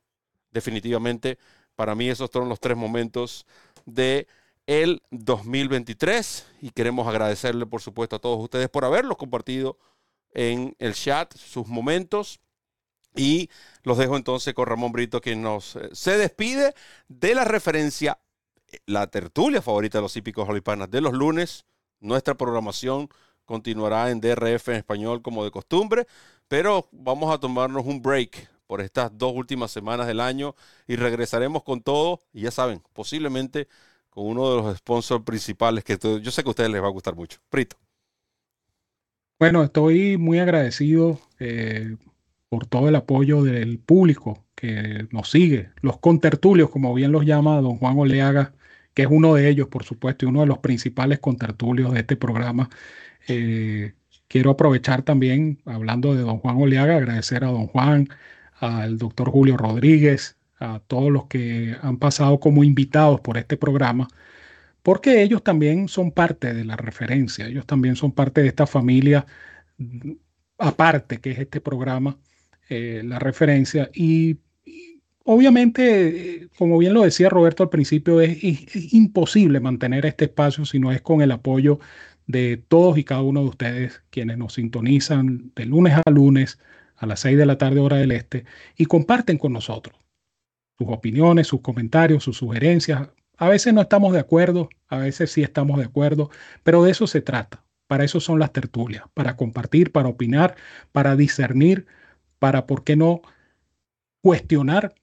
definitivamente 0.52 1.38
para 1.76 1.96
mí 1.96 2.10
esos 2.10 2.30
fueron 2.30 2.50
los 2.50 2.60
tres 2.60 2.78
momentos 2.78 3.46
de 3.86 4.28
el 4.68 5.02
2023 5.12 6.46
y 6.62 6.70
queremos 6.72 7.08
agradecerle 7.08 7.66
por 7.66 7.82
supuesto 7.82 8.16
a 8.16 8.20
todos 8.20 8.40
ustedes 8.40 8.70
por 8.70 8.86
haberlos 8.86 9.18
compartido 9.18 9.78
en 10.34 10.76
el 10.80 10.94
chat 10.94 11.34
sus 11.36 11.68
momentos 11.68 12.40
y 13.16 13.50
los 13.84 13.98
dejo 13.98 14.16
entonces 14.16 14.54
con 14.54 14.68
Ramón 14.68 14.92
Brito 14.92 15.22
quien 15.22 15.42
nos 15.42 15.76
eh, 15.76 15.90
se 15.94 16.18
despide 16.18 16.74
de 17.08 17.36
la 17.36 17.46
referencia 17.46 18.20
la 18.86 19.08
tertulia 19.08 19.62
favorita 19.62 19.98
de 19.98 20.04
los 20.04 20.16
hípicos 20.16 20.48
olipanas 20.48 20.92
de 20.92 21.02
los 21.02 21.14
lunes 21.14 21.66
nuestra 22.00 22.36
programación 22.36 23.10
continuará 23.50 24.12
en 24.12 24.22
DRF 24.22 24.70
en 24.70 24.76
español 24.76 25.24
como 25.24 25.44
de 25.44 25.50
costumbre 25.50 26.06
pero 26.48 26.88
vamos 26.92 27.34
a 27.34 27.40
tomarnos 27.40 27.84
un 27.86 28.00
break 28.00 28.48
por 28.68 28.82
estas 28.82 29.12
dos 29.18 29.34
últimas 29.36 29.72
semanas 29.72 30.06
del 30.06 30.20
año 30.20 30.56
y 30.88 30.96
regresaremos 30.96 31.64
con 31.64 31.82
todo 31.82 32.20
y 32.32 32.42
ya 32.42 32.52
saben, 32.52 32.84
posiblemente 32.94 33.68
con 34.12 34.28
uno 34.28 34.52
de 34.52 34.62
los 34.62 34.78
sponsors 34.78 35.24
principales 35.24 35.84
que 35.84 35.98
yo 35.98 36.30
sé 36.32 36.44
que 36.44 36.50
a 36.50 36.52
ustedes 36.52 36.70
les 36.70 36.82
va 36.82 36.88
a 36.88 36.92
gustar 36.92 37.16
mucho. 37.16 37.40
Prito. 37.50 37.78
Bueno, 39.40 39.64
estoy 39.64 40.18
muy 40.18 40.38
agradecido 40.38 41.20
eh, 41.40 41.96
por 42.50 42.68
todo 42.68 42.90
el 42.90 42.96
apoyo 42.96 43.42
del 43.42 43.80
público 43.80 44.46
que 44.54 45.08
nos 45.12 45.32
sigue, 45.32 45.70
los 45.82 45.98
contertulios, 45.98 46.70
como 46.70 46.94
bien 46.94 47.12
los 47.12 47.26
llama 47.26 47.62
don 47.62 47.78
Juan 47.78 47.98
Oleaga, 47.98 48.54
que 48.94 49.04
es 49.04 49.08
uno 49.10 49.34
de 49.34 49.50
ellos, 49.50 49.68
por 49.68 49.84
supuesto, 49.84 50.26
y 50.26 50.30
uno 50.30 50.42
de 50.42 50.48
los 50.48 50.60
principales 50.60 51.20
contertulios 51.20 51.94
de 51.94 52.02
este 52.02 52.18
programa. 52.18 52.70
Quiero 54.28 54.52
aprovechar 54.52 55.04
también, 55.04 55.62
hablando 55.66 56.16
de 56.16 56.22
don 56.22 56.40
Juan 56.40 56.58
Oleaga, 56.58 56.98
agradecer 56.98 57.44
a 57.44 57.48
don 57.48 57.68
Juan, 57.68 58.08
al 58.60 58.98
doctor 58.98 59.30
Julio 59.30 59.58
Rodríguez, 59.58 60.38
a 60.60 60.80
todos 60.88 61.12
los 61.12 61.28
que 61.28 61.76
han 61.82 61.98
pasado 61.98 62.40
como 62.40 62.64
invitados 62.64 63.22
por 63.22 63.38
este 63.38 63.58
programa, 63.58 64.08
porque 64.84 65.22
ellos 65.24 65.44
también 65.44 65.88
son 65.88 66.12
parte 66.12 66.54
de 66.54 66.66
la 66.66 66.76
referencia, 66.76 67.48
ellos 67.48 67.66
también 67.66 67.96
son 67.96 68.12
parte 68.12 68.42
de 68.42 68.48
esta 68.50 68.68
familia 68.68 69.26
mm, 69.78 70.12
aparte 70.60 71.20
que 71.20 71.32
es 71.32 71.40
este 71.40 71.62
programa, 71.62 72.18
eh, 72.70 73.02
la 73.04 73.20
referencia. 73.20 73.90
Y, 73.94 74.40
obviamente, 75.24 76.44
eh, 76.44 76.50
como 76.58 76.78
bien 76.78 76.94
lo 76.94 77.04
decía 77.04 77.30
Roberto 77.30 77.64
al 77.64 77.70
principio, 77.70 78.22
es, 78.22 78.38
imposible 78.94 79.60
mantener 79.60 80.06
este 80.06 80.26
espacio 80.26 80.66
si 80.66 80.80
no 80.80 80.92
es 80.92 81.02
con 81.02 81.22
el 81.22 81.32
apoyo 81.32 81.80
de 82.30 82.58
todos 82.58 83.00
y 83.00 83.04
cada 83.04 83.24
uno 83.24 83.42
de 83.42 83.50
ustedes 83.50 84.04
quienes 84.12 84.38
nos 84.38 84.54
sintonizan 84.54 85.52
de 85.56 85.66
lunes 85.66 85.96
a 86.06 86.10
lunes 86.12 86.60
a 86.96 87.08
las 87.08 87.22
6 87.22 87.36
de 87.40 87.46
la 87.48 87.58
tarde 87.58 87.80
hora 87.80 87.98
del 87.98 88.12
este 88.12 88.46
y 88.78 88.86
comparten 88.86 89.40
con 89.40 89.52
nosotros 89.52 89.98
sus 90.78 90.88
opiniones, 90.90 91.48
sus 91.48 91.62
comentarios, 91.62 92.24
sus 92.24 92.38
sugerencias. 92.38 93.10
A 93.38 93.50
veces 93.50 93.74
no 93.74 93.82
estamos 93.82 94.14
de 94.14 94.20
acuerdo, 94.20 94.70
a 94.88 94.98
veces 94.98 95.32
sí 95.32 95.42
estamos 95.42 95.80
de 95.80 95.86
acuerdo, 95.86 96.30
pero 96.62 96.84
de 96.84 96.92
eso 96.92 97.08
se 97.08 97.22
trata. 97.22 97.66
Para 97.88 98.04
eso 98.04 98.20
son 98.20 98.38
las 98.38 98.54
tertulias, 98.54 99.06
para 99.16 99.36
compartir, 99.36 99.92
para 99.92 100.10
opinar, 100.10 100.56
para 100.92 101.16
discernir, 101.16 101.88
para, 102.38 102.68
¿por 102.68 102.84
qué 102.84 102.96
no?, 102.96 103.22
cuestionar, 104.22 104.94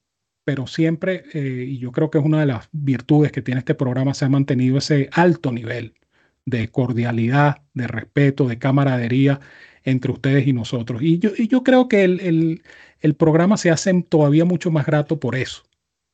pero 0.44 0.68
siempre, 0.68 1.24
eh, 1.34 1.64
y 1.66 1.78
yo 1.78 1.90
creo 1.90 2.10
que 2.10 2.18
es 2.18 2.24
una 2.24 2.38
de 2.38 2.46
las 2.46 2.68
virtudes 2.70 3.32
que 3.32 3.42
tiene 3.42 3.58
este 3.58 3.74
programa, 3.74 4.14
se 4.14 4.26
ha 4.26 4.28
mantenido 4.28 4.78
ese 4.78 5.08
alto 5.12 5.50
nivel 5.50 5.94
de 6.46 6.68
cordialidad, 6.68 7.62
de 7.74 7.88
respeto, 7.88 8.46
de 8.48 8.58
camaradería 8.58 9.40
entre 9.84 10.12
ustedes 10.12 10.46
y 10.46 10.52
nosotros. 10.52 11.02
Y 11.02 11.18
yo, 11.18 11.34
yo 11.34 11.62
creo 11.62 11.88
que 11.88 12.04
el, 12.04 12.62
el, 13.00 13.14
programa 13.14 13.56
se 13.56 13.70
hace 13.70 14.02
todavía 14.02 14.44
mucho 14.44 14.70
más 14.70 14.86
grato 14.86 15.20
por 15.20 15.36
eso, 15.36 15.64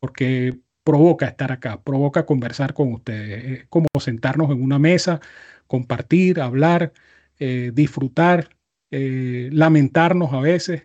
porque 0.01 0.59
provoca 0.85 1.27
estar 1.27 1.53
acá, 1.53 1.81
provoca 1.83 2.27
conversar 2.27 2.75
con 2.75 2.93
ustedes, 2.93 3.61
es 3.61 3.67
como 3.69 3.87
sentarnos 4.01 4.51
en 4.51 4.63
una 4.63 4.79
mesa, 4.79 5.21
compartir, 5.67 6.41
hablar, 6.41 6.93
eh, 7.39 7.71
disfrutar, 7.75 8.51
eh, 8.91 9.49
lamentarnos 9.53 10.33
a 10.33 10.41
veces, 10.41 10.85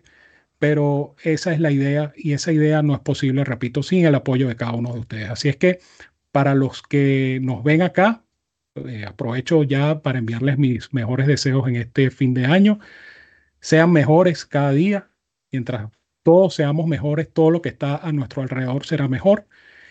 pero 0.58 1.14
esa 1.22 1.52
es 1.52 1.60
la 1.60 1.70
idea 1.72 2.12
y 2.16 2.32
esa 2.32 2.52
idea 2.52 2.82
no 2.82 2.94
es 2.94 3.00
posible, 3.00 3.44
repito, 3.44 3.82
sin 3.82 4.06
el 4.06 4.14
apoyo 4.14 4.48
de 4.48 4.56
cada 4.56 4.72
uno 4.72 4.92
de 4.94 5.00
ustedes. 5.00 5.30
Así 5.30 5.48
es 5.48 5.56
que 5.56 5.80
para 6.32 6.54
los 6.54 6.82
que 6.82 7.38
nos 7.42 7.64
ven 7.64 7.82
acá, 7.82 8.24
eh, 8.88 9.04
aprovecho 9.06 9.62
ya 9.62 10.00
para 10.02 10.18
enviarles 10.18 10.58
mis 10.58 10.92
mejores 10.92 11.26
deseos 11.26 11.66
en 11.68 11.76
este 11.76 12.10
fin 12.10 12.34
de 12.34 12.46
año. 12.46 12.78
Sean 13.60 13.92
mejores 13.92 14.44
cada 14.44 14.72
día. 14.72 15.10
Mientras 15.52 15.90
todos 16.22 16.54
seamos 16.54 16.86
mejores, 16.86 17.32
todo 17.32 17.50
lo 17.50 17.62
que 17.62 17.70
está 17.70 17.96
a 17.96 18.12
nuestro 18.12 18.42
alrededor 18.42 18.86
será 18.86 19.08
mejor. 19.08 19.46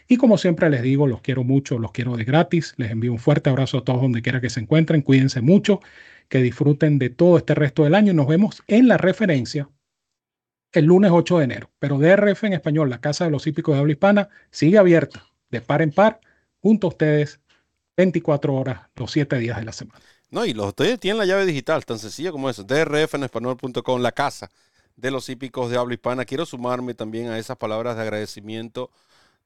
Y 0.08 0.18
como 0.18 0.38
siempre 0.38 0.70
les 0.70 0.82
digo, 0.82 1.08
los 1.08 1.22
quiero 1.22 1.44
mucho, 1.44 1.80
los 1.80 1.92
quiero 1.92 2.16
de 2.16 2.24
gratis. 2.24 2.74
Les 2.78 2.92
envío 2.92 3.12
un 3.12 3.20
fuerte 3.20 3.50
abrazo 3.50 3.80
a 3.80 3.84
todos 3.84 4.02
donde 4.02 4.22
quiera 4.22 4.40
que 4.42 4.50
se 4.50 4.60
encuentren. 4.60 5.02
Cuídense 5.02 5.42
mucho, 5.42 5.82
que 6.30 6.42
disfruten 6.42 7.00
de 7.00 7.10
todo 7.10 7.38
este 7.38 7.56
resto 7.56 7.84
del 7.84 7.96
año. 7.96 8.14
Nos 8.14 8.28
vemos 8.28 8.64
en 8.68 8.88
la 8.88 8.98
referencia 8.98 9.70
el 10.72 10.86
lunes 10.86 11.12
8 11.12 11.40
de 11.40 11.44
enero. 11.44 11.72
Pero 11.80 11.98
DRF 11.98 12.44
en 12.46 12.54
español, 12.54 12.90
la 12.90 13.02
Casa 13.02 13.26
de 13.26 13.32
los 13.32 13.48
Hípicos 13.48 13.76
de 13.76 13.80
Habla 13.80 13.94
Hispana, 13.94 14.30
sigue 14.52 14.78
abierta 14.78 15.26
de 15.50 15.62
par 15.62 15.82
en 15.82 15.92
par 15.92 16.20
junto 16.62 16.88
a 16.88 16.90
ustedes 16.92 17.42
24 17.98 18.54
horas, 18.54 18.82
los 18.96 19.12
7 19.12 19.38
días 19.40 19.58
de 19.58 19.66
la 19.66 19.74
semana. 19.74 20.00
No, 20.30 20.46
y 20.46 20.54
los 20.54 20.68
ustedes 20.68 21.00
tienen 21.00 21.18
la 21.18 21.26
llave 21.26 21.46
digital, 21.46 21.86
tan 21.86 22.00
sencilla 22.00 22.32
como 22.32 22.50
eso, 22.50 22.64
drfenespanol.com, 22.64 24.02
la 24.02 24.12
casa 24.12 24.50
de 24.96 25.12
los 25.12 25.30
hípicos 25.30 25.72
de 25.72 25.78
habla 25.78 25.94
hispana. 25.94 26.26
Quiero 26.26 26.46
sumarme 26.46 26.94
también 26.94 27.30
a 27.30 27.40
esas 27.40 27.58
palabras 27.58 27.96
de 27.96 28.04
agradecimiento, 28.04 28.92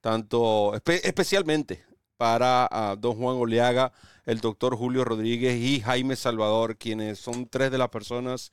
tanto 0.01 0.73
especialmente 0.85 1.83
para 2.17 2.67
ah, 2.71 2.95
don 2.99 3.17
Juan 3.17 3.37
Oleaga, 3.37 3.93
el 4.25 4.41
doctor 4.41 4.75
Julio 4.75 5.05
Rodríguez 5.05 5.59
y 5.59 5.81
Jaime 5.81 6.15
Salvador, 6.15 6.77
quienes 6.77 7.19
son 7.19 7.47
tres 7.47 7.71
de 7.71 7.77
las 7.77 7.89
personas 7.89 8.51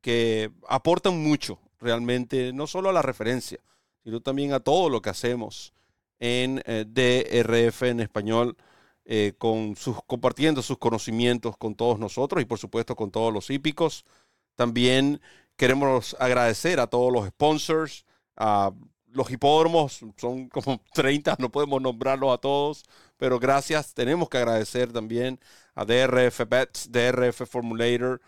que 0.00 0.50
aportan 0.68 1.20
mucho 1.22 1.58
realmente, 1.80 2.52
no 2.52 2.66
solo 2.66 2.90
a 2.90 2.92
la 2.92 3.02
referencia, 3.02 3.58
sino 4.04 4.20
también 4.20 4.52
a 4.52 4.60
todo 4.60 4.88
lo 4.90 5.00
que 5.02 5.10
hacemos 5.10 5.72
en 6.20 6.62
eh, 6.64 6.84
DRF 6.86 7.82
en 7.84 8.00
español. 8.00 8.56
Eh, 9.10 9.32
con 9.38 9.74
sus, 9.74 9.96
compartiendo 10.06 10.60
sus 10.60 10.76
conocimientos 10.76 11.56
con 11.56 11.74
todos 11.74 11.98
nosotros 11.98 12.42
y 12.42 12.44
por 12.44 12.58
supuesto 12.58 12.94
con 12.94 13.10
todos 13.10 13.32
los 13.32 13.48
hípicos. 13.48 14.04
También 14.54 15.22
queremos 15.56 16.14
agradecer 16.20 16.78
a 16.78 16.88
todos 16.88 17.10
los 17.10 17.26
sponsors, 17.28 18.04
a 18.36 18.70
los 19.06 19.30
hipódromos, 19.30 20.00
son 20.18 20.50
como 20.50 20.82
30, 20.92 21.36
no 21.38 21.50
podemos 21.50 21.80
nombrarlos 21.80 22.34
a 22.34 22.38
todos, 22.38 22.84
pero 23.16 23.38
gracias. 23.38 23.94
Tenemos 23.94 24.28
que 24.28 24.36
agradecer 24.36 24.92
también 24.92 25.40
a 25.74 25.86
DRF 25.86 26.42
Bets, 26.46 26.92
DRF 26.92 27.48
Formulator, 27.48 28.20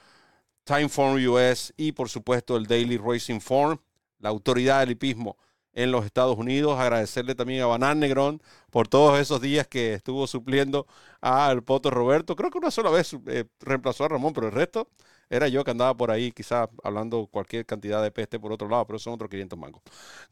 Timeform 0.65 1.23
US 1.29 1.75
y 1.77 1.93
por 1.93 2.09
supuesto 2.09 2.57
el 2.57 2.67
Daily 2.67 2.97
Racing 2.97 3.41
Form, 3.41 3.79
la 4.19 4.31
autoridad 4.31 4.81
del 4.81 4.93
hipismo 4.93 5.37
en 5.73 5.93
los 5.93 6.05
Estados 6.05 6.37
Unidos. 6.37 6.79
Agradecerle 6.79 7.35
también 7.35 7.63
a 7.63 7.67
Banán 7.67 8.01
Negrón 8.01 8.43
por 8.71 8.89
todos 8.89 9.19
esos 9.19 9.41
días 9.41 9.67
que 9.67 9.95
estuvo 9.95 10.27
supliendo 10.27 10.87
al 11.21 11.63
Poto 11.63 11.91
Roberto. 11.91 12.37
Creo 12.37 12.51
que 12.51 12.59
una 12.59 12.71
sola 12.71 12.91
vez 12.91 13.17
eh, 13.27 13.45
reemplazó 13.61 14.05
a 14.05 14.09
Ramón, 14.09 14.33
pero 14.33 14.49
el 14.49 14.53
resto 14.53 14.89
era 15.31 15.47
yo 15.47 15.63
que 15.63 15.71
andaba 15.71 15.97
por 15.97 16.11
ahí, 16.11 16.33
quizás 16.33 16.69
hablando 16.83 17.29
cualquier 17.31 17.65
cantidad 17.65 18.03
de 18.03 18.11
peste 18.11 18.41
por 18.41 18.53
otro 18.53 18.69
lado, 18.69 18.85
pero 18.87 18.99
son 18.99 19.15
otros 19.15 19.31
500 19.31 19.59
mangos. 19.59 19.81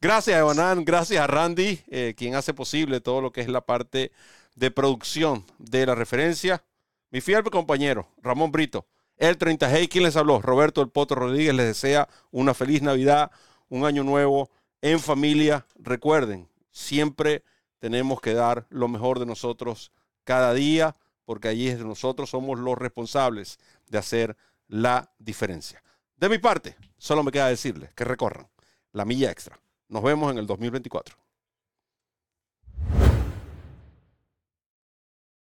Gracias 0.01 0.36
a 0.36 0.43
Banán, 0.43 0.84
gracias 0.84 1.22
a 1.22 1.26
Randy, 1.28 1.80
eh, 1.89 2.14
quien 2.16 2.34
hace 2.34 2.53
posible 2.53 3.01
todo 3.01 3.20
lo 3.20 3.30
que 3.30 3.41
es 3.41 3.49
la 3.49 3.61
parte 3.61 4.11
de 4.57 4.70
producción 4.72 5.45
de 5.59 5.86
la 5.86 5.95
referencia. 5.95 6.64
Mi 7.11 7.20
fiel 7.20 7.45
compañero, 7.45 8.09
Ramón 8.22 8.51
Brito, 8.51 8.86
el 9.16 9.39
30G, 9.39 9.89
quien 9.89 10.05
les 10.05 10.16
habló, 10.16 10.43
Roberto 10.43 10.82
El 10.82 10.91
Poto 10.91 11.14
Rodríguez, 11.14 11.55
les 11.55 11.66
desea 11.66 12.09
una 12.32 12.53
feliz 12.53 12.82
Navidad, 12.82 13.30
un 13.68 13.84
año 13.84 14.03
nuevo 14.03 14.51
en 14.83 15.01
familia, 15.01 15.66
recuerden, 15.76 16.49
siempre 16.70 17.43
tenemos 17.79 18.20
que 18.20 18.35
dar 18.35 18.66
lo 18.70 18.89
mejor 18.89 19.18
de 19.18 19.26
nosotros 19.26 19.93
cada 20.24 20.55
día, 20.55 20.95
porque 21.24 21.49
allí 21.49 21.68
es 21.68 21.79
de 21.79 21.85
nosotros 21.85 22.31
somos 22.31 22.59
los 22.59 22.76
responsables 22.76 23.59
de 23.89 23.99
hacer 23.99 24.37
la 24.66 25.12
diferencia. 25.18 25.83
De 26.16 26.29
mi 26.29 26.39
parte, 26.39 26.76
solo 26.97 27.22
me 27.22 27.33
queda 27.33 27.49
decirles 27.49 27.93
que 27.95 28.05
recorran 28.05 28.49
la 28.93 29.05
milla 29.05 29.31
extra. 29.31 29.59
Nos 29.89 30.03
vemos 30.03 30.31
en 30.33 30.39
el 30.39 30.47
2024. 30.47 31.16